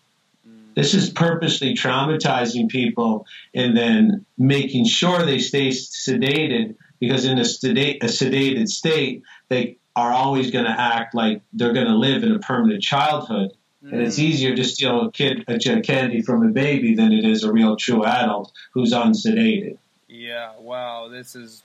Mm. 0.47 0.75
This 0.75 0.93
is 0.93 1.09
purposely 1.09 1.73
traumatizing 1.73 2.69
people 2.69 3.25
and 3.53 3.75
then 3.75 4.25
making 4.37 4.85
sure 4.85 5.25
they 5.25 5.39
stay 5.39 5.69
sedated 5.69 6.75
because 7.01 7.25
in 7.25 7.39
a, 7.39 7.43
sedate, 7.43 8.01
a 8.03 8.05
sedated 8.05 8.69
state, 8.69 9.23
they 9.49 9.77
are 9.95 10.13
always 10.13 10.51
going 10.51 10.65
to 10.65 10.71
act 10.71 11.13
like 11.13 11.41
they're 11.51 11.73
going 11.73 11.87
to 11.87 11.97
live 11.97 12.23
in 12.23 12.31
a 12.31 12.39
permanent 12.39 12.81
childhood. 12.81 13.51
Mm. 13.83 13.91
And 13.91 14.01
it's 14.03 14.17
mm. 14.17 14.23
easier 14.23 14.55
to 14.55 14.63
steal 14.63 15.07
a 15.07 15.11
kid 15.11 15.43
a 15.47 15.81
candy 15.81 16.21
from 16.21 16.47
a 16.47 16.51
baby 16.51 16.95
than 16.95 17.11
it 17.11 17.25
is 17.25 17.43
a 17.43 17.51
real 17.51 17.75
true 17.75 18.05
adult 18.05 18.53
who's 18.73 18.93
unsedated. 18.93 19.79
Yeah, 20.07 20.51
wow. 20.59 21.09
This 21.09 21.35
is 21.35 21.63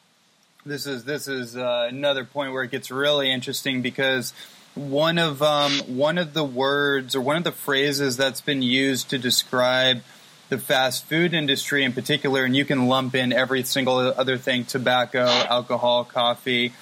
this 0.64 0.86
is 0.86 1.04
this 1.04 1.28
is 1.28 1.56
uh, 1.56 1.86
another 1.90 2.24
point 2.24 2.52
where 2.52 2.62
it 2.62 2.70
gets 2.70 2.90
really 2.90 3.30
interesting 3.30 3.82
because 3.82 4.32
one 4.74 5.18
of 5.18 5.42
um, 5.42 5.72
one 5.86 6.16
of 6.16 6.32
the 6.32 6.44
words 6.44 7.14
or 7.14 7.20
one 7.20 7.36
of 7.36 7.44
the 7.44 7.52
phrases 7.52 8.16
that's 8.16 8.40
been 8.40 8.62
used 8.62 9.10
to 9.10 9.18
describe 9.18 10.02
the 10.48 10.58
fast 10.58 11.06
food 11.06 11.34
industry 11.34 11.84
in 11.84 11.92
particular, 11.92 12.44
and 12.44 12.54
you 12.54 12.64
can 12.64 12.88
lump 12.88 13.14
in 13.14 13.32
every 13.32 13.62
single 13.62 13.98
other 13.98 14.38
thing: 14.38 14.64
tobacco, 14.64 15.24
alcohol, 15.26 16.04
coffee, 16.04 16.72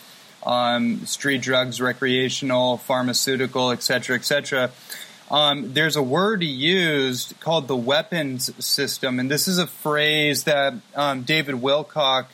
um, 0.44 1.06
street 1.06 1.40
drugs, 1.40 1.80
recreational, 1.80 2.76
pharmaceutical, 2.78 3.70
etc., 3.70 4.16
etc. 4.16 4.70
Um, 5.30 5.72
there's 5.72 5.96
a 5.96 6.02
word 6.02 6.42
used 6.42 7.38
called 7.40 7.66
the 7.66 7.76
weapons 7.76 8.50
system, 8.64 9.18
and 9.18 9.30
this 9.30 9.48
is 9.48 9.58
a 9.58 9.66
phrase 9.66 10.44
that 10.44 10.74
um, 10.94 11.22
David 11.22 11.56
Wilcock 11.56 12.26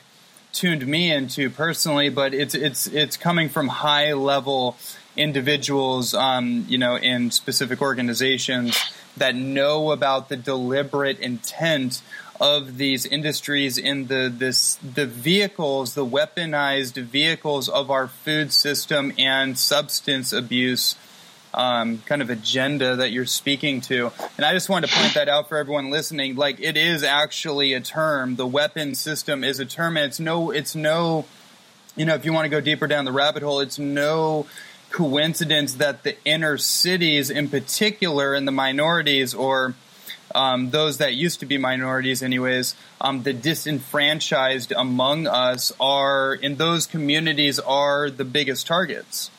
tuned 0.51 0.85
me 0.85 1.11
into 1.11 1.49
personally, 1.49 2.09
but 2.09 2.33
it's 2.33 2.53
it's 2.53 2.87
it's 2.87 3.15
coming 3.15 3.47
from 3.47 3.69
high 3.69 4.13
level 4.13 4.77
individuals, 5.15 6.13
um, 6.13 6.65
you 6.67 6.77
know, 6.77 6.97
in 6.97 7.31
specific 7.31 7.81
organizations 7.81 8.77
that 9.21 9.35
know 9.35 9.91
about 9.91 10.29
the 10.29 10.35
deliberate 10.35 11.19
intent 11.19 12.01
of 12.39 12.77
these 12.77 13.05
industries 13.05 13.77
in 13.77 14.07
the 14.07 14.33
this 14.35 14.77
the 14.77 15.05
vehicles, 15.05 15.93
the 15.93 16.05
weaponized 16.05 16.99
vehicles 17.03 17.69
of 17.69 17.91
our 17.91 18.07
food 18.07 18.51
system 18.51 19.13
and 19.19 19.59
substance 19.59 20.33
abuse 20.33 20.95
um, 21.53 21.99
kind 22.07 22.23
of 22.23 22.31
agenda 22.31 22.95
that 22.95 23.11
you're 23.11 23.27
speaking 23.27 23.79
to. 23.81 24.11
And 24.37 24.45
I 24.45 24.53
just 24.53 24.69
wanted 24.69 24.89
to 24.89 24.95
point 24.95 25.13
that 25.13 25.29
out 25.29 25.49
for 25.49 25.57
everyone 25.57 25.91
listening. 25.91 26.35
Like 26.35 26.59
it 26.59 26.77
is 26.77 27.03
actually 27.03 27.73
a 27.73 27.79
term. 27.79 28.37
The 28.37 28.47
weapon 28.47 28.95
system 28.95 29.43
is 29.43 29.59
a 29.59 29.65
term. 29.65 29.97
And 29.97 30.07
it's 30.07 30.19
no, 30.19 30.49
it's 30.49 30.75
no, 30.75 31.25
you 31.95 32.05
know, 32.05 32.15
if 32.15 32.25
you 32.25 32.33
want 32.33 32.45
to 32.45 32.49
go 32.49 32.61
deeper 32.61 32.87
down 32.87 33.05
the 33.05 33.11
rabbit 33.11 33.43
hole, 33.43 33.59
it's 33.59 33.77
no 33.77 34.47
coincidence 34.91 35.75
that 35.75 36.03
the 36.03 36.15
inner 36.25 36.57
cities 36.57 37.29
in 37.29 37.49
particular 37.49 38.33
and 38.33 38.47
the 38.47 38.51
minorities 38.51 39.33
or 39.33 39.75
um, 40.33 40.69
those 40.69 40.97
that 40.99 41.13
used 41.13 41.39
to 41.41 41.45
be 41.45 41.57
minorities, 41.57 42.23
anyways, 42.23 42.75
um, 43.01 43.23
the 43.23 43.33
disenfranchised 43.33 44.71
among 44.71 45.27
us 45.27 45.71
are 45.79 46.33
in 46.33 46.55
those 46.55 46.87
communities 46.87 47.59
are 47.59 48.09
the 48.09 48.25
biggest 48.25 48.67
targets. 48.67 49.29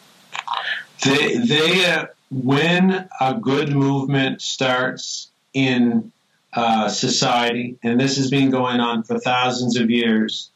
They, 1.04 1.38
they 1.38 1.84
uh, 1.86 2.06
when 2.30 3.08
a 3.20 3.34
good 3.34 3.72
movement 3.74 4.40
starts 4.40 5.30
in 5.52 6.12
uh, 6.52 6.88
society, 6.88 7.76
and 7.82 8.00
this 8.00 8.16
has 8.16 8.30
been 8.30 8.50
going 8.50 8.80
on 8.80 9.02
for 9.02 9.18
thousands 9.18 9.76
of 9.78 9.90
years, 9.90 10.50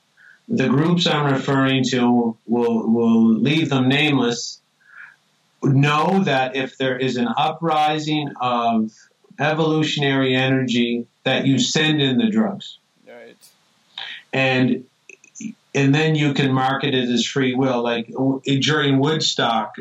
the 0.48 0.68
groups 0.68 1.06
I'm 1.06 1.32
referring 1.32 1.84
to 1.84 2.36
will 2.46 2.88
will 2.88 3.24
leave 3.34 3.68
them 3.68 3.88
nameless. 3.88 4.60
Know 5.66 6.22
that 6.24 6.56
if 6.56 6.78
there 6.78 6.96
is 6.98 7.16
an 7.16 7.28
uprising 7.36 8.32
of 8.40 8.92
evolutionary 9.38 10.34
energy, 10.34 11.06
that 11.24 11.46
you 11.46 11.58
send 11.58 12.00
in 12.00 12.18
the 12.18 12.30
drugs. 12.30 12.78
Right. 13.06 13.36
And 14.32 14.84
and 15.76 15.94
then 15.94 16.14
you 16.14 16.32
can 16.32 16.52
market 16.52 16.94
it 16.94 17.10
as 17.10 17.26
free 17.26 17.54
will. 17.54 17.82
Like 17.82 18.10
during 18.42 18.98
Woodstock, 18.98 19.74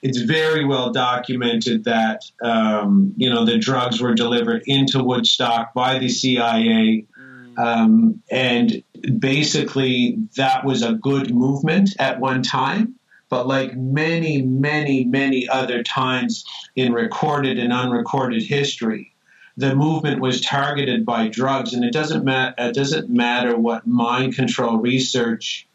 it's 0.00 0.18
very 0.18 0.64
well 0.64 0.92
documented 0.92 1.84
that 1.84 2.22
um, 2.40 3.12
you 3.16 3.28
know 3.28 3.44
the 3.44 3.58
drugs 3.58 4.00
were 4.00 4.14
delivered 4.14 4.62
into 4.66 5.02
Woodstock 5.02 5.74
by 5.74 5.98
the 5.98 6.08
CIA, 6.08 7.06
mm. 7.18 7.58
um, 7.58 8.22
and 8.30 8.82
basically 9.18 10.18
that 10.36 10.64
was 10.64 10.82
a 10.82 10.92
good 10.92 11.34
movement 11.34 11.90
at 11.98 12.20
one 12.20 12.42
time. 12.42 12.94
But 13.28 13.46
like 13.46 13.76
many, 13.76 14.42
many, 14.42 15.04
many 15.04 15.48
other 15.48 15.82
times 15.82 16.44
in 16.76 16.92
recorded 16.92 17.58
and 17.58 17.72
unrecorded 17.72 18.42
history, 18.42 19.14
the 19.56 19.74
movement 19.74 20.20
was 20.20 20.40
targeted 20.40 21.04
by 21.06 21.28
drugs, 21.28 21.72
and 21.72 21.84
it 21.84 21.92
doesn't 21.92 22.24
matter. 22.24 22.54
It 22.58 22.74
doesn't 22.74 23.08
matter 23.08 23.56
what 23.56 23.86
mind 23.86 24.34
control 24.34 24.78
research 24.78 25.66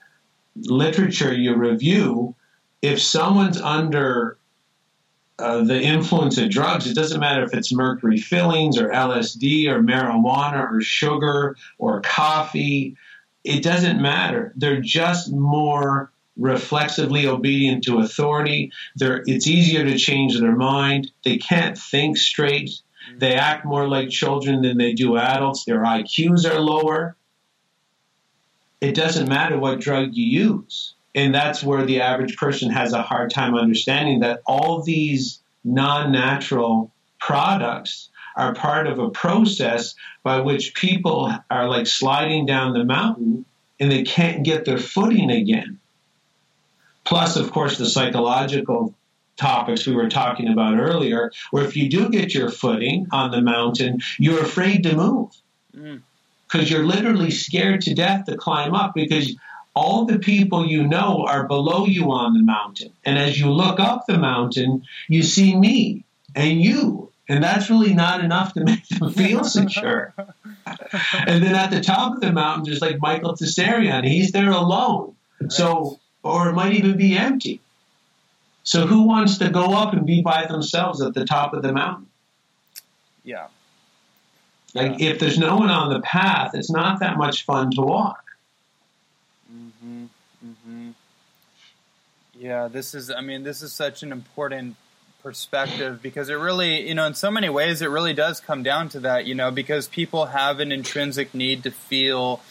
literature 0.55 1.33
you 1.33 1.55
review. 1.55 2.35
If 2.81 3.01
someone's 3.01 3.59
under 3.59 4.37
uh, 5.39 5.63
the 5.63 5.81
influence 5.81 6.37
of 6.37 6.49
drugs, 6.51 6.87
it 6.87 6.93
doesn't 6.93 7.19
matter 7.19 7.43
if 7.43 7.53
it's 7.53 7.73
mercury 7.73 8.19
fillings 8.19 8.77
or 8.77 8.89
LSD 8.89 9.67
or 9.67 9.81
marijuana 9.81 10.71
or 10.71 10.81
sugar 10.81 11.57
or 11.79 12.01
coffee. 12.01 12.95
It 13.43 13.63
doesn't 13.63 13.99
matter. 13.99 14.53
They're 14.55 14.81
just 14.81 15.31
more 15.31 16.11
reflexively 16.41 17.27
obedient 17.27 17.83
to 17.85 17.99
authority. 17.99 18.71
They're, 18.95 19.23
it's 19.25 19.47
easier 19.47 19.85
to 19.85 19.97
change 19.97 20.39
their 20.39 20.55
mind. 20.55 21.11
They 21.23 21.37
can't 21.37 21.77
think 21.77 22.17
straight. 22.17 22.71
They 23.17 23.35
act 23.35 23.65
more 23.65 23.87
like 23.87 24.09
children 24.09 24.61
than 24.61 24.77
they 24.77 24.93
do 24.93 25.17
adults. 25.17 25.65
Their 25.65 25.83
IQs 25.83 26.49
are 26.49 26.59
lower. 26.59 27.15
It 28.79 28.95
doesn't 28.95 29.29
matter 29.29 29.59
what 29.59 29.79
drug 29.79 30.09
you 30.13 30.25
use. 30.25 30.95
And 31.13 31.35
that's 31.35 31.63
where 31.63 31.85
the 31.85 32.01
average 32.01 32.37
person 32.37 32.71
has 32.71 32.93
a 32.93 33.01
hard 33.01 33.31
time 33.31 33.55
understanding 33.55 34.21
that 34.21 34.41
all 34.45 34.81
these 34.81 35.39
non 35.63 36.11
natural 36.11 36.91
products 37.19 38.09
are 38.35 38.55
part 38.55 38.87
of 38.87 38.97
a 38.97 39.09
process 39.09 39.93
by 40.23 40.39
which 40.39 40.73
people 40.73 41.33
are 41.49 41.67
like 41.67 41.85
sliding 41.85 42.45
down 42.45 42.73
the 42.73 42.85
mountain 42.85 43.45
and 43.79 43.91
they 43.91 44.03
can't 44.03 44.43
get 44.43 44.63
their 44.63 44.77
footing 44.77 45.29
again. 45.29 45.79
Plus, 47.03 47.35
of 47.35 47.51
course, 47.51 47.77
the 47.77 47.85
psychological 47.85 48.93
topics 49.37 49.87
we 49.87 49.95
were 49.95 50.09
talking 50.09 50.49
about 50.49 50.77
earlier, 50.77 51.31
where 51.49 51.65
if 51.65 51.75
you 51.75 51.89
do 51.89 52.09
get 52.09 52.33
your 52.33 52.49
footing 52.49 53.07
on 53.11 53.31
the 53.31 53.41
mountain, 53.41 53.99
you're 54.17 54.43
afraid 54.43 54.83
to 54.83 54.95
move 54.95 55.31
because 55.71 56.67
mm. 56.67 56.69
you're 56.69 56.85
literally 56.85 57.31
scared 57.31 57.81
to 57.81 57.93
death 57.93 58.25
to 58.25 58.37
climb 58.37 58.73
up 58.73 58.93
because 58.93 59.35
all 59.73 60.05
the 60.05 60.19
people 60.19 60.65
you 60.65 60.85
know 60.85 61.25
are 61.27 61.47
below 61.47 61.85
you 61.85 62.11
on 62.11 62.33
the 62.33 62.43
mountain. 62.43 62.91
And 63.05 63.17
as 63.17 63.39
you 63.39 63.49
look 63.49 63.79
up 63.79 64.05
the 64.05 64.17
mountain, 64.17 64.83
you 65.07 65.23
see 65.23 65.55
me 65.55 66.03
and 66.35 66.61
you. 66.61 67.09
And 67.29 67.43
that's 67.43 67.69
really 67.69 67.93
not 67.93 68.23
enough 68.23 68.53
to 68.53 68.63
make 68.63 68.87
them 68.89 69.09
feel 69.13 69.45
secure. 69.45 70.13
and 70.65 71.41
then 71.41 71.55
at 71.55 71.71
the 71.71 71.79
top 71.79 72.15
of 72.15 72.21
the 72.21 72.33
mountain, 72.33 72.65
there's 72.65 72.81
like 72.81 72.99
Michael 72.99 73.33
Tsarion. 73.33 74.05
He's 74.05 74.33
there 74.33 74.51
alone. 74.51 75.15
So, 75.47 75.99
or 76.23 76.49
it 76.49 76.53
might 76.53 76.73
even 76.73 76.97
be 76.97 77.17
empty. 77.17 77.61
So 78.63 78.85
who 78.85 79.03
wants 79.03 79.37
to 79.39 79.49
go 79.49 79.73
up 79.73 79.93
and 79.93 80.05
be 80.05 80.21
by 80.21 80.45
themselves 80.45 81.01
at 81.01 81.13
the 81.13 81.25
top 81.25 81.53
of 81.53 81.63
the 81.63 81.73
mountain? 81.73 82.07
Yeah. 83.23 83.47
Like 84.73 84.99
yeah. 84.99 85.09
if 85.09 85.19
there's 85.19 85.37
no 85.37 85.57
one 85.57 85.69
on 85.69 85.91
the 85.91 85.99
path, 86.01 86.51
it's 86.53 86.71
not 86.71 86.99
that 86.99 87.17
much 87.17 87.45
fun 87.45 87.71
to 87.71 87.81
walk. 87.81 88.23
Mm-hmm. 89.53 90.05
Mm-hmm. 90.45 90.89
Yeah, 92.35 92.67
this 92.67 92.95
is. 92.95 93.11
I 93.11 93.21
mean, 93.21 93.43
this 93.43 93.61
is 93.61 93.73
such 93.73 94.01
an 94.01 94.11
important 94.11 94.75
perspective 95.21 96.01
because 96.01 96.29
it 96.29 96.35
really, 96.35 96.87
you 96.87 96.95
know, 96.95 97.05
in 97.05 97.13
so 97.13 97.29
many 97.29 97.49
ways, 97.49 97.81
it 97.81 97.89
really 97.89 98.13
does 98.13 98.39
come 98.39 98.63
down 98.63 98.89
to 98.89 98.99
that. 99.01 99.25
You 99.25 99.35
know, 99.35 99.51
because 99.51 99.87
people 99.87 100.27
have 100.27 100.59
an 100.59 100.71
intrinsic 100.71 101.33
need 101.33 101.63
to 101.63 101.71
feel 101.71 102.41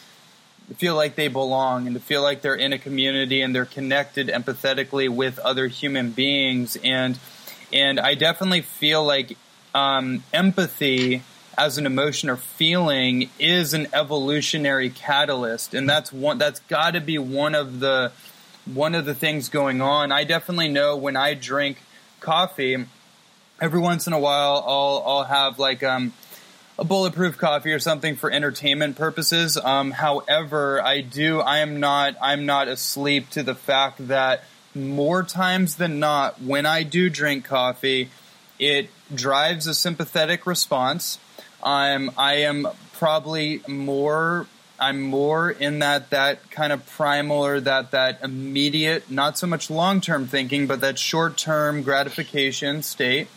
feel 0.75 0.95
like 0.95 1.15
they 1.15 1.27
belong 1.27 1.87
and 1.87 1.95
to 1.95 1.99
feel 1.99 2.21
like 2.21 2.41
they're 2.41 2.55
in 2.55 2.73
a 2.73 2.77
community 2.77 3.41
and 3.41 3.53
they're 3.53 3.65
connected 3.65 4.27
empathetically 4.27 5.09
with 5.09 5.37
other 5.39 5.67
human 5.67 6.11
beings 6.11 6.77
and 6.83 7.17
and 7.73 7.99
I 7.99 8.15
definitely 8.15 8.61
feel 8.61 9.03
like 9.03 9.37
um, 9.73 10.23
empathy 10.33 11.23
as 11.57 11.77
an 11.77 11.85
emotion 11.85 12.29
or 12.29 12.37
feeling 12.37 13.29
is 13.39 13.73
an 13.73 13.87
evolutionary 13.93 14.89
catalyst, 14.89 15.73
and 15.73 15.89
that's 15.89 16.11
one 16.11 16.37
that's 16.37 16.59
got 16.61 16.91
to 16.91 17.01
be 17.01 17.17
one 17.17 17.55
of 17.55 17.79
the 17.79 18.11
one 18.65 18.95
of 18.95 19.05
the 19.05 19.13
things 19.13 19.49
going 19.49 19.81
on. 19.81 20.11
I 20.11 20.23
definitely 20.23 20.69
know 20.69 20.95
when 20.95 21.15
I 21.15 21.33
drink 21.33 21.77
coffee, 22.19 22.85
every 23.59 23.79
once 23.79 24.07
in 24.07 24.13
a 24.13 24.19
while 24.19 24.63
I'll 24.65 25.03
I'll 25.05 25.23
have 25.23 25.59
like 25.59 25.83
um, 25.83 26.13
a 26.81 26.83
bulletproof 26.83 27.37
coffee 27.37 27.71
or 27.71 27.79
something 27.79 28.15
for 28.15 28.31
entertainment 28.31 28.97
purposes. 28.97 29.55
Um, 29.55 29.91
however, 29.91 30.83
I 30.83 31.01
do 31.01 31.39
I 31.39 31.59
am 31.59 31.79
not 31.79 32.15
I'm 32.19 32.47
not 32.47 32.67
asleep 32.67 33.29
to 33.29 33.43
the 33.43 33.53
fact 33.53 34.07
that 34.07 34.43
more 34.73 35.21
times 35.21 35.75
than 35.75 35.99
not 35.99 36.41
when 36.41 36.65
I 36.65 36.81
do 36.81 37.07
drink 37.07 37.45
coffee, 37.45 38.09
it 38.57 38.89
drives 39.13 39.67
a 39.67 39.75
sympathetic 39.75 40.47
response. 40.47 41.19
I'm 41.63 42.09
I 42.17 42.37
am 42.37 42.67
probably 42.93 43.61
more 43.67 44.47
I'm 44.79 45.03
more 45.03 45.51
in 45.51 45.79
that 45.79 46.09
that 46.09 46.49
kind 46.49 46.73
of 46.73 46.83
primal 46.87 47.45
or 47.45 47.59
that 47.59 47.91
that 47.91 48.23
immediate, 48.23 49.11
not 49.11 49.37
so 49.37 49.45
much 49.45 49.69
long 49.69 50.01
term 50.01 50.25
thinking, 50.25 50.65
but 50.65 50.81
that 50.81 50.97
short 50.97 51.37
term 51.37 51.83
gratification 51.83 52.81
state. 52.81 53.27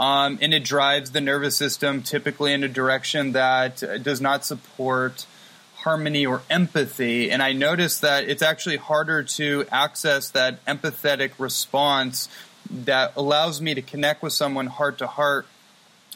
Um, 0.00 0.38
and 0.40 0.54
it 0.54 0.64
drives 0.64 1.10
the 1.10 1.20
nervous 1.20 1.56
system 1.56 2.02
typically 2.02 2.54
in 2.54 2.64
a 2.64 2.68
direction 2.68 3.32
that 3.32 3.84
does 4.02 4.20
not 4.20 4.46
support 4.46 5.26
harmony 5.76 6.24
or 6.24 6.42
empathy. 6.48 7.30
And 7.30 7.42
I 7.42 7.52
noticed 7.52 8.00
that 8.00 8.24
it's 8.24 8.42
actually 8.42 8.78
harder 8.78 9.22
to 9.22 9.66
access 9.70 10.30
that 10.30 10.64
empathetic 10.64 11.32
response 11.38 12.30
that 12.70 13.12
allows 13.14 13.60
me 13.60 13.74
to 13.74 13.82
connect 13.82 14.22
with 14.22 14.32
someone 14.32 14.68
heart 14.68 14.98
to 14.98 15.06
heart 15.06 15.46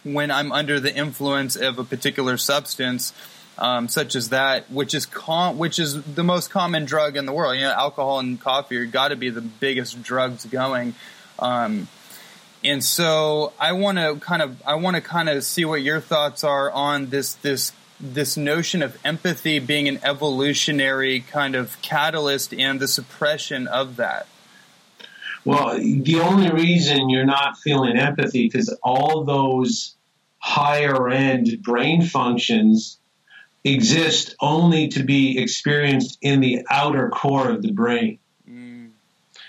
when 0.03 0.31
I'm 0.31 0.51
under 0.51 0.81
the 0.81 0.95
influence 0.95 1.57
of 1.57 1.79
a 1.79 1.85
particular 1.85 2.37
substance, 2.37 3.13
um, 3.59 3.89
such 3.89 4.15
as 4.15 4.31
that, 4.31 4.71
which 4.71 4.95
is 4.95 5.07
com- 5.07 5.59
which 5.59 5.79
is 5.79 6.03
the 6.03 6.25
most 6.25 6.51
common 6.51 6.85
drug 6.85 7.17
in 7.17 7.27
the 7.27 7.33
world. 7.33 7.57
You 7.57 7.63
know, 7.63 7.73
alcohol 7.73 8.19
and 8.19 8.41
coffee 8.41 8.77
are 8.77 8.87
got 8.87 9.09
to 9.09 9.17
be 9.17 9.31
the 9.31 9.41
biggest 9.43 10.03
drugs 10.03 10.45
going. 10.47 10.95
Um, 11.39 11.89
and 12.65 12.83
so 12.83 13.53
I 13.61 13.73
want 13.73 13.99
to 13.99 14.17
kind 14.17 14.43
of 14.43 14.63
I 14.67 14.75
want 14.77 14.97
to 14.97 15.03
kind 15.03 15.29
of 15.29 15.45
see 15.45 15.65
what 15.65 15.83
your 15.83 16.01
thoughts 16.01 16.43
are 16.43 16.71
on 16.71 17.11
this 17.11 17.35
this 17.35 17.73
this 18.01 18.37
notion 18.37 18.83
of 18.83 18.99
empathy 19.05 19.59
being 19.59 19.87
an 19.89 20.01
evolutionary 20.03 21.21
kind 21.21 21.55
of 21.55 21.81
catalyst 21.83 22.53
and 22.53 22.81
the 22.81 22.89
suppression 22.89 23.67
of 23.67 23.97
that. 23.97 24.27
Well, 25.45 25.79
the 25.79 26.21
only 26.21 26.51
reason 26.51 27.11
you're 27.11 27.27
not 27.27 27.59
feeling 27.59 27.99
empathy 27.99 28.49
because 28.49 28.75
all 28.83 29.25
those 29.25 29.95
higher 30.39 31.09
end 31.09 31.63
brain 31.63 32.03
functions 32.03 32.99
exist 33.63 34.37
only 34.41 34.89
to 34.89 35.03
be 35.03 35.39
experienced 35.39 36.19
in 36.21 36.41
the 36.41 36.67
outer 36.71 37.11
core 37.11 37.51
of 37.51 37.63
the 37.63 37.73
brain. 37.73 38.19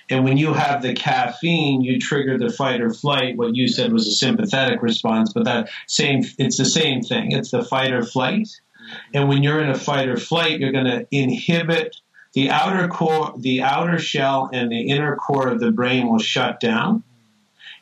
And 0.09 0.23
when 0.23 0.37
you 0.37 0.53
have 0.53 0.81
the 0.81 0.93
caffeine, 0.93 1.81
you 1.81 1.99
trigger 1.99 2.37
the 2.37 2.51
fight 2.51 2.81
or 2.81 2.93
flight. 2.93 3.37
What 3.37 3.55
you 3.55 3.67
said 3.67 3.91
was 3.91 4.07
a 4.07 4.11
sympathetic 4.11 4.81
response, 4.81 5.33
but 5.33 5.45
that 5.45 5.69
same 5.87 6.23
it's 6.37 6.57
the 6.57 6.65
same 6.65 7.01
thing. 7.01 7.31
It's 7.31 7.51
the 7.51 7.63
fight 7.63 7.91
or 7.91 8.03
flight. 8.03 8.43
Mm-hmm. 8.43 8.95
And 9.15 9.29
when 9.29 9.43
you're 9.43 9.61
in 9.61 9.69
a 9.69 9.77
fight 9.77 10.07
or 10.07 10.17
flight, 10.17 10.59
you're 10.59 10.71
going 10.71 10.85
to 10.85 11.07
inhibit 11.11 11.95
the 12.33 12.49
outer 12.49 12.87
core, 12.89 13.33
the 13.37 13.61
outer 13.61 13.97
shell, 13.97 14.49
and 14.51 14.71
the 14.71 14.89
inner 14.89 15.15
core 15.15 15.47
of 15.47 15.59
the 15.59 15.71
brain 15.71 16.07
will 16.07 16.19
shut 16.19 16.59
down, 16.59 17.01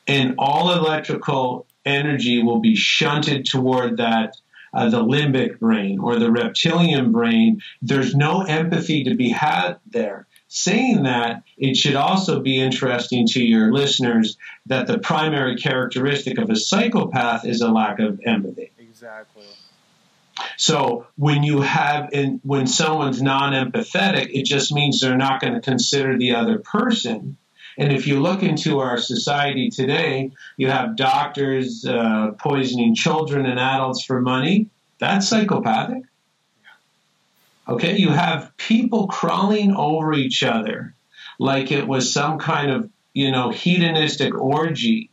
and 0.08 0.36
all 0.38 0.72
electrical 0.74 1.66
energy 1.86 2.42
will 2.42 2.60
be 2.60 2.76
shunted 2.76 3.46
toward 3.46 3.98
that 3.98 4.38
uh, 4.74 4.90
the 4.90 5.04
limbic 5.04 5.60
brain 5.60 6.00
or 6.00 6.20
the 6.20 6.32
reptilian 6.32 7.12
brain. 7.12 7.62
There's 7.82 8.16
no 8.16 8.44
empathy 8.44 9.04
to 9.06 9.16
be 9.16 9.30
had 9.30 9.78
there. 9.88 10.28
Saying 10.56 11.02
that, 11.02 11.42
it 11.58 11.76
should 11.76 11.96
also 11.96 12.40
be 12.40 12.62
interesting 12.62 13.26
to 13.30 13.44
your 13.44 13.74
listeners 13.74 14.38
that 14.68 14.86
the 14.86 15.00
primary 15.00 15.56
characteristic 15.56 16.38
of 16.38 16.52
a 16.52 16.56
psychopath 16.56 17.44
is 17.44 17.62
a 17.62 17.72
lack 17.72 17.98
of 17.98 18.22
empathy. 18.24 18.72
Exactly. 18.78 19.46
So 20.58 21.08
when 21.16 21.42
you 21.42 21.62
have 21.62 22.14
in, 22.14 22.40
when 22.44 22.68
someone's 22.68 23.20
non-empathetic, 23.20 24.30
it 24.32 24.46
just 24.46 24.72
means 24.72 25.00
they're 25.00 25.18
not 25.18 25.42
going 25.42 25.56
to 25.56 25.60
consider 25.60 26.20
the 26.20 26.36
other 26.36 26.60
person. 26.60 27.38
And 27.76 27.92
if 27.92 28.06
you 28.06 28.22
look 28.22 28.44
into 28.44 28.78
our 28.78 29.00
society 29.00 29.72
today, 29.72 30.34
you 30.56 30.70
have 30.70 30.96
doctors 30.96 31.84
uh, 31.84 32.34
poisoning 32.38 32.94
children 32.94 33.48
and 33.48 33.60
adults 33.60 34.06
for 34.06 34.22
money. 34.22 34.68
That's 35.00 35.28
psychopathic. 35.28 36.04
Okay, 37.68 37.98
you 37.98 38.10
have 38.10 38.56
people 38.58 39.08
crawling 39.08 39.74
over 39.76 40.14
each 40.14 40.44
other 40.44 40.96
like 41.40 41.72
it 41.72 41.88
was 41.88 42.14
some 42.14 42.40
kind 42.40 42.72
of 42.72 42.90
you 43.14 43.32
know 43.32 43.50
hedonistic 43.50 44.36
orgy 44.36 45.10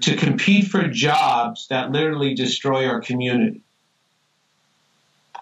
to 0.00 0.16
compete 0.16 0.66
for 0.66 0.88
jobs 0.88 1.68
that 1.68 1.90
literally 1.90 2.34
destroy 2.34 2.86
our 2.86 3.00
community. 3.00 3.62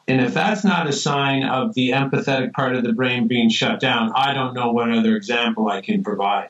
And 0.08 0.22
if 0.22 0.32
that's 0.32 0.64
not 0.64 0.86
a 0.86 0.92
sign 0.92 1.44
of 1.44 1.74
the 1.74 1.90
empathetic 1.90 2.54
part 2.54 2.74
of 2.74 2.82
the 2.82 2.94
brain 2.94 3.28
being 3.28 3.50
shut 3.50 3.78
down, 3.78 4.10
I 4.16 4.32
don't 4.32 4.54
know 4.54 4.72
what 4.72 4.90
other 4.90 5.14
example 5.16 5.68
I 5.68 5.82
can 5.82 6.02
provide. 6.02 6.48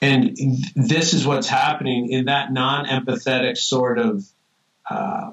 And 0.00 0.36
this 0.76 1.14
is 1.14 1.26
what's 1.26 1.48
happening 1.48 2.12
in 2.12 2.26
that 2.26 2.52
non 2.52 2.86
empathetic 2.86 3.56
sort 3.56 3.98
of 3.98 4.24
uh, 4.88 5.32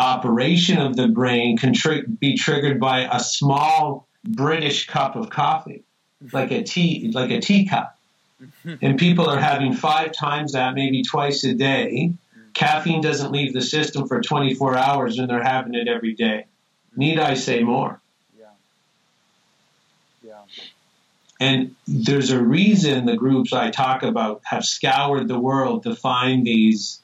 operation 0.00 0.78
of 0.78 0.96
the 0.96 1.08
brain 1.08 1.56
can 1.56 1.74
be 2.18 2.36
triggered 2.36 2.80
by 2.80 3.08
a 3.10 3.20
small 3.20 4.08
British 4.24 4.86
cup 4.86 5.16
of 5.16 5.30
coffee, 5.30 5.84
mm-hmm. 6.22 6.36
like 6.36 6.50
a 6.50 6.62
tea, 6.62 7.10
like 7.14 7.30
a 7.30 7.40
teacup. 7.40 7.96
Mm-hmm. 8.42 8.74
And 8.84 8.98
people 8.98 9.28
are 9.28 9.38
having 9.38 9.74
five 9.74 10.12
times 10.12 10.52
that, 10.52 10.74
maybe 10.74 11.02
twice 11.02 11.44
a 11.44 11.54
day, 11.54 12.12
mm-hmm. 12.12 12.50
Caffeine 12.54 13.00
doesn't 13.00 13.32
leave 13.32 13.52
the 13.52 13.62
system 13.62 14.08
for 14.08 14.20
24 14.20 14.76
hours 14.76 15.18
and 15.18 15.28
they're 15.28 15.42
having 15.42 15.74
it 15.74 15.88
every 15.88 16.14
day. 16.14 16.46
Need 16.96 17.18
I 17.18 17.34
say 17.34 17.62
more? 17.62 18.00
Yeah. 18.38 18.46
Yeah. 20.22 20.40
And 21.38 21.74
there's 21.86 22.30
a 22.30 22.42
reason 22.42 23.06
the 23.06 23.16
groups 23.16 23.52
I 23.52 23.70
talk 23.70 24.02
about 24.02 24.42
have 24.44 24.64
scoured 24.64 25.28
the 25.28 25.38
world 25.38 25.84
to 25.84 25.94
find 25.94 26.46
these 26.46 27.00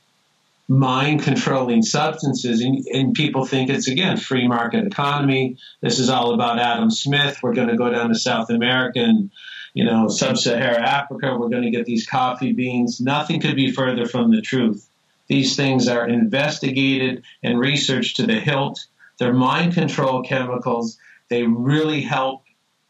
mind 0.68 1.22
controlling 1.22 1.82
substances. 1.82 2.60
And, 2.60 2.84
and, 2.92 3.14
people 3.14 3.44
think 3.44 3.70
it's, 3.70 3.88
again, 3.88 4.16
free 4.16 4.48
market 4.48 4.86
economy. 4.86 5.58
This 5.80 5.98
is 5.98 6.08
all 6.08 6.34
about 6.34 6.58
Adam 6.58 6.90
Smith. 6.90 7.38
We're 7.42 7.54
going 7.54 7.68
to 7.68 7.76
go 7.76 7.90
down 7.90 8.08
to 8.08 8.14
South 8.16 8.50
America 8.50 8.98
and, 8.98 9.30
you 9.74 9.84
know, 9.84 10.08
sub 10.08 10.36
Saharan 10.36 10.84
Africa. 10.84 11.36
We're 11.38 11.50
going 11.50 11.62
to 11.62 11.70
get 11.70 11.86
these 11.86 12.06
coffee 12.06 12.52
beans. 12.52 13.00
Nothing 13.00 13.40
could 13.40 13.56
be 13.56 13.70
further 13.70 14.06
from 14.06 14.30
the 14.30 14.40
truth. 14.40 14.88
These 15.28 15.56
things 15.56 15.88
are 15.88 16.08
investigated 16.08 17.24
and 17.42 17.58
researched 17.58 18.16
to 18.16 18.26
the 18.26 18.40
hilt. 18.40 18.86
They're 19.18 19.32
mind 19.32 19.74
control 19.74 20.22
chemicals. 20.22 20.98
They 21.28 21.44
really 21.44 22.02
help 22.02 22.42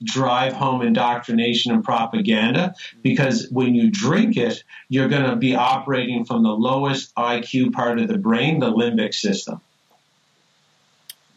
drive 0.03 0.53
home 0.53 0.82
indoctrination 0.82 1.72
and 1.72 1.82
propaganda 1.82 2.74
because 3.03 3.49
when 3.51 3.74
you 3.74 3.90
drink 3.90 4.36
it, 4.36 4.62
you're 4.88 5.09
going 5.09 5.28
to 5.28 5.36
be 5.36 5.55
operating 5.55 6.24
from 6.24 6.42
the 6.42 6.51
lowest 6.51 7.14
IQ 7.14 7.72
part 7.72 7.99
of 7.99 8.09
the 8.09 8.18
brain, 8.18 8.61
the 8.61 8.70
limbic 8.70 9.14
system. 9.14 9.61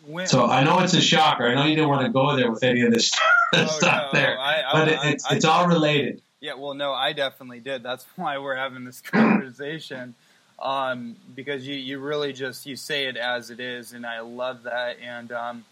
when, 0.05 0.27
so 0.27 0.45
I 0.45 0.63
know 0.63 0.79
it's 0.79 0.93
a 0.93 1.01
shocker. 1.01 1.47
I 1.47 1.55
know 1.55 1.65
you 1.65 1.75
didn't 1.75 1.89
want 1.89 2.05
to 2.05 2.11
go 2.11 2.35
there 2.35 2.51
with 2.51 2.63
any 2.63 2.81
of 2.81 2.91
this 2.91 3.11
oh, 3.53 3.65
stuff 3.65 4.13
no, 4.13 4.19
there, 4.19 4.37
I, 4.37 4.61
I, 4.61 4.73
but 4.73 4.89
I, 4.89 5.09
it's 5.09 5.31
it's 5.31 5.45
all 5.45 5.67
related. 5.67 6.21
Yeah, 6.41 6.53
well, 6.53 6.73
no, 6.73 6.93
I 6.93 7.13
definitely 7.13 7.59
did. 7.59 7.83
That's 7.83 8.05
why 8.15 8.37
we're 8.37 8.55
having 8.55 8.83
this 8.83 9.01
conversation, 9.01 10.15
um, 10.61 11.15
because 11.33 11.65
you 11.65 11.75
you 11.75 11.99
really 11.99 12.33
just 12.33 12.65
you 12.65 12.75
say 12.75 13.05
it 13.05 13.15
as 13.15 13.51
it 13.51 13.61
is, 13.61 13.93
and 13.93 14.05
I 14.05 14.19
love 14.19 14.63
that. 14.63 14.97
And 15.01 15.31
um, 15.31 15.65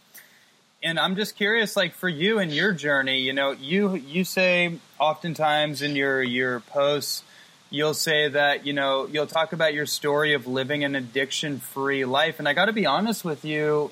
and 0.84 1.00
I'm 1.00 1.16
just 1.16 1.36
curious, 1.36 1.76
like 1.76 1.94
for 1.94 2.10
you 2.10 2.40
and 2.40 2.52
your 2.52 2.72
journey, 2.74 3.20
you 3.20 3.34
know, 3.34 3.52
you 3.52 3.96
you 3.96 4.24
say 4.24 4.80
oftentimes 5.00 5.82
in 5.82 5.96
your 5.96 6.22
your 6.22 6.60
posts 6.62 7.24
you'll 7.70 7.94
say 7.94 8.30
that 8.30 8.66
you 8.66 8.74
know 8.74 9.08
you'll 9.08 9.28
talk 9.28 9.54
about 9.54 9.74
your 9.74 9.86
story 9.86 10.34
of 10.34 10.48
living 10.48 10.84
an 10.84 10.96
addiction 10.96 11.60
free 11.60 12.06
life. 12.06 12.40
And 12.40 12.48
i 12.48 12.54
got 12.54 12.66
to 12.66 12.74
be 12.74 12.86
honest 12.86 13.26
with 13.26 13.44
you 13.44 13.92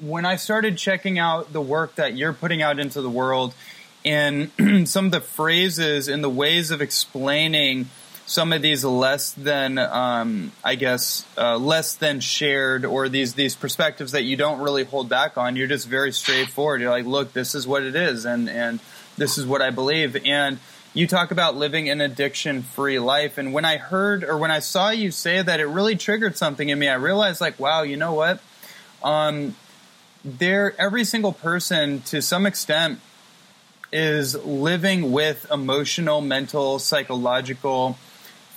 when 0.00 0.24
i 0.24 0.36
started 0.36 0.78
checking 0.78 1.18
out 1.18 1.52
the 1.52 1.60
work 1.60 1.96
that 1.96 2.16
you're 2.16 2.32
putting 2.32 2.62
out 2.62 2.78
into 2.78 3.02
the 3.02 3.10
world 3.10 3.54
and 4.04 4.50
some 4.88 5.06
of 5.06 5.12
the 5.12 5.20
phrases 5.20 6.08
and 6.08 6.24
the 6.24 6.30
ways 6.30 6.70
of 6.70 6.80
explaining 6.80 7.90
some 8.30 8.52
of 8.52 8.62
these 8.62 8.84
less 8.84 9.32
than 9.32 9.76
um, 9.76 10.52
i 10.62 10.76
guess 10.76 11.26
uh, 11.36 11.56
less 11.58 11.96
than 11.96 12.20
shared 12.20 12.84
or 12.84 13.08
these 13.08 13.34
these 13.34 13.56
perspectives 13.56 14.12
that 14.12 14.22
you 14.22 14.36
don't 14.36 14.60
really 14.60 14.84
hold 14.84 15.08
back 15.08 15.36
on 15.36 15.56
you're 15.56 15.66
just 15.66 15.88
very 15.88 16.12
straightforward 16.12 16.80
you're 16.80 16.90
like 16.90 17.04
look 17.04 17.32
this 17.32 17.56
is 17.56 17.66
what 17.66 17.82
it 17.82 17.96
is 17.96 18.24
and 18.24 18.48
and 18.48 18.78
this 19.16 19.36
is 19.36 19.44
what 19.44 19.60
i 19.60 19.70
believe 19.70 20.16
and 20.24 20.60
you 20.94 21.08
talk 21.08 21.32
about 21.32 21.56
living 21.56 21.88
an 21.88 22.00
addiction 22.00 22.62
free 22.62 22.98
life. 22.98 23.38
And 23.38 23.52
when 23.52 23.64
I 23.64 23.76
heard 23.76 24.24
or 24.24 24.36
when 24.36 24.50
I 24.50 24.58
saw 24.58 24.90
you 24.90 25.12
say 25.12 25.40
that, 25.40 25.60
it 25.60 25.66
really 25.66 25.94
triggered 25.94 26.36
something 26.36 26.68
in 26.68 26.80
me. 26.80 26.88
I 26.88 26.94
realized, 26.94 27.40
like, 27.40 27.60
wow, 27.60 27.82
you 27.82 27.96
know 27.96 28.12
what? 28.12 28.40
Um, 29.00 29.54
there, 30.24 30.74
every 30.80 31.04
single 31.04 31.32
person 31.32 32.00
to 32.06 32.20
some 32.20 32.44
extent 32.44 32.98
is 33.92 34.34
living 34.44 35.12
with 35.12 35.48
emotional, 35.48 36.20
mental, 36.20 36.80
psychological, 36.80 37.96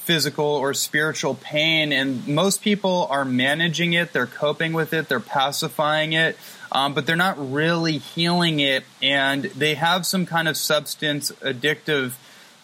physical, 0.03 0.45
or 0.45 0.73
spiritual 0.73 1.35
pain. 1.35 1.91
And 1.91 2.27
most 2.27 2.61
people 2.61 3.07
are 3.09 3.25
managing 3.25 3.93
it, 3.93 4.13
they're 4.13 4.27
coping 4.27 4.73
with 4.73 4.93
it, 4.93 5.09
they're 5.09 5.19
pacifying 5.19 6.13
it. 6.13 6.37
Um, 6.71 6.93
but 6.93 7.05
they're 7.05 7.15
not 7.15 7.51
really 7.51 7.99
healing 7.99 8.59
it, 8.59 8.83
and 9.01 9.43
they 9.43 9.75
have 9.75 10.07
some 10.07 10.25
kind 10.25 10.47
of 10.47 10.57
substance 10.57 11.31
addictive 11.33 12.13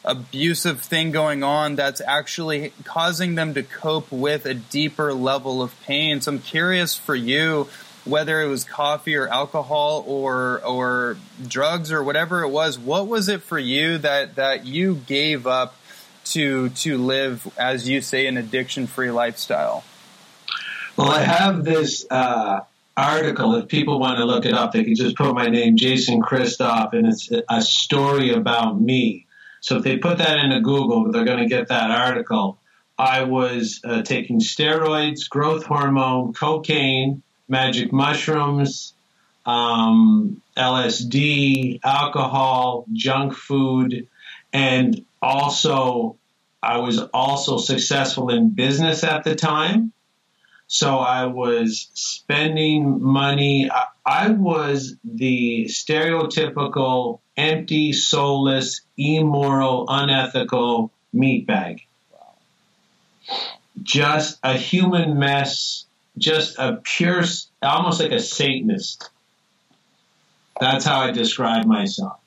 abusive 0.03 0.81
thing 0.81 1.11
going 1.11 1.43
on 1.43 1.75
that's 1.75 2.01
actually 2.01 2.73
causing 2.85 3.35
them 3.35 3.53
to 3.53 3.61
cope 3.61 4.11
with 4.11 4.45
a 4.45 4.53
deeper 4.53 5.13
level 5.13 5.61
of 5.61 5.79
pain. 5.81 6.21
So 6.21 6.31
I'm 6.31 6.39
curious 6.39 6.95
for 6.95 7.15
you 7.15 7.67
whether 8.05 8.41
it 8.41 8.47
was 8.47 8.63
coffee 8.63 9.15
or 9.15 9.27
alcohol 9.27 10.03
or 10.07 10.61
or 10.65 11.17
drugs 11.47 11.91
or 11.91 12.03
whatever 12.03 12.41
it 12.43 12.49
was, 12.49 12.79
what 12.79 13.07
was 13.07 13.29
it 13.29 13.43
for 13.43 13.59
you 13.59 13.97
that 13.99 14.35
that 14.35 14.65
you 14.65 14.95
gave 14.95 15.45
up 15.45 15.75
to 16.33 16.69
to 16.69 16.97
live 16.97 17.51
as 17.57 17.87
you 17.87 18.01
say 18.01 18.27
an 18.27 18.37
addiction 18.37 18.87
free 18.87 19.11
lifestyle? 19.11 19.83
Well, 20.97 21.11
I 21.11 21.19
have 21.19 21.63
this 21.63 22.05
uh, 22.09 22.61
article. 22.97 23.55
If 23.55 23.67
people 23.67 23.99
want 23.99 24.17
to 24.17 24.25
look 24.25 24.45
it 24.45 24.53
up, 24.53 24.73
they 24.73 24.83
can 24.83 24.95
just 24.95 25.15
put 25.15 25.33
my 25.33 25.47
name, 25.47 25.77
Jason 25.77 26.21
Christoff, 26.21 26.93
and 26.93 27.07
it's 27.07 27.29
a 27.49 27.61
story 27.61 28.33
about 28.33 28.79
me. 28.79 29.25
So 29.61 29.77
if 29.77 29.83
they 29.83 29.97
put 29.97 30.17
that 30.17 30.37
into 30.37 30.59
Google, 30.61 31.11
they're 31.11 31.25
going 31.25 31.39
to 31.39 31.47
get 31.47 31.69
that 31.69 31.91
article. 31.91 32.59
I 32.97 33.23
was 33.23 33.79
uh, 33.85 34.01
taking 34.01 34.39
steroids, 34.39 35.29
growth 35.29 35.65
hormone, 35.65 36.33
cocaine, 36.33 37.23
magic 37.47 37.93
mushrooms, 37.93 38.93
um, 39.45 40.41
LSD, 40.57 41.79
alcohol, 41.83 42.85
junk 42.91 43.33
food, 43.33 44.07
and 44.51 45.05
also 45.21 46.17
I 46.61 46.77
was 46.77 46.99
also 47.13 47.57
successful 47.57 48.29
in 48.29 48.49
business 48.49 49.03
at 49.03 49.23
the 49.23 49.35
time. 49.35 49.93
So 50.67 50.99
I 50.99 51.25
was 51.25 51.89
spending 51.93 53.01
money. 53.01 53.71
I, 53.71 53.85
I 54.05 54.29
was 54.29 54.95
the 55.03 55.65
stereotypical 55.65 57.19
empty, 57.35 57.93
soulless, 57.93 58.81
immoral, 58.97 59.85
unethical 59.87 60.91
meatbag. 61.15 61.81
Just 63.81 64.37
a 64.43 64.53
human 64.53 65.17
mess, 65.17 65.85
just 66.17 66.59
a 66.59 66.81
pure, 66.83 67.23
almost 67.63 68.01
like 68.01 68.11
a 68.11 68.19
Satanist. 68.19 69.09
That's 70.59 70.85
how 70.85 70.99
I 70.99 71.11
describe 71.11 71.65
myself. 71.65 72.19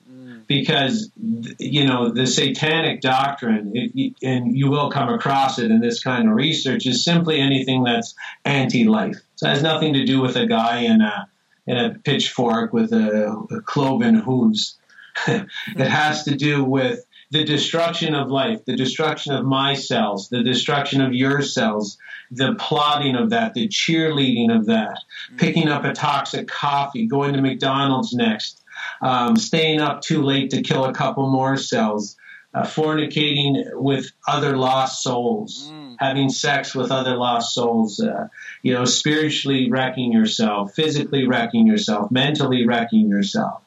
Because, 0.47 1.11
you 1.59 1.87
know, 1.87 2.11
the 2.11 2.27
satanic 2.27 3.01
doctrine, 3.01 3.73
it, 3.75 4.15
and 4.23 4.57
you 4.57 4.71
will 4.71 4.91
come 4.91 5.09
across 5.09 5.59
it 5.59 5.71
in 5.71 5.81
this 5.81 6.03
kind 6.03 6.29
of 6.29 6.35
research, 6.35 6.87
is 6.87 7.05
simply 7.05 7.41
anything 7.41 7.85
that's 7.85 8.15
anti 8.45 8.85
life. 8.85 9.17
So 9.37 9.47
it 9.47 9.51
has 9.51 9.63
nothing 9.63 9.95
to 9.95 10.05
do 10.05 10.21
with 10.21 10.37
a 10.37 10.47
guy 10.47 10.81
in 10.81 11.01
a, 11.01 11.29
in 11.67 11.77
a 11.77 11.95
pitchfork 11.95 12.73
with 12.73 12.93
a, 12.93 13.31
a 13.51 13.61
cloven 13.61 14.15
hooves. 14.15 14.79
it 15.27 15.49
has 15.77 16.25
to 16.25 16.35
do 16.35 16.65
with 16.65 17.05
the 17.33 17.45
destruction 17.45 18.15
of 18.15 18.31
life, 18.31 18.63
the 18.67 18.77
destruction 18.77 19.33
of 19.33 19.45
my 19.45 19.73
cells, 19.73 20.29
the 20.29 20.43
destruction 20.43 21.01
of 21.01 21.15
your 21.15 21.41
cells, 21.41 21.97
the 22.31 22.55
plotting 22.59 23.17
of 23.17 23.31
that, 23.31 23.55
the 23.55 23.69
cheerleading 23.69 24.55
of 24.55 24.67
that, 24.67 24.99
picking 25.39 25.69
up 25.69 25.85
a 25.85 25.95
toxic 25.95 26.47
coffee, 26.47 27.07
going 27.07 27.33
to 27.33 27.41
McDonald's 27.41 28.13
next, 28.13 28.62
um, 29.01 29.37
staying 29.37 29.81
up 29.81 30.01
too 30.01 30.23
late 30.23 30.51
to 30.51 30.63
kill 30.63 30.85
a 30.85 30.93
couple 30.93 31.29
more 31.31 31.57
cells, 31.57 32.17
uh, 32.55 32.63
fornicating 32.63 33.65
with 33.75 34.11
other 34.27 34.57
lost 34.57 35.03
souls, 35.03 35.71
mm. 35.71 35.97
having 35.99 36.29
sex 36.29 36.75
with 36.75 36.91
other 36.91 37.17
lost 37.17 37.55
souls, 37.55 38.01
uh, 38.01 38.29
you 38.63 38.73
know, 38.73 38.85
spiritually 38.85 39.71
wrecking 39.71 40.13
yourself, 40.13 40.75
physically 40.75 41.27
wrecking 41.27 41.67
yourself, 41.67 42.11
mentally 42.11 42.67
wrecking 42.67 43.09
yourself 43.09 43.63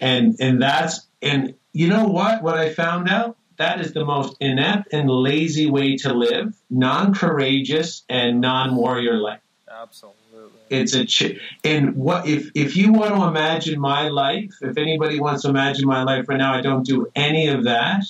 and 0.00 0.36
and 0.40 0.60
that's 0.60 1.06
and 1.22 1.54
you 1.72 1.88
know 1.88 2.06
what? 2.06 2.42
What 2.42 2.56
I 2.56 2.72
found 2.72 3.08
out 3.08 3.36
that 3.56 3.80
is 3.80 3.92
the 3.92 4.04
most 4.04 4.36
inept 4.40 4.92
and 4.92 5.10
lazy 5.10 5.68
way 5.68 5.96
to 5.96 6.12
live, 6.12 6.54
non-courageous 6.70 8.04
and 8.08 8.40
non-warrior 8.40 9.16
life. 9.16 9.40
Absolutely. 9.70 10.60
It's 10.70 10.94
a 10.94 11.04
ch- 11.04 11.38
and 11.64 11.96
what 11.96 12.26
if 12.26 12.50
if 12.54 12.76
you 12.76 12.92
want 12.92 13.14
to 13.14 13.24
imagine 13.24 13.80
my 13.80 14.08
life? 14.08 14.54
If 14.62 14.76
anybody 14.76 15.20
wants 15.20 15.42
to 15.42 15.48
imagine 15.48 15.86
my 15.86 16.02
life 16.02 16.28
right 16.28 16.38
now, 16.38 16.54
I 16.54 16.60
don't 16.60 16.86
do 16.86 17.08
any 17.14 17.48
of 17.48 17.64
that. 17.64 18.04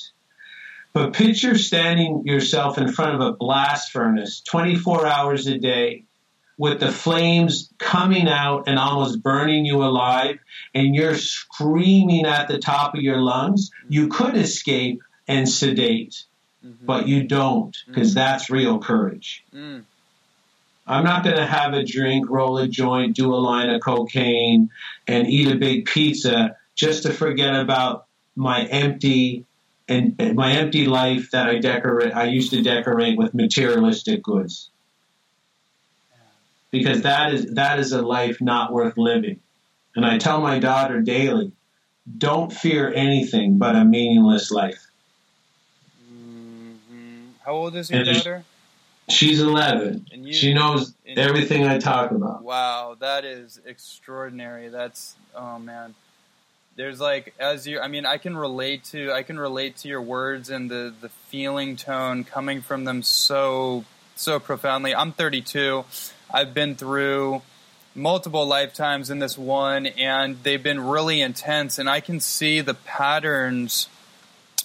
But 0.93 1.13
picture 1.13 1.57
standing 1.59 2.23
yourself 2.27 2.79
in 2.79 2.91
front 2.93 3.15
of 3.15 3.21
a 3.21 3.33
blast 3.33 3.93
furnace 3.93 4.41
24 4.41 5.07
hours 5.07 5.47
a 5.47 5.59
day, 5.59 6.05
with 6.59 6.81
the 6.81 6.91
flames 6.91 7.73
coming 7.79 8.29
out 8.29 8.65
and 8.67 8.79
almost 8.79 9.23
burning 9.23 9.65
you 9.65 9.85
alive, 9.85 10.39
and 10.75 10.95
you're 10.95 11.15
screaming 11.15 12.27
at 12.27 12.49
the 12.49 12.59
top 12.59 12.95
of 12.95 13.01
your 13.01 13.19
lungs, 13.19 13.71
you 13.89 14.09
could 14.09 14.37
escape 14.37 15.01
and 15.29 15.49
sedate, 15.49 16.25
mm-hmm. 16.65 16.85
but 16.85 17.07
you 17.07 17.23
don't, 17.23 17.77
because 17.87 18.11
mm-hmm. 18.11 18.19
that's 18.19 18.51
real 18.51 18.81
courage. 18.81 19.45
Mm. 19.55 19.85
I'm 20.89 21.05
not 21.05 21.23
going 21.23 21.37
to 21.37 21.47
have 21.47 21.75
a 21.75 21.85
drink, 21.85 22.31
roll 22.31 22.59
a 22.59 22.67
joint, 22.67 23.15
do 23.15 23.35
a 23.35 23.37
line 23.37 23.69
of 23.69 23.83
cocaine, 23.83 24.71
and 25.07 25.29
eat 25.29 25.53
a 25.53 25.57
big 25.57 25.85
pizza 25.85 26.57
just 26.75 27.03
to 27.03 27.13
forget 27.13 27.55
about 27.55 28.07
my 28.35 28.65
empty 28.65 29.45
and, 29.87 30.17
and 30.19 30.35
my 30.35 30.53
empty 30.53 30.87
life 30.87 31.31
that 31.33 31.47
I 31.47 31.59
decorate. 31.59 32.15
I 32.15 32.25
used 32.25 32.51
to 32.53 32.63
decorate 32.63 33.19
with 33.19 33.35
materialistic 33.35 34.23
goods 34.23 34.71
because 36.71 37.03
that 37.03 37.33
is 37.33 37.55
that 37.55 37.79
is 37.79 37.93
a 37.93 38.03
life 38.03 38.41
not 38.41 38.73
worth 38.73 38.97
living. 38.97 39.41
And 39.97 40.07
I 40.07 40.19
tell 40.19 40.41
my 40.41 40.59
daughter 40.59 41.01
daily, 41.01 41.53
don't 42.17 42.53
fear 42.53 42.93
anything 42.93 43.59
but 43.59 43.75
a 43.75 43.85
meaningless 43.85 44.51
life. 44.51 44.87
Mm-hmm. 46.13 47.31
How 47.45 47.53
old 47.53 47.77
is 47.77 47.91
your 47.91 48.01
and 48.01 48.15
daughter? 48.15 48.45
She's 49.09 49.41
11. 49.41 50.07
You, 50.13 50.33
she 50.33 50.53
knows 50.53 50.95
everything 51.07 51.67
I 51.67 51.79
talk 51.79 52.11
about. 52.11 52.43
Wow, 52.43 52.97
that 53.01 53.25
is 53.25 53.61
extraordinary. 53.65 54.69
That's 54.69 55.15
oh 55.35 55.59
man. 55.59 55.95
There's 56.77 57.01
like 57.01 57.35
as 57.39 57.67
you 57.67 57.81
I 57.81 57.89
mean 57.89 58.07
I 58.07 58.19
can 58.19 58.37
relate 58.37 58.85
to 58.85 59.13
I 59.13 59.23
can 59.23 59.39
relate 59.39 59.79
to 59.79 59.89
your 59.89 60.03
words 60.03 60.51
and 60.51 60.71
the 60.71 60.95
the 61.01 61.09
feeling 61.09 61.77
tone 61.77 62.25
coming 62.25 62.61
from 62.61 62.85
them 62.85 63.03
so 63.03 63.85
so 64.15 64.39
profoundly. 64.39 64.95
I'm 64.95 65.13
32 65.13 65.85
I've 66.31 66.53
been 66.53 66.75
through 66.75 67.43
multiple 67.95 68.47
lifetimes 68.47 69.11
in 69.11 69.19
this 69.19 69.39
one, 69.39 69.87
and 69.87 70.43
they've 70.43 70.63
been 70.63 70.81
really 70.81 71.21
intense. 71.21 71.79
And 71.79 71.89
I 71.89 72.01
can 72.01 72.21
see 72.21 72.61
the 72.61 72.75
patterns. 72.75 73.89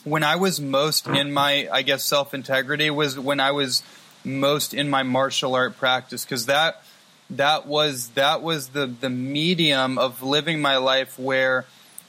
When 0.04 0.24
I 0.24 0.36
was 0.36 0.60
most 0.60 1.08
in 1.08 1.32
my, 1.32 1.70
I 1.72 1.82
guess, 1.82 2.04
self 2.04 2.34
integrity 2.34 2.90
was 2.90 3.18
when 3.18 3.40
I 3.40 3.52
was 3.52 3.82
most 4.24 4.74
in 4.74 4.90
my 4.90 5.04
martial 5.04 5.56
art 5.56 5.78
practice, 5.78 6.26
because 6.26 6.46
that 6.46 6.84
that 7.30 7.66
was 7.66 8.10
that 8.10 8.42
was 8.42 8.70
the 8.70 8.86
the 8.88 9.10
medium 9.10 9.98
of 9.98 10.22
living 10.22 10.62
my 10.62 10.78
life 10.78 11.18
where 11.18 11.66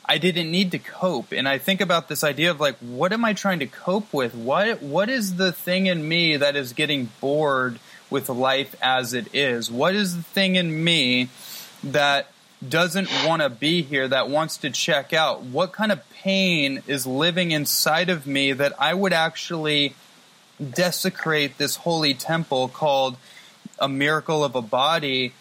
I 0.07 0.19
didn't 0.19 0.51
need 0.51 0.71
to 0.73 0.79
cope. 0.79 1.33
And 1.33 1.49
I 1.49 1.57
think 1.59 1.81
about 1.81 2.09
this 2.09 2.23
idea 2.23 2.51
of 2.51 2.61
like, 2.61 2.77
what 2.77 3.13
am 3.13 3.25
I 3.25 3.33
trying 3.33 3.61
to 3.61 3.67
cope 3.67 4.13
with? 4.13 4.35
What 4.35 4.83
what 4.83 5.09
is 5.09 5.37
the 5.37 5.53
thing 5.53 5.87
in 5.87 6.07
me 6.07 6.37
that 6.37 6.57
is 6.57 6.73
getting 6.73 7.11
bored 7.21 7.79
with 8.11 8.29
life 8.29 8.75
as 8.83 9.15
it 9.15 9.35
is? 9.35 9.71
What 9.71 9.95
is 9.95 10.17
the 10.17 10.23
thing 10.23 10.57
in 10.57 10.85
me 10.85 11.31
that 11.83 12.31
doesn't 12.67 13.09
want 13.27 13.43
to 13.43 13.51
be 13.51 13.83
here, 13.83 14.07
that 14.09 14.29
wants 14.29 14.59
to 14.59 14.71
check 14.71 15.13
out? 15.13 15.43
What 15.43 15.73
kind 15.73 15.91
of 15.91 16.09
pain 16.11 16.83
is 16.87 17.07
living 17.07 17.51
inside 17.51 18.11
of 18.11 18.27
me 18.27 18.53
that 18.53 18.73
I 18.81 18.95
would 18.95 19.13
actually 19.13 19.95
desecrate 20.59 21.59
this 21.59 21.77
holy 21.77 22.15
temple 22.15 22.69
called 22.69 23.17
a 23.79 23.89
miracle 23.89 24.45
of 24.45 24.55
a 24.55 24.63
body, 24.63 25.33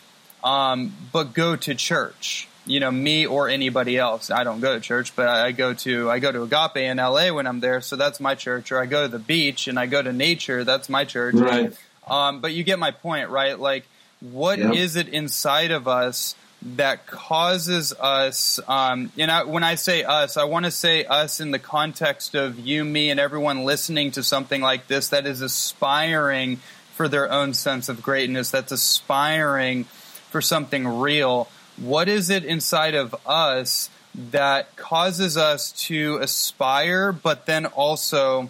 um, 0.44 0.94
but 1.12 1.34
go 1.34 1.56
to 1.56 1.76
church? 1.76 2.48
you 2.66 2.80
know 2.80 2.92
me 2.92 3.26
or 3.26 3.50
anybody 3.50 3.98
else. 3.98 4.32
I 4.32 4.44
don't 4.44 4.62
go 4.62 4.74
to 4.74 4.80
church, 4.80 5.16
but 5.16 5.28
I, 5.28 5.52
go 5.52 5.74
to 5.74 6.10
I 6.10 6.20
go 6.20 6.32
to 6.32 6.44
Agape 6.44 6.78
in 6.78 6.98
LA 6.98 7.32
when 7.34 7.48
I'm 7.48 7.60
there, 7.60 7.82
so 7.82 7.96
that's 7.96 8.20
my 8.20 8.36
church. 8.36 8.72
Or 8.72 8.80
I 8.80 8.86
go 8.86 9.04
to 9.04 9.08
the 9.08 9.20
beach 9.20 9.68
and 9.68 9.78
I 9.78 9.86
go 9.86 10.02
to 10.02 10.14
nature. 10.14 10.64
That's 10.64 10.90
my 10.90 11.06
church. 11.06 11.36
Right. 11.36 11.74
Um, 12.08 12.42
but 12.42 12.54
you 12.54 12.64
get 12.64 12.80
my 12.80 12.92
point, 12.92 13.30
right? 13.30 13.60
Like, 13.60 13.86
what 14.20 14.60
yep. 14.60 14.74
is 14.76 14.96
it 14.96 15.10
inside 15.10 15.72
of 15.72 15.88
us 15.88 16.36
that 16.76 17.08
causes 17.08 17.94
us? 17.94 18.60
Um, 18.68 19.12
and 19.18 19.30
I, 19.30 19.44
when 19.44 19.64
I 19.64 19.76
say 19.76 20.04
us, 20.04 20.38
I 20.38 20.46
want 20.46 20.66
to 20.66 20.72
say 20.72 21.06
us 21.06 21.40
in 21.40 21.52
the 21.52 21.60
context 21.60 22.36
of 22.36 22.60
you, 22.60 22.84
me, 22.84 23.10
and 23.10 23.20
everyone 23.20 23.66
listening 23.66 24.12
to 24.12 24.24
something 24.24 24.62
like 24.62 24.88
this 24.88 25.10
that 25.10 25.26
is 25.26 25.42
aspiring 25.42 26.58
for 26.94 27.08
their 27.08 27.32
own 27.32 27.54
sense 27.54 27.90
of 27.90 28.02
greatness. 28.02 28.52
That's 28.52 28.72
aspiring 28.72 29.86
for 30.30 30.42
something 30.42 30.88
real 30.88 31.48
what 31.78 32.08
is 32.08 32.30
it 32.30 32.46
inside 32.46 32.96
of 32.96 33.16
us 33.26 33.90
that 34.32 34.76
causes 34.76 35.38
us 35.38 35.72
to 35.72 36.18
aspire, 36.22 37.12
but 37.12 37.46
then 37.46 37.66
also 37.66 38.50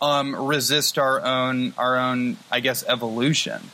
um, 0.00 0.34
resist 0.34 0.98
our 0.98 1.24
own 1.24 1.72
our 1.78 1.96
own, 1.96 2.36
I 2.50 2.60
guess, 2.60 2.84
evolution? 2.86 3.70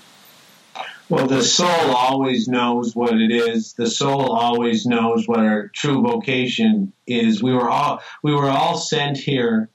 Well, 1.08 1.26
the 1.26 1.42
soul 1.42 1.94
always 1.94 2.48
knows 2.48 2.94
what 2.94 3.14
it 3.14 3.30
is. 3.30 3.72
The 3.72 3.90
soul 3.90 4.32
always 4.32 4.84
knows 4.84 5.26
what 5.26 5.40
our 5.40 5.68
true 5.68 6.02
vocation 6.02 6.92
is. 7.06 7.42
We 7.42 7.52
were 7.54 7.70
all 7.70 8.02
we 8.22 8.34
were 8.34 8.50
all 8.50 8.76
sent 8.76 9.16
here 9.16 9.70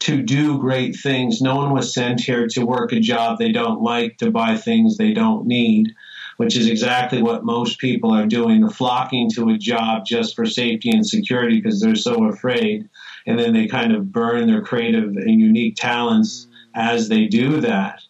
to 0.00 0.22
do 0.22 0.58
great 0.58 0.96
things. 0.96 1.40
No 1.40 1.56
one 1.56 1.72
was 1.72 1.94
sent 1.94 2.20
here 2.20 2.46
to 2.48 2.66
work 2.66 2.92
a 2.92 3.00
job 3.00 3.38
they 3.38 3.52
don't 3.52 3.80
like, 3.80 4.18
to 4.18 4.30
buy 4.30 4.56
things 4.56 4.98
they 4.98 5.14
don't 5.14 5.46
need 5.46 5.94
which 6.36 6.56
is 6.56 6.68
exactly 6.68 7.22
what 7.22 7.44
most 7.44 7.78
people 7.78 8.12
are 8.12 8.26
doing. 8.26 8.60
They're 8.60 8.70
flocking 8.70 9.30
to 9.32 9.50
a 9.50 9.58
job 9.58 10.04
just 10.04 10.36
for 10.36 10.44
safety 10.44 10.90
and 10.90 11.06
security 11.06 11.60
because 11.60 11.80
they're 11.80 11.94
so 11.94 12.24
afraid. 12.24 12.88
And 13.26 13.38
then 13.38 13.52
they 13.52 13.66
kind 13.66 13.94
of 13.94 14.12
burn 14.12 14.46
their 14.46 14.62
creative 14.62 15.16
and 15.16 15.40
unique 15.40 15.76
talents 15.76 16.46
as 16.74 17.08
they 17.08 17.26
do 17.26 17.60
that. 17.62 18.02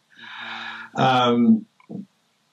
Um, 0.95 1.66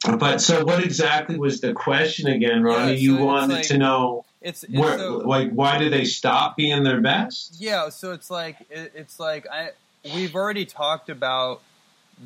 but 0.03 0.41
so, 0.41 0.63
what 0.65 0.83
exactly 0.83 1.37
was 1.37 1.61
the 1.61 1.73
question 1.73 2.27
again, 2.27 2.63
Ronnie? 2.63 2.93
Yeah, 2.93 2.97
so 2.97 3.01
you 3.01 3.17
wanted 3.17 3.55
like, 3.55 3.67
to 3.67 3.77
know 3.77 4.25
it's, 4.41 4.63
it's 4.63 4.73
where, 4.73 4.97
so, 4.97 5.17
like, 5.19 5.51
why 5.51 5.77
do 5.77 5.89
they 5.89 6.05
stop 6.05 6.57
being 6.57 6.83
their 6.83 7.01
best? 7.01 7.55
Yeah, 7.59 7.89
so 7.89 8.11
it's 8.11 8.29
like 8.29 8.57
it, 8.69 8.91
it's 8.95 9.19
like 9.19 9.47
I 9.49 9.71
we've 10.13 10.35
already 10.35 10.65
talked 10.65 11.09
about 11.09 11.61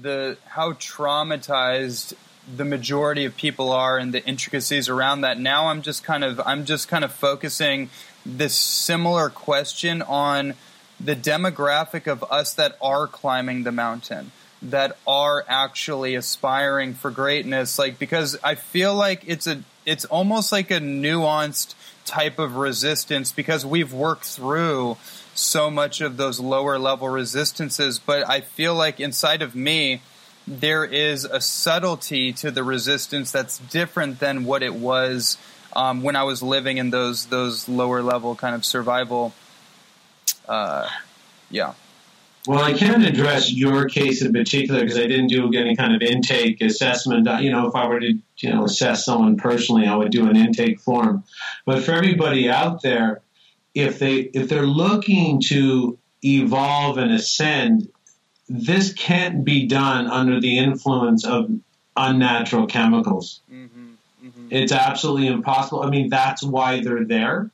the 0.01 0.37
how 0.45 0.73
traumatized 0.73 2.13
the 2.55 2.65
majority 2.65 3.25
of 3.25 3.35
people 3.35 3.71
are 3.71 3.97
and 3.97 4.13
the 4.13 4.25
intricacies 4.25 4.89
around 4.89 5.21
that. 5.21 5.39
Now 5.39 5.67
I'm 5.67 5.81
just 5.81 6.03
kind 6.03 6.23
of 6.23 6.41
I'm 6.45 6.65
just 6.65 6.87
kind 6.87 7.03
of 7.03 7.11
focusing 7.11 7.89
this 8.25 8.55
similar 8.55 9.29
question 9.29 10.01
on 10.01 10.55
the 10.99 11.15
demographic 11.15 12.07
of 12.07 12.23
us 12.31 12.53
that 12.55 12.77
are 12.81 13.05
climbing 13.05 13.63
the 13.63 13.71
mountain 13.71 14.31
that 14.61 14.97
are 15.05 15.45
actually 15.47 16.15
aspiring 16.15 16.93
for 16.93 17.11
greatness 17.11 17.77
like 17.77 17.99
because 17.99 18.37
I 18.43 18.55
feel 18.55 18.95
like 18.95 19.23
it's 19.27 19.45
a 19.47 19.63
it's 19.85 20.05
almost 20.05 20.51
like 20.51 20.71
a 20.71 20.79
nuanced 20.79 21.75
type 22.05 22.39
of 22.39 22.55
resistance 22.55 23.31
because 23.31 23.65
we've 23.65 23.93
worked 23.93 24.25
through 24.25 24.97
so 25.35 25.69
much 25.69 26.01
of 26.01 26.17
those 26.17 26.39
lower 26.39 26.79
level 26.79 27.07
resistances 27.07 27.99
but 27.99 28.27
I 28.27 28.41
feel 28.41 28.73
like 28.73 28.99
inside 28.99 29.41
of 29.41 29.55
me 29.55 30.01
there 30.47 30.85
is 30.85 31.25
a 31.25 31.41
subtlety 31.41 32.31
to 32.33 32.49
the 32.49 32.63
resistance 32.63 33.31
that's 33.31 33.59
different 33.59 34.19
than 34.19 34.45
what 34.45 34.63
it 34.63 34.73
was 34.73 35.37
um, 35.75 36.01
when 36.01 36.15
I 36.15 36.23
was 36.23 36.41
living 36.41 36.77
in 36.77 36.89
those 36.89 37.25
those 37.27 37.67
lower 37.67 38.01
level 38.01 38.35
kind 38.35 38.55
of 38.55 38.63
survival. 38.63 39.33
Uh, 40.47 40.87
yeah. 41.51 41.73
Well, 42.47 42.63
I 42.63 42.71
can't 42.71 43.03
address 43.03 43.51
your 43.51 43.89
case 43.89 44.21
in 44.21 44.31
particular 44.31 44.79
because 44.79 44.97
I 44.97 45.05
didn't 45.05 45.27
do 45.27 45.51
any 45.53 45.75
kind 45.75 45.93
of 45.93 46.01
intake 46.01 46.61
assessment. 46.61 47.27
You 47.41 47.51
know, 47.51 47.67
if 47.67 47.75
I 47.75 47.87
were 47.87 47.99
to 47.99 48.13
you 48.37 48.49
know 48.49 48.63
assess 48.63 49.03
someone 49.03 49.35
personally, 49.35 49.85
I 49.85 49.95
would 49.95 50.11
do 50.11 50.29
an 50.29 50.37
intake 50.37 50.79
form. 50.79 51.25
But 51.65 51.83
for 51.83 51.91
everybody 51.91 52.49
out 52.49 52.81
there, 52.81 53.21
if 53.73 53.99
they 53.99 54.19
if 54.19 54.47
they're 54.47 54.65
looking 54.65 55.41
to 55.47 55.97
evolve 56.23 56.97
and 56.97 57.11
ascend, 57.11 57.89
this 58.47 58.93
can't 58.93 59.43
be 59.43 59.67
done 59.67 60.07
under 60.07 60.39
the 60.39 60.57
influence 60.57 61.25
of 61.25 61.51
unnatural 61.97 62.67
chemicals. 62.67 63.41
Mm-hmm, 63.51 63.89
mm-hmm. 64.25 64.47
It's 64.51 64.71
absolutely 64.71 65.27
impossible. 65.27 65.83
I 65.83 65.89
mean, 65.89 66.09
that's 66.09 66.43
why 66.43 66.81
they're 66.81 67.05
there. 67.05 67.51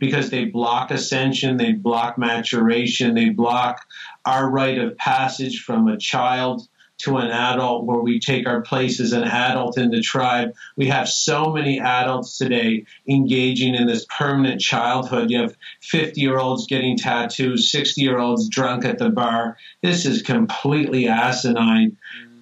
Because 0.00 0.30
they 0.30 0.46
block 0.46 0.90
ascension, 0.90 1.58
they 1.58 1.72
block 1.72 2.18
maturation, 2.18 3.14
they 3.14 3.28
block 3.28 3.86
our 4.24 4.50
rite 4.50 4.78
of 4.78 4.96
passage 4.96 5.62
from 5.62 5.86
a 5.86 5.98
child 5.98 6.66
to 6.98 7.16
an 7.16 7.30
adult 7.30 7.86
where 7.86 8.00
we 8.00 8.18
take 8.18 8.46
our 8.46 8.60
place 8.60 9.00
as 9.00 9.12
an 9.12 9.24
adult 9.24 9.78
in 9.78 9.90
the 9.90 10.02
tribe. 10.02 10.54
We 10.76 10.88
have 10.88 11.08
so 11.08 11.52
many 11.52 11.80
adults 11.80 12.36
today 12.36 12.84
engaging 13.08 13.74
in 13.74 13.86
this 13.86 14.04
permanent 14.10 14.60
childhood. 14.60 15.30
You 15.30 15.42
have 15.42 15.56
50 15.80 16.20
year 16.20 16.38
olds 16.38 16.66
getting 16.66 16.98
tattoos, 16.98 17.70
60 17.70 18.00
year 18.00 18.18
olds 18.18 18.48
drunk 18.48 18.84
at 18.84 18.98
the 18.98 19.10
bar. 19.10 19.56
This 19.82 20.04
is 20.04 20.22
completely 20.22 21.08
asinine. 21.08 21.96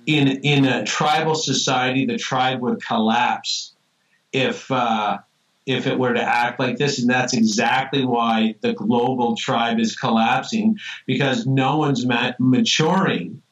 In, 0.07 0.29
in 0.29 0.65
a 0.65 0.85
tribal 0.85 1.35
society, 1.35 2.07
the 2.07 2.17
tribe 2.17 2.61
would 2.61 2.83
collapse 2.83 3.75
if, 4.33 4.71
uh, 4.71 5.19
if 5.69 5.87
it 5.87 5.99
were 5.99 6.15
to 6.15 6.23
act 6.23 6.59
like 6.59 6.79
this. 6.79 6.99
And 6.99 7.11
that's 7.11 7.35
exactly 7.35 8.05
why 8.05 8.55
the 8.63 8.73
global 8.73 9.37
tribe 9.37 9.79
is 9.79 9.97
collapsing 9.97 10.79
because 11.07 11.47
no 11.47 11.77
one's 11.77 12.07
maturing 12.39 13.43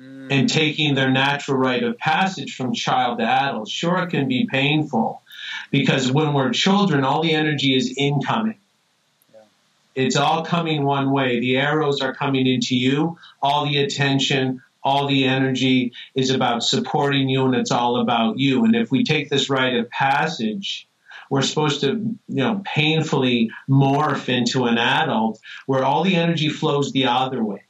mm. 0.00 0.28
and 0.30 0.48
taking 0.48 0.94
their 0.94 1.10
natural 1.10 1.58
rite 1.58 1.84
of 1.84 1.98
passage 1.98 2.56
from 2.56 2.72
child 2.72 3.18
to 3.18 3.24
adult. 3.24 3.68
Sure, 3.68 3.98
it 3.98 4.10
can 4.10 4.26
be 4.26 4.48
painful 4.50 5.22
because 5.70 6.10
when 6.10 6.32
we're 6.32 6.50
children, 6.52 7.04
all 7.04 7.22
the 7.22 7.34
energy 7.34 7.76
is 7.76 7.94
incoming. 7.96 8.58
It's 9.94 10.16
all 10.16 10.44
coming 10.44 10.84
one 10.84 11.10
way. 11.10 11.40
The 11.40 11.56
arrows 11.56 12.02
are 12.02 12.14
coming 12.14 12.46
into 12.46 12.76
you. 12.76 13.16
All 13.42 13.66
the 13.66 13.78
attention, 13.78 14.62
all 14.84 15.08
the 15.08 15.24
energy 15.24 15.92
is 16.14 16.30
about 16.30 16.62
supporting 16.62 17.30
you, 17.30 17.46
and 17.46 17.54
it's 17.54 17.70
all 17.70 18.00
about 18.00 18.38
you. 18.38 18.64
And 18.64 18.76
if 18.76 18.90
we 18.90 19.04
take 19.04 19.30
this 19.30 19.48
rite 19.48 19.74
of 19.74 19.88
passage, 19.88 20.86
we're 21.30 21.42
supposed 21.42 21.80
to, 21.82 21.88
you 21.88 22.18
know, 22.28 22.62
painfully 22.64 23.50
morph 23.68 24.28
into 24.28 24.64
an 24.64 24.78
adult 24.78 25.40
where 25.66 25.84
all 25.84 26.02
the 26.02 26.16
energy 26.16 26.48
flows 26.48 26.92
the 26.92 27.06
other 27.06 27.42
way. 27.42 27.64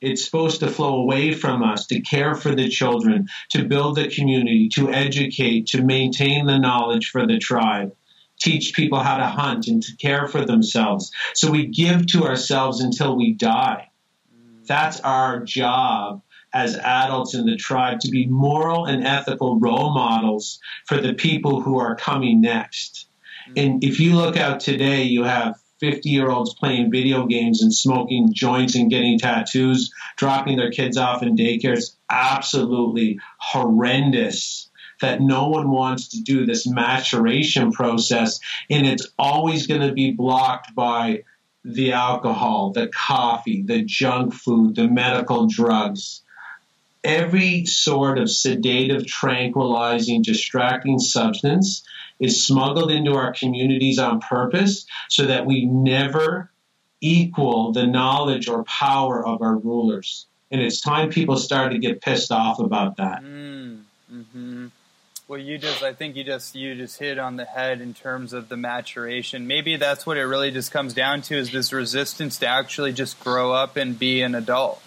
It's 0.00 0.24
supposed 0.24 0.60
to 0.60 0.68
flow 0.68 0.96
away 0.96 1.32
from 1.32 1.62
us 1.62 1.86
to 1.86 2.00
care 2.00 2.34
for 2.34 2.54
the 2.54 2.68
children, 2.68 3.28
to 3.50 3.64
build 3.64 3.96
the 3.96 4.08
community, 4.08 4.68
to 4.74 4.90
educate, 4.90 5.68
to 5.68 5.82
maintain 5.82 6.46
the 6.46 6.58
knowledge 6.58 7.08
for 7.08 7.26
the 7.26 7.38
tribe, 7.38 7.94
teach 8.38 8.74
people 8.74 8.98
how 8.98 9.16
to 9.16 9.26
hunt 9.26 9.66
and 9.66 9.82
to 9.82 9.96
care 9.96 10.28
for 10.28 10.44
themselves. 10.44 11.10
So 11.34 11.50
we 11.50 11.68
give 11.68 12.06
to 12.08 12.24
ourselves 12.24 12.80
until 12.80 13.16
we 13.16 13.32
die. 13.32 13.88
Mm. 14.30 14.66
That's 14.66 15.00
our 15.00 15.42
job 15.42 16.20
as 16.54 16.76
adults 16.76 17.34
in 17.34 17.44
the 17.44 17.56
tribe 17.56 17.98
to 18.00 18.08
be 18.08 18.26
moral 18.26 18.86
and 18.86 19.04
ethical 19.04 19.58
role 19.58 19.92
models 19.92 20.60
for 20.86 20.98
the 20.98 21.12
people 21.12 21.60
who 21.60 21.78
are 21.78 21.96
coming 21.96 22.40
next. 22.40 23.06
Mm-hmm. 23.48 23.58
And 23.58 23.84
if 23.84 23.98
you 24.00 24.14
look 24.14 24.36
out 24.36 24.60
today, 24.60 25.02
you 25.02 25.24
have 25.24 25.56
50 25.80 26.08
year 26.08 26.30
olds 26.30 26.54
playing 26.54 26.90
video 26.90 27.26
games 27.26 27.60
and 27.60 27.74
smoking 27.74 28.32
joints 28.32 28.76
and 28.76 28.88
getting 28.88 29.18
tattoos, 29.18 29.92
dropping 30.16 30.56
their 30.56 30.70
kids 30.70 30.96
off 30.96 31.22
in 31.22 31.36
daycare. 31.36 31.76
It's 31.76 31.96
absolutely 32.08 33.18
horrendous 33.38 34.70
that 35.00 35.20
no 35.20 35.48
one 35.48 35.70
wants 35.70 36.08
to 36.08 36.22
do 36.22 36.46
this 36.46 36.66
maturation 36.66 37.72
process, 37.72 38.38
and 38.70 38.86
it's 38.86 39.06
always 39.18 39.66
going 39.66 39.80
to 39.80 39.92
be 39.92 40.12
blocked 40.12 40.74
by 40.74 41.24
the 41.64 41.92
alcohol, 41.92 42.70
the 42.72 42.88
coffee, 42.88 43.62
the 43.62 43.82
junk 43.82 44.32
food, 44.32 44.76
the 44.76 44.86
medical 44.86 45.46
drugs. 45.46 46.22
Every 47.04 47.66
sort 47.66 48.18
of 48.18 48.30
sedative, 48.30 49.06
tranquilizing, 49.06 50.22
distracting 50.22 50.98
substance 50.98 51.84
is 52.18 52.46
smuggled 52.46 52.90
into 52.90 53.14
our 53.14 53.32
communities 53.32 53.98
on 53.98 54.20
purpose 54.20 54.86
so 55.08 55.26
that 55.26 55.46
we 55.46 55.66
never 55.66 56.50
equal 57.00 57.72
the 57.72 57.86
knowledge 57.86 58.48
or 58.48 58.64
power 58.64 59.24
of 59.24 59.42
our 59.42 59.56
rulers. 59.56 60.26
And 60.50 60.60
it's 60.60 60.80
time 60.80 61.10
people 61.10 61.36
started 61.36 61.74
to 61.74 61.78
get 61.80 62.00
pissed 62.00 62.32
off 62.32 62.58
about 62.58 62.96
that. 62.96 63.22
Mm, 63.22 63.82
hmm 64.08 64.66
Well, 65.26 65.38
you 65.38 65.58
just, 65.58 65.82
I 65.82 65.92
think 65.92 66.16
you 66.16 66.24
just, 66.24 66.54
you 66.54 66.74
just 66.74 66.98
hit 66.98 67.18
on 67.18 67.36
the 67.36 67.44
head 67.44 67.80
in 67.80 67.92
terms 67.92 68.32
of 68.32 68.48
the 68.48 68.56
maturation. 68.56 69.46
Maybe 69.46 69.76
that's 69.76 70.06
what 70.06 70.16
it 70.16 70.22
really 70.22 70.50
just 70.50 70.70
comes 70.70 70.94
down 70.94 71.22
to 71.22 71.36
is 71.36 71.50
this 71.50 71.72
resistance 71.72 72.38
to 72.38 72.46
actually 72.46 72.92
just 72.92 73.20
grow 73.20 73.52
up 73.52 73.76
and 73.76 73.98
be 73.98 74.22
an 74.22 74.34
adult. 74.34 74.80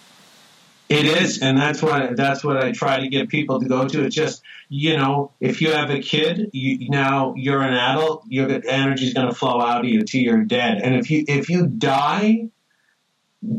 It 0.90 1.06
is, 1.06 1.40
and 1.40 1.58
that's 1.58 1.82
what 1.82 2.16
that's 2.16 2.44
what 2.46 2.64
I 2.64 2.72
try 2.72 3.02
to 3.02 3.10
get 3.10 3.28
people 3.28 3.60
to 3.60 3.68
go 3.68 3.88
to. 3.88 4.06
It's 4.06 4.16
just 4.16 4.42
you 4.70 4.96
know, 4.98 5.32
if 5.40 5.62
you 5.62 5.72
have 5.72 5.90
a 5.90 6.00
kid, 6.00 6.50
you, 6.54 6.90
now 6.90 7.34
you're 7.36 7.62
an 7.62 7.74
adult, 7.74 8.24
your 8.28 8.50
is 8.50 9.14
going 9.14 9.28
to 9.28 9.36
flow 9.36 9.62
out 9.62 9.82
of 9.82 9.86
you 9.86 10.04
till 10.04 10.22
you're 10.22 10.44
dead. 10.44 10.80
And 10.82 10.96
if 10.96 11.10
you 11.12 11.26
if 11.28 11.50
you 11.50 11.68
die 11.68 12.50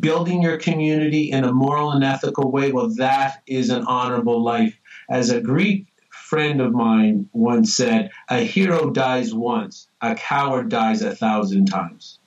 building 0.00 0.42
your 0.42 0.58
community 0.58 1.30
in 1.30 1.44
a 1.44 1.52
moral 1.52 1.92
and 1.92 2.04
ethical 2.04 2.50
way, 2.50 2.72
well, 2.72 2.88
that 2.96 3.42
is 3.46 3.70
an 3.70 3.84
honorable 3.84 4.42
life. 4.42 4.78
As 5.10 5.30
a 5.30 5.40
Greek 5.40 5.86
friend 6.10 6.60
of 6.60 6.72
mine 6.72 7.28
once 7.32 7.74
said, 7.74 8.10
"A 8.28 8.38
hero 8.38 8.90
dies 8.90 9.34
once, 9.34 9.88
a 10.00 10.14
coward 10.14 10.68
dies 10.68 11.02
a 11.02 11.14
thousand 11.14 11.66
times." 11.66 12.18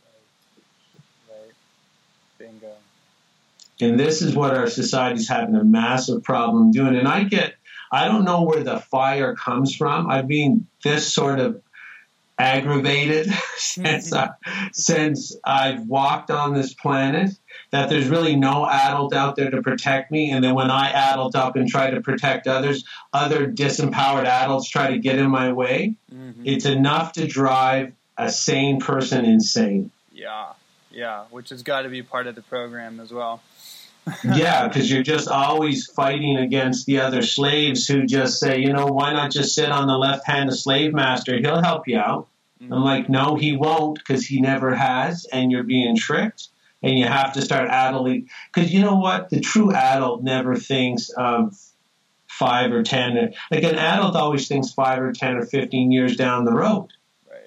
And 3.82 4.00
this 4.00 4.22
is 4.22 4.36
what 4.36 4.56
our 4.56 4.68
society's 4.68 5.28
having 5.28 5.56
a 5.56 5.64
massive 5.64 6.24
problem 6.24 6.72
doing. 6.72 6.96
And 6.96 7.08
I 7.08 7.24
get, 7.24 7.56
I 7.92 8.06
don't 8.08 8.26
know 8.26 8.44
where 8.44 8.64
the 8.64 8.80
fire 8.80 9.36
comes 9.36 9.76
from. 9.76 10.10
I've 10.10 10.28
been 10.28 10.68
this 10.84 11.12
sort 11.12 11.40
of 11.40 11.62
aggravated 12.38 13.32
since 13.58 14.14
I, 14.14 14.30
since 14.74 15.36
I've 15.44 15.88
walked 15.88 16.32
on 16.32 16.54
this 16.54 16.74
planet 16.74 17.32
that 17.72 17.90
there's 17.90 18.08
really 18.08 18.36
no 18.36 18.68
adult 18.68 19.14
out 19.14 19.36
there 19.36 19.50
to 19.50 19.62
protect 19.62 20.12
me. 20.12 20.32
And 20.32 20.44
then 20.44 20.56
when 20.56 20.70
I 20.70 20.92
adult 20.92 21.36
up 21.36 21.56
and 21.56 21.70
try 21.70 21.92
to 21.92 22.02
protect 22.02 22.48
others, 22.48 22.84
other 23.14 23.48
disempowered 23.48 24.26
adults 24.26 24.70
try 24.70 24.92
to 24.92 25.00
get 25.00 25.18
in 25.18 25.30
my 25.30 25.54
way. 25.54 25.96
Mm-hmm. 26.14 26.44
It's 26.46 26.66
enough 26.66 27.14
to 27.14 27.28
drive 27.28 27.94
a 28.18 28.30
sane 28.30 28.80
person 28.80 29.24
insane. 29.24 29.92
Yeah, 30.12 30.54
yeah, 30.92 31.26
which 31.30 31.50
has 31.50 31.64
got 31.64 31.84
to 31.84 31.90
be 31.90 32.04
part 32.04 32.28
of 32.28 32.36
the 32.36 32.42
program 32.42 33.00
as 33.00 33.14
well 33.14 33.42
yeah, 34.24 34.68
because 34.68 34.92
you're 34.92 35.04
just 35.04 35.28
always 35.28 35.86
fighting 35.88 36.38
against 36.38 36.86
the 36.86 37.00
other 37.00 37.22
slaves 37.22 37.88
who 37.88 38.06
just 38.06 38.40
say, 38.40 38.60
you 38.60 38.74
know, 38.74 38.88
why 38.88 39.14
not 39.14 39.32
just 39.32 39.54
sit 39.54 39.72
on 39.72 39.88
the 39.88 39.98
left 39.98 40.26
hand 40.26 40.50
of 40.50 40.58
slave 40.58 40.94
master? 40.94 41.38
He'll 41.38 41.62
help 41.62 41.88
you 41.88 41.98
out. 41.98 42.28
Mm-hmm. 42.62 42.74
I'm 42.74 42.84
like, 42.84 43.10
no, 43.10 43.36
he 43.36 43.56
won't 43.56 44.00
because 44.00 44.26
he 44.26 44.42
never 44.42 44.74
has, 44.76 45.26
and 45.26 45.52
you're 45.52 45.64
being 45.64 45.96
tricked. 45.96 46.48
And 46.84 46.98
you 46.98 47.06
have 47.06 47.34
to 47.34 47.44
start 47.44 47.70
adulting. 47.70 48.28
Because 48.52 48.74
you 48.74 48.82
know 48.82 48.96
what? 48.96 49.30
The 49.30 49.40
true 49.40 49.72
adult 49.72 50.24
never 50.24 50.56
thinks 50.56 51.10
of 51.10 51.56
five 52.28 52.72
or 52.72 52.82
ten. 52.82 53.34
Like 53.52 53.64
an 53.64 53.76
adult 53.76 54.16
always 54.16 54.48
thinks 54.48 54.72
five 54.72 55.00
or 55.00 55.12
ten 55.12 55.38
or 55.38 55.46
fifteen 55.46 55.92
years 55.92 56.16
down 56.16 56.44
the 56.44 56.54
road 56.54 56.90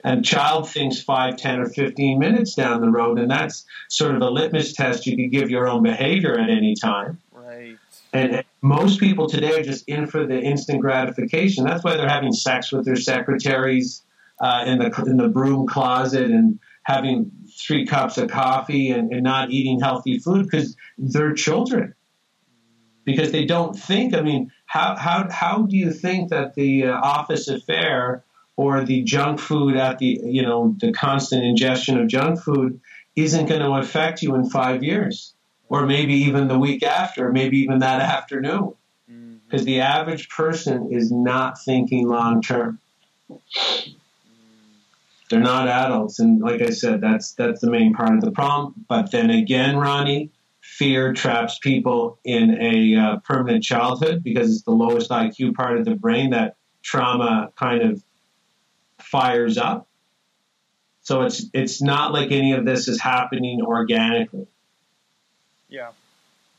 and 0.04 0.22
child 0.22 0.70
thinks 0.70 1.00
5, 1.02 1.36
10, 1.36 1.60
or 1.60 1.66
15 1.66 2.18
minutes 2.18 2.54
down 2.54 2.82
the 2.82 2.90
road, 2.90 3.18
and 3.18 3.30
that's 3.30 3.64
sort 3.88 4.14
of 4.14 4.20
a 4.20 4.28
litmus 4.28 4.74
test 4.74 5.06
you 5.06 5.16
can 5.16 5.30
give 5.30 5.50
your 5.50 5.66
own 5.66 5.82
behavior 5.82 6.38
at 6.38 6.50
any 6.50 6.74
time. 6.74 7.18
Right. 7.32 7.78
And 8.12 8.44
most 8.60 9.00
people 9.00 9.28
today 9.28 9.58
are 9.58 9.62
just 9.62 9.88
in 9.88 10.06
for 10.06 10.26
the 10.26 10.38
instant 10.38 10.82
gratification. 10.82 11.64
That's 11.64 11.82
why 11.82 11.96
they're 11.96 12.08
having 12.08 12.32
sex 12.32 12.70
with 12.70 12.84
their 12.84 12.96
secretaries 12.96 14.02
uh, 14.40 14.64
in 14.66 14.78
the 14.78 15.04
in 15.06 15.16
the 15.16 15.28
broom 15.28 15.66
closet 15.66 16.30
and 16.30 16.60
having 16.84 17.30
three 17.66 17.86
cups 17.86 18.18
of 18.18 18.30
coffee 18.30 18.90
and, 18.90 19.10
and 19.12 19.22
not 19.22 19.50
eating 19.50 19.80
healthy 19.80 20.18
food 20.18 20.44
because 20.44 20.76
they're 20.98 21.32
children. 21.32 21.94
Because 23.04 23.32
they 23.32 23.44
don't 23.46 23.74
think. 23.74 24.14
I 24.14 24.20
mean, 24.20 24.50
how 24.66 24.96
how 24.96 25.28
how 25.30 25.62
do 25.62 25.76
you 25.76 25.92
think 25.92 26.30
that 26.30 26.54
the 26.54 26.86
uh, 26.86 26.92
office 26.92 27.48
affair 27.48 28.23
or 28.56 28.84
the 28.84 29.02
junk 29.02 29.40
food 29.40 29.76
at 29.76 29.98
the 29.98 30.20
you 30.22 30.42
know 30.42 30.74
the 30.78 30.92
constant 30.92 31.44
ingestion 31.44 31.98
of 31.98 32.08
junk 32.08 32.40
food 32.40 32.80
isn't 33.16 33.46
going 33.46 33.60
to 33.60 33.72
affect 33.72 34.22
you 34.22 34.34
in 34.34 34.48
five 34.48 34.82
years 34.82 35.34
or 35.68 35.86
maybe 35.86 36.14
even 36.14 36.48
the 36.48 36.58
week 36.58 36.82
after 36.82 37.32
maybe 37.32 37.58
even 37.58 37.80
that 37.80 38.00
afternoon. 38.00 38.74
Because 39.06 39.62
mm-hmm. 39.62 39.66
the 39.66 39.80
average 39.80 40.28
person 40.28 40.92
is 40.92 41.10
not 41.10 41.60
thinking 41.62 42.08
long 42.08 42.42
term. 42.42 42.78
They're 45.30 45.40
not 45.40 45.68
adults 45.68 46.18
and 46.18 46.40
like 46.40 46.60
i 46.60 46.70
said 46.70 47.00
that's 47.00 47.32
that's 47.32 47.60
the 47.60 47.70
main 47.70 47.94
part 47.94 48.14
of 48.14 48.20
the 48.20 48.30
problem. 48.30 48.74
But 48.88 49.10
then 49.10 49.30
again 49.30 49.76
ronnie 49.76 50.30
fear 50.60 51.12
traps 51.12 51.58
people 51.58 52.18
in 52.24 52.58
a 52.60 52.96
uh, 52.96 53.16
permanent 53.18 53.64
childhood 53.64 54.22
because 54.22 54.50
it's 54.52 54.62
the 54.62 54.70
lowest 54.70 55.10
iq 55.10 55.54
part 55.54 55.78
of 55.78 55.84
the 55.84 55.94
brain 55.94 56.30
that 56.30 56.56
trauma 56.82 57.50
kind 57.56 57.82
of 57.82 58.02
fires 59.14 59.58
up. 59.58 59.86
So 61.02 61.22
it's 61.22 61.46
it's 61.52 61.80
not 61.80 62.12
like 62.12 62.32
any 62.32 62.52
of 62.52 62.64
this 62.64 62.88
is 62.88 63.00
happening 63.00 63.62
organically. 63.62 64.48
Yeah. 65.68 65.90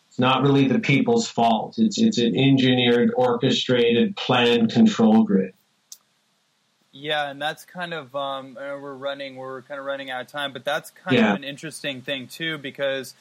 It's 0.08 0.20
not 0.20 0.42
really 0.44 0.70
the 0.70 0.80
people's 0.80 1.28
fault. 1.28 1.76
It's 1.78 2.00
it's 2.00 2.18
an 2.18 2.34
engineered, 2.34 3.12
orchestrated, 3.18 4.16
planned 4.16 4.72
control 4.72 5.24
grid. 5.24 5.54
Yeah, 6.94 7.30
and 7.30 7.42
that's 7.42 7.66
kind 7.66 7.94
of 7.94 8.16
um, 8.16 8.54
we're 8.56 8.94
running 8.94 9.36
we're 9.36 9.62
kind 9.64 9.78
of 9.78 9.86
running 9.86 10.10
out 10.10 10.22
of 10.22 10.28
time, 10.28 10.54
but 10.54 10.64
that's 10.64 10.92
kind 10.92 11.18
yeah. 11.18 11.32
of 11.32 11.36
an 11.36 11.44
interesting 11.44 12.02
thing 12.02 12.28
too 12.28 12.58
because 12.58 13.16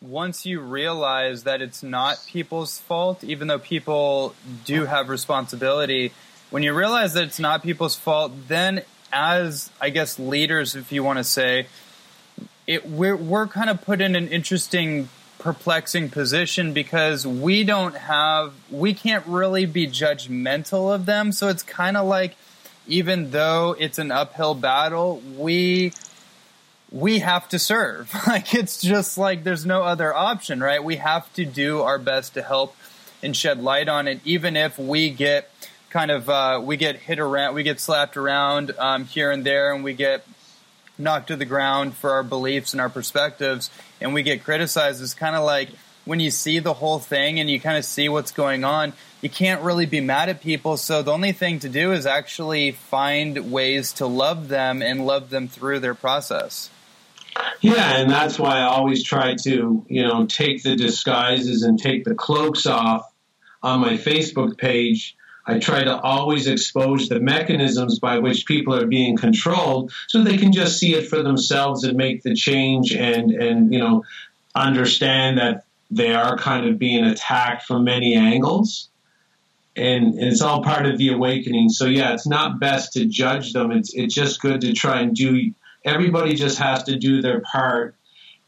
once 0.00 0.46
you 0.46 0.60
realize 0.60 1.42
that 1.42 1.60
it's 1.60 1.82
not 1.82 2.22
people's 2.28 2.78
fault, 2.78 3.24
even 3.24 3.48
though 3.48 3.58
people 3.58 4.36
do 4.64 4.84
have 4.84 5.08
responsibility, 5.08 6.12
when 6.50 6.62
you 6.62 6.72
realize 6.72 7.14
that 7.14 7.24
it's 7.24 7.40
not 7.40 7.62
people's 7.62 7.96
fault, 7.96 8.32
then 8.48 8.82
as 9.12 9.70
I 9.80 9.90
guess 9.90 10.18
leaders, 10.18 10.74
if 10.74 10.92
you 10.92 11.02
want 11.02 11.18
to 11.18 11.24
say, 11.24 11.66
it 12.66 12.88
we're 12.88 13.16
we're 13.16 13.46
kind 13.46 13.70
of 13.70 13.82
put 13.82 14.00
in 14.00 14.16
an 14.16 14.28
interesting, 14.28 15.08
perplexing 15.38 16.10
position 16.10 16.72
because 16.72 17.26
we 17.26 17.64
don't 17.64 17.96
have 17.96 18.52
we 18.70 18.94
can't 18.94 19.26
really 19.26 19.66
be 19.66 19.86
judgmental 19.86 20.94
of 20.94 21.06
them. 21.06 21.32
So 21.32 21.48
it's 21.48 21.62
kind 21.62 21.96
of 21.96 22.06
like 22.06 22.36
even 22.86 23.30
though 23.30 23.76
it's 23.78 23.98
an 23.98 24.10
uphill 24.10 24.54
battle, 24.54 25.22
we 25.36 25.92
we 26.90 27.20
have 27.20 27.48
to 27.50 27.58
serve. 27.58 28.12
Like 28.26 28.54
it's 28.54 28.80
just 28.80 29.18
like 29.18 29.44
there's 29.44 29.66
no 29.66 29.82
other 29.82 30.14
option, 30.14 30.60
right? 30.60 30.82
We 30.82 30.96
have 30.96 31.32
to 31.34 31.44
do 31.44 31.82
our 31.82 31.98
best 31.98 32.34
to 32.34 32.42
help 32.42 32.76
and 33.22 33.36
shed 33.36 33.62
light 33.62 33.88
on 33.88 34.08
it, 34.08 34.20
even 34.24 34.56
if 34.56 34.78
we 34.78 35.10
get 35.10 35.50
kind 35.96 36.10
of 36.10 36.28
uh, 36.28 36.60
we 36.62 36.76
get 36.76 36.96
hit 36.96 37.18
around, 37.18 37.54
we 37.54 37.62
get 37.62 37.80
slapped 37.80 38.18
around 38.18 38.70
um, 38.78 39.06
here 39.06 39.30
and 39.30 39.44
there, 39.44 39.72
and 39.72 39.82
we 39.82 39.94
get 39.94 40.26
knocked 40.98 41.28
to 41.28 41.36
the 41.36 41.46
ground 41.46 41.96
for 41.96 42.10
our 42.10 42.22
beliefs 42.22 42.74
and 42.74 42.82
our 42.82 42.90
perspectives, 42.90 43.70
and 43.98 44.12
we 44.12 44.22
get 44.22 44.44
criticized. 44.44 45.02
It's 45.02 45.14
kind 45.14 45.34
of 45.34 45.42
like 45.42 45.70
when 46.04 46.20
you 46.20 46.30
see 46.30 46.58
the 46.58 46.74
whole 46.74 46.98
thing 46.98 47.40
and 47.40 47.48
you 47.48 47.58
kind 47.58 47.78
of 47.78 47.84
see 47.86 48.10
what's 48.10 48.30
going 48.30 48.62
on, 48.62 48.92
you 49.22 49.30
can't 49.30 49.62
really 49.62 49.86
be 49.86 50.02
mad 50.02 50.28
at 50.28 50.42
people. 50.42 50.76
So 50.76 51.00
the 51.00 51.12
only 51.12 51.32
thing 51.32 51.60
to 51.60 51.68
do 51.70 51.92
is 51.92 52.04
actually 52.04 52.72
find 52.72 53.50
ways 53.50 53.94
to 53.94 54.06
love 54.06 54.48
them 54.48 54.82
and 54.82 55.06
love 55.06 55.30
them 55.30 55.48
through 55.48 55.80
their 55.80 55.94
process. 55.94 56.68
Yeah, 57.62 57.96
and 57.96 58.10
that's 58.10 58.38
why 58.38 58.58
I 58.58 58.64
always 58.64 59.02
try 59.02 59.34
to, 59.44 59.82
you 59.88 60.02
know, 60.02 60.26
take 60.26 60.62
the 60.62 60.76
disguises 60.76 61.62
and 61.62 61.78
take 61.78 62.04
the 62.04 62.14
cloaks 62.14 62.66
off 62.66 63.10
on 63.62 63.80
my 63.80 63.94
Facebook 63.94 64.58
page 64.58 65.16
I 65.46 65.58
try 65.58 65.84
to 65.84 65.96
always 66.00 66.46
expose 66.46 67.08
the 67.08 67.20
mechanisms 67.20 67.98
by 67.98 68.18
which 68.18 68.46
people 68.46 68.74
are 68.74 68.86
being 68.86 69.16
controlled 69.16 69.92
so 70.08 70.22
they 70.22 70.36
can 70.36 70.52
just 70.52 70.78
see 70.78 70.94
it 70.94 71.08
for 71.08 71.22
themselves 71.22 71.84
and 71.84 71.96
make 71.96 72.22
the 72.22 72.34
change 72.34 72.92
and, 72.92 73.30
and 73.30 73.72
you 73.72 73.78
know, 73.78 74.04
understand 74.54 75.38
that 75.38 75.64
they 75.90 76.12
are 76.14 76.36
kind 76.36 76.66
of 76.66 76.78
being 76.78 77.04
attacked 77.04 77.62
from 77.64 77.84
many 77.84 78.16
angles. 78.16 78.88
And, 79.76 80.14
and 80.14 80.24
it's 80.24 80.42
all 80.42 80.62
part 80.62 80.86
of 80.86 80.98
the 80.98 81.12
awakening. 81.12 81.68
So 81.68 81.86
yeah, 81.86 82.14
it's 82.14 82.26
not 82.26 82.58
best 82.58 82.94
to 82.94 83.04
judge 83.04 83.52
them. 83.52 83.70
It's 83.70 83.92
it's 83.94 84.14
just 84.14 84.40
good 84.40 84.62
to 84.62 84.72
try 84.72 85.00
and 85.00 85.14
do. 85.14 85.52
Everybody 85.84 86.34
just 86.34 86.58
has 86.58 86.82
to 86.84 86.96
do 86.96 87.20
their 87.20 87.40
part 87.40 87.94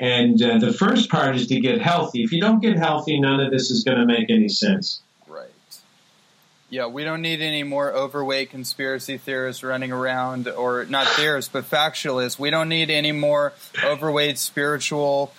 and 0.01 0.40
uh, 0.40 0.59
the 0.59 0.72
first 0.72 1.11
part 1.11 1.34
is 1.36 1.49
to 1.49 1.61
get 1.61 1.80
healthy. 1.80 2.22
If 2.22 2.32
you 2.32 2.40
don't 2.40 2.61
get 2.61 2.76
healthy, 2.76 3.18
none 3.18 3.40
of 3.40 3.51
this 3.51 3.70
is 3.70 3.82
going 3.82 3.99
to 3.99 4.07
make 4.07 4.30
any 4.30 4.49
sense. 4.49 5.01
Yeah, 6.70 6.86
we 6.86 7.02
don't 7.02 7.22
need 7.22 7.40
any 7.40 7.62
more 7.62 7.90
overweight 7.92 8.50
conspiracy 8.50 9.16
theorists 9.16 9.62
running 9.62 9.90
around, 9.90 10.48
or 10.48 10.84
not 10.84 11.06
theorists, 11.08 11.50
but 11.50 11.64
factualists. 11.64 12.38
We 12.38 12.50
don't 12.50 12.68
need 12.68 12.90
any 12.90 13.12
more 13.12 13.54
overweight 13.82 14.36
spiritual 14.38 15.32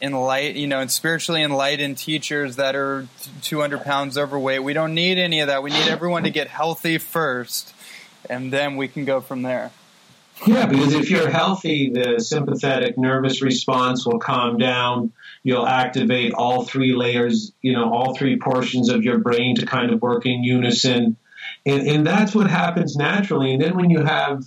enlightened, 0.00 0.58
you 0.58 0.66
know, 0.66 0.80
and 0.80 0.90
spiritually 0.90 1.42
enlightened 1.42 1.98
teachers 1.98 2.56
that 2.56 2.74
are 2.74 3.06
200 3.42 3.82
pounds 3.82 4.16
overweight. 4.16 4.62
We 4.62 4.72
don't 4.72 4.94
need 4.94 5.18
any 5.18 5.40
of 5.40 5.48
that. 5.48 5.62
We 5.62 5.70
need 5.70 5.88
everyone 5.88 6.22
to 6.22 6.30
get 6.30 6.48
healthy 6.48 6.96
first, 6.96 7.74
and 8.30 8.50
then 8.50 8.76
we 8.76 8.88
can 8.88 9.04
go 9.04 9.20
from 9.20 9.42
there. 9.42 9.72
Yeah, 10.46 10.64
because 10.64 10.94
if 10.94 11.10
you're 11.10 11.28
healthy, 11.28 11.90
the 11.90 12.18
sympathetic 12.20 12.96
nervous 12.96 13.42
response 13.42 14.06
will 14.06 14.18
calm 14.18 14.56
down. 14.56 15.12
You'll 15.42 15.66
activate 15.66 16.34
all 16.34 16.64
three 16.64 16.94
layers, 16.94 17.52
you 17.62 17.72
know, 17.72 17.92
all 17.92 18.14
three 18.14 18.38
portions 18.38 18.90
of 18.90 19.02
your 19.02 19.18
brain 19.18 19.56
to 19.56 19.66
kind 19.66 19.90
of 19.90 20.02
work 20.02 20.26
in 20.26 20.44
unison. 20.44 21.16
And, 21.64 21.86
and 21.86 22.06
that's 22.06 22.34
what 22.34 22.48
happens 22.50 22.96
naturally. 22.96 23.54
And 23.54 23.62
then 23.62 23.76
when 23.76 23.90
you 23.90 24.04
have, 24.04 24.44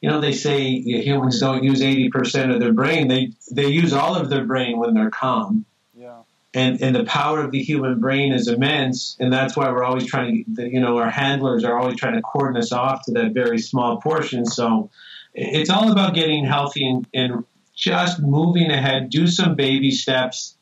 you 0.00 0.08
know, 0.08 0.20
they 0.20 0.32
say 0.32 0.80
humans 0.80 1.40
don't 1.40 1.62
use 1.62 1.82
80% 1.82 2.54
of 2.54 2.60
their 2.60 2.72
brain, 2.72 3.08
they, 3.08 3.32
they 3.50 3.66
use 3.66 3.92
all 3.92 4.14
of 4.14 4.30
their 4.30 4.44
brain 4.44 4.78
when 4.78 4.94
they're 4.94 5.10
calm. 5.10 5.66
Yeah. 5.94 6.20
And, 6.54 6.80
and 6.82 6.96
the 6.96 7.04
power 7.04 7.40
of 7.40 7.50
the 7.50 7.62
human 7.62 8.00
brain 8.00 8.32
is 8.32 8.48
immense. 8.48 9.16
And 9.20 9.32
that's 9.32 9.56
why 9.56 9.70
we're 9.70 9.84
always 9.84 10.06
trying 10.06 10.46
to, 10.56 10.68
you 10.68 10.80
know, 10.80 10.98
our 10.98 11.10
handlers 11.10 11.64
are 11.64 11.78
always 11.78 11.96
trying 11.96 12.14
to 12.14 12.22
cordon 12.22 12.56
us 12.56 12.72
off 12.72 13.04
to 13.04 13.12
that 13.12 13.32
very 13.32 13.58
small 13.58 14.00
portion. 14.00 14.46
So, 14.46 14.90
it's 15.34 15.70
all 15.70 15.92
about 15.92 16.14
getting 16.14 16.44
healthy 16.44 16.86
and, 16.88 17.06
and 17.14 17.44
just 17.80 18.20
moving 18.20 18.70
ahead. 18.70 19.08
Do 19.08 19.26
some 19.26 19.54
baby 19.56 19.90
steps 19.90 20.56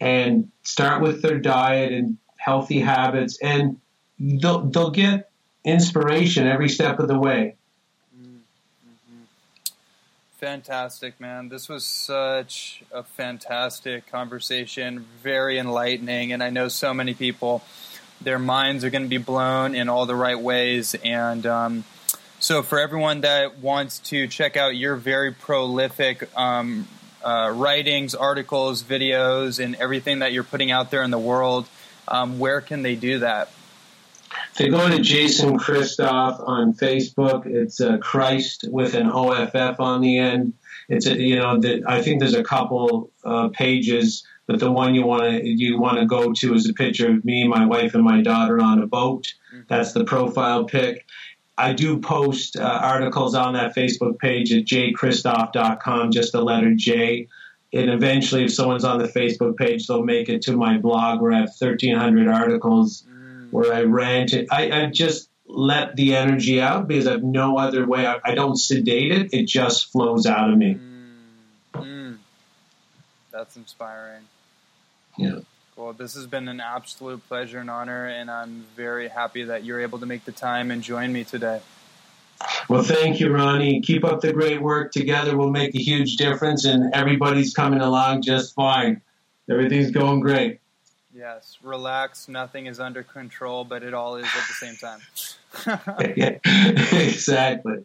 and 0.00 0.50
start 0.62 1.02
with 1.02 1.22
their 1.22 1.38
diet 1.38 1.92
and 1.92 2.18
healthy 2.36 2.80
habits, 2.80 3.38
and 3.42 3.80
they'll, 4.18 4.60
they'll 4.60 4.90
get 4.90 5.30
inspiration 5.64 6.46
every 6.46 6.68
step 6.68 6.98
of 6.98 7.08
the 7.08 7.18
way. 7.18 7.56
Mm-hmm. 8.16 8.38
Fantastic, 10.38 11.20
man. 11.20 11.48
This 11.48 11.68
was 11.68 11.84
such 11.84 12.82
a 12.92 13.02
fantastic 13.02 14.06
conversation, 14.06 15.06
very 15.22 15.58
enlightening, 15.58 16.32
and 16.32 16.42
I 16.42 16.50
know 16.50 16.68
so 16.68 16.94
many 16.94 17.14
people, 17.14 17.62
their 18.20 18.38
minds 18.38 18.84
are 18.84 18.90
going 18.90 19.04
to 19.04 19.08
be 19.08 19.18
blown 19.18 19.74
in 19.74 19.88
all 19.88 20.06
the 20.06 20.16
right 20.16 20.38
ways, 20.38 20.94
and 21.04 21.44
um, 21.46 21.84
so, 22.42 22.64
for 22.64 22.80
everyone 22.80 23.20
that 23.20 23.60
wants 23.60 24.00
to 24.00 24.26
check 24.26 24.56
out 24.56 24.74
your 24.74 24.96
very 24.96 25.30
prolific 25.30 26.28
um, 26.36 26.88
uh, 27.22 27.52
writings, 27.54 28.16
articles, 28.16 28.82
videos, 28.82 29.62
and 29.62 29.76
everything 29.76 30.18
that 30.18 30.32
you're 30.32 30.42
putting 30.42 30.72
out 30.72 30.90
there 30.90 31.04
in 31.04 31.12
the 31.12 31.20
world, 31.20 31.68
um, 32.08 32.40
where 32.40 32.60
can 32.60 32.82
they 32.82 32.96
do 32.96 33.20
that? 33.20 33.48
They 34.56 34.70
go 34.70 34.88
to 34.88 34.98
Jason 34.98 35.56
Christoff 35.56 36.42
on 36.44 36.74
Facebook. 36.74 37.46
It's 37.46 37.80
uh, 37.80 37.98
Christ 37.98 38.64
with 38.68 38.94
an 38.94 39.08
OFF 39.08 39.78
on 39.78 40.00
the 40.00 40.18
end. 40.18 40.54
It's 40.88 41.06
a, 41.06 41.16
you 41.16 41.36
know 41.36 41.60
the, 41.60 41.84
I 41.86 42.02
think 42.02 42.18
there's 42.18 42.34
a 42.34 42.42
couple 42.42 43.12
uh, 43.24 43.50
pages, 43.50 44.26
but 44.48 44.58
the 44.58 44.72
one 44.72 44.96
you 44.96 45.06
want 45.06 45.22
to 45.22 45.48
you 45.48 45.78
want 45.78 46.00
to 46.00 46.06
go 46.06 46.32
to 46.32 46.54
is 46.54 46.68
a 46.68 46.74
picture 46.74 47.08
of 47.08 47.24
me, 47.24 47.46
my 47.46 47.66
wife, 47.66 47.94
and 47.94 48.02
my 48.02 48.20
daughter 48.20 48.60
on 48.60 48.82
a 48.82 48.86
boat. 48.88 49.32
Mm-hmm. 49.54 49.62
That's 49.68 49.92
the 49.92 50.04
profile 50.04 50.64
pic. 50.64 51.06
I 51.56 51.72
do 51.74 51.98
post 52.00 52.56
uh, 52.56 52.62
articles 52.62 53.34
on 53.34 53.54
that 53.54 53.74
Facebook 53.74 54.18
page 54.18 54.52
at 54.52 54.64
jchristoff.com, 54.64 56.10
just 56.10 56.32
the 56.32 56.42
letter 56.42 56.74
J. 56.74 57.28
And 57.74 57.90
eventually, 57.90 58.44
if 58.44 58.52
someone's 58.52 58.84
on 58.84 58.98
the 58.98 59.08
Facebook 59.08 59.56
page, 59.56 59.86
they'll 59.86 60.02
make 60.02 60.28
it 60.28 60.42
to 60.42 60.56
my 60.56 60.78
blog 60.78 61.20
where 61.20 61.32
I 61.32 61.40
have 61.40 61.52
1,300 61.58 62.28
articles 62.28 63.04
mm. 63.08 63.50
where 63.50 63.72
I 63.72 63.82
rant. 63.82 64.32
It. 64.32 64.48
I, 64.50 64.70
I, 64.70 64.86
just 64.86 65.30
let 65.46 65.96
the 65.96 66.14
energy 66.14 66.60
out 66.60 66.86
because 66.86 67.06
I 67.06 67.12
have 67.12 67.22
no 67.22 67.58
other 67.58 67.86
way. 67.86 68.06
I, 68.06 68.18
I 68.24 68.34
don't 68.34 68.56
sedate 68.56 69.12
it, 69.12 69.32
it 69.32 69.46
just 69.46 69.90
flows 69.90 70.26
out 70.26 70.50
of 70.50 70.58
me. 70.58 70.74
Mm. 70.74 71.82
Mm. 71.82 72.18
That's 73.30 73.56
inspiring. 73.56 74.24
Yeah. 75.16 75.40
Well, 75.82 75.92
this 75.92 76.14
has 76.14 76.28
been 76.28 76.46
an 76.46 76.60
absolute 76.60 77.26
pleasure 77.26 77.58
and 77.58 77.68
honor, 77.68 78.06
and 78.06 78.30
I'm 78.30 78.66
very 78.76 79.08
happy 79.08 79.42
that 79.42 79.64
you're 79.64 79.80
able 79.80 79.98
to 79.98 80.06
make 80.06 80.24
the 80.24 80.30
time 80.30 80.70
and 80.70 80.80
join 80.80 81.12
me 81.12 81.24
today. 81.24 81.60
Well, 82.68 82.84
thank 82.84 83.18
you, 83.18 83.34
Ronnie. 83.34 83.80
Keep 83.80 84.04
up 84.04 84.20
the 84.20 84.32
great 84.32 84.62
work. 84.62 84.92
Together, 84.92 85.36
we'll 85.36 85.50
make 85.50 85.74
a 85.74 85.82
huge 85.82 86.18
difference, 86.18 86.66
and 86.66 86.94
everybody's 86.94 87.52
coming 87.52 87.80
along 87.80 88.22
just 88.22 88.54
fine. 88.54 89.02
Everything's 89.50 89.90
going 89.90 90.20
great. 90.20 90.60
Yes, 91.12 91.58
relax. 91.64 92.28
Nothing 92.28 92.66
is 92.66 92.78
under 92.78 93.02
control, 93.02 93.64
but 93.64 93.82
it 93.82 93.92
all 93.92 94.14
is 94.14 94.26
at 94.26 94.46
the 94.46 94.54
same 94.54 94.76
time. 94.76 95.00
exactly. 96.92 97.84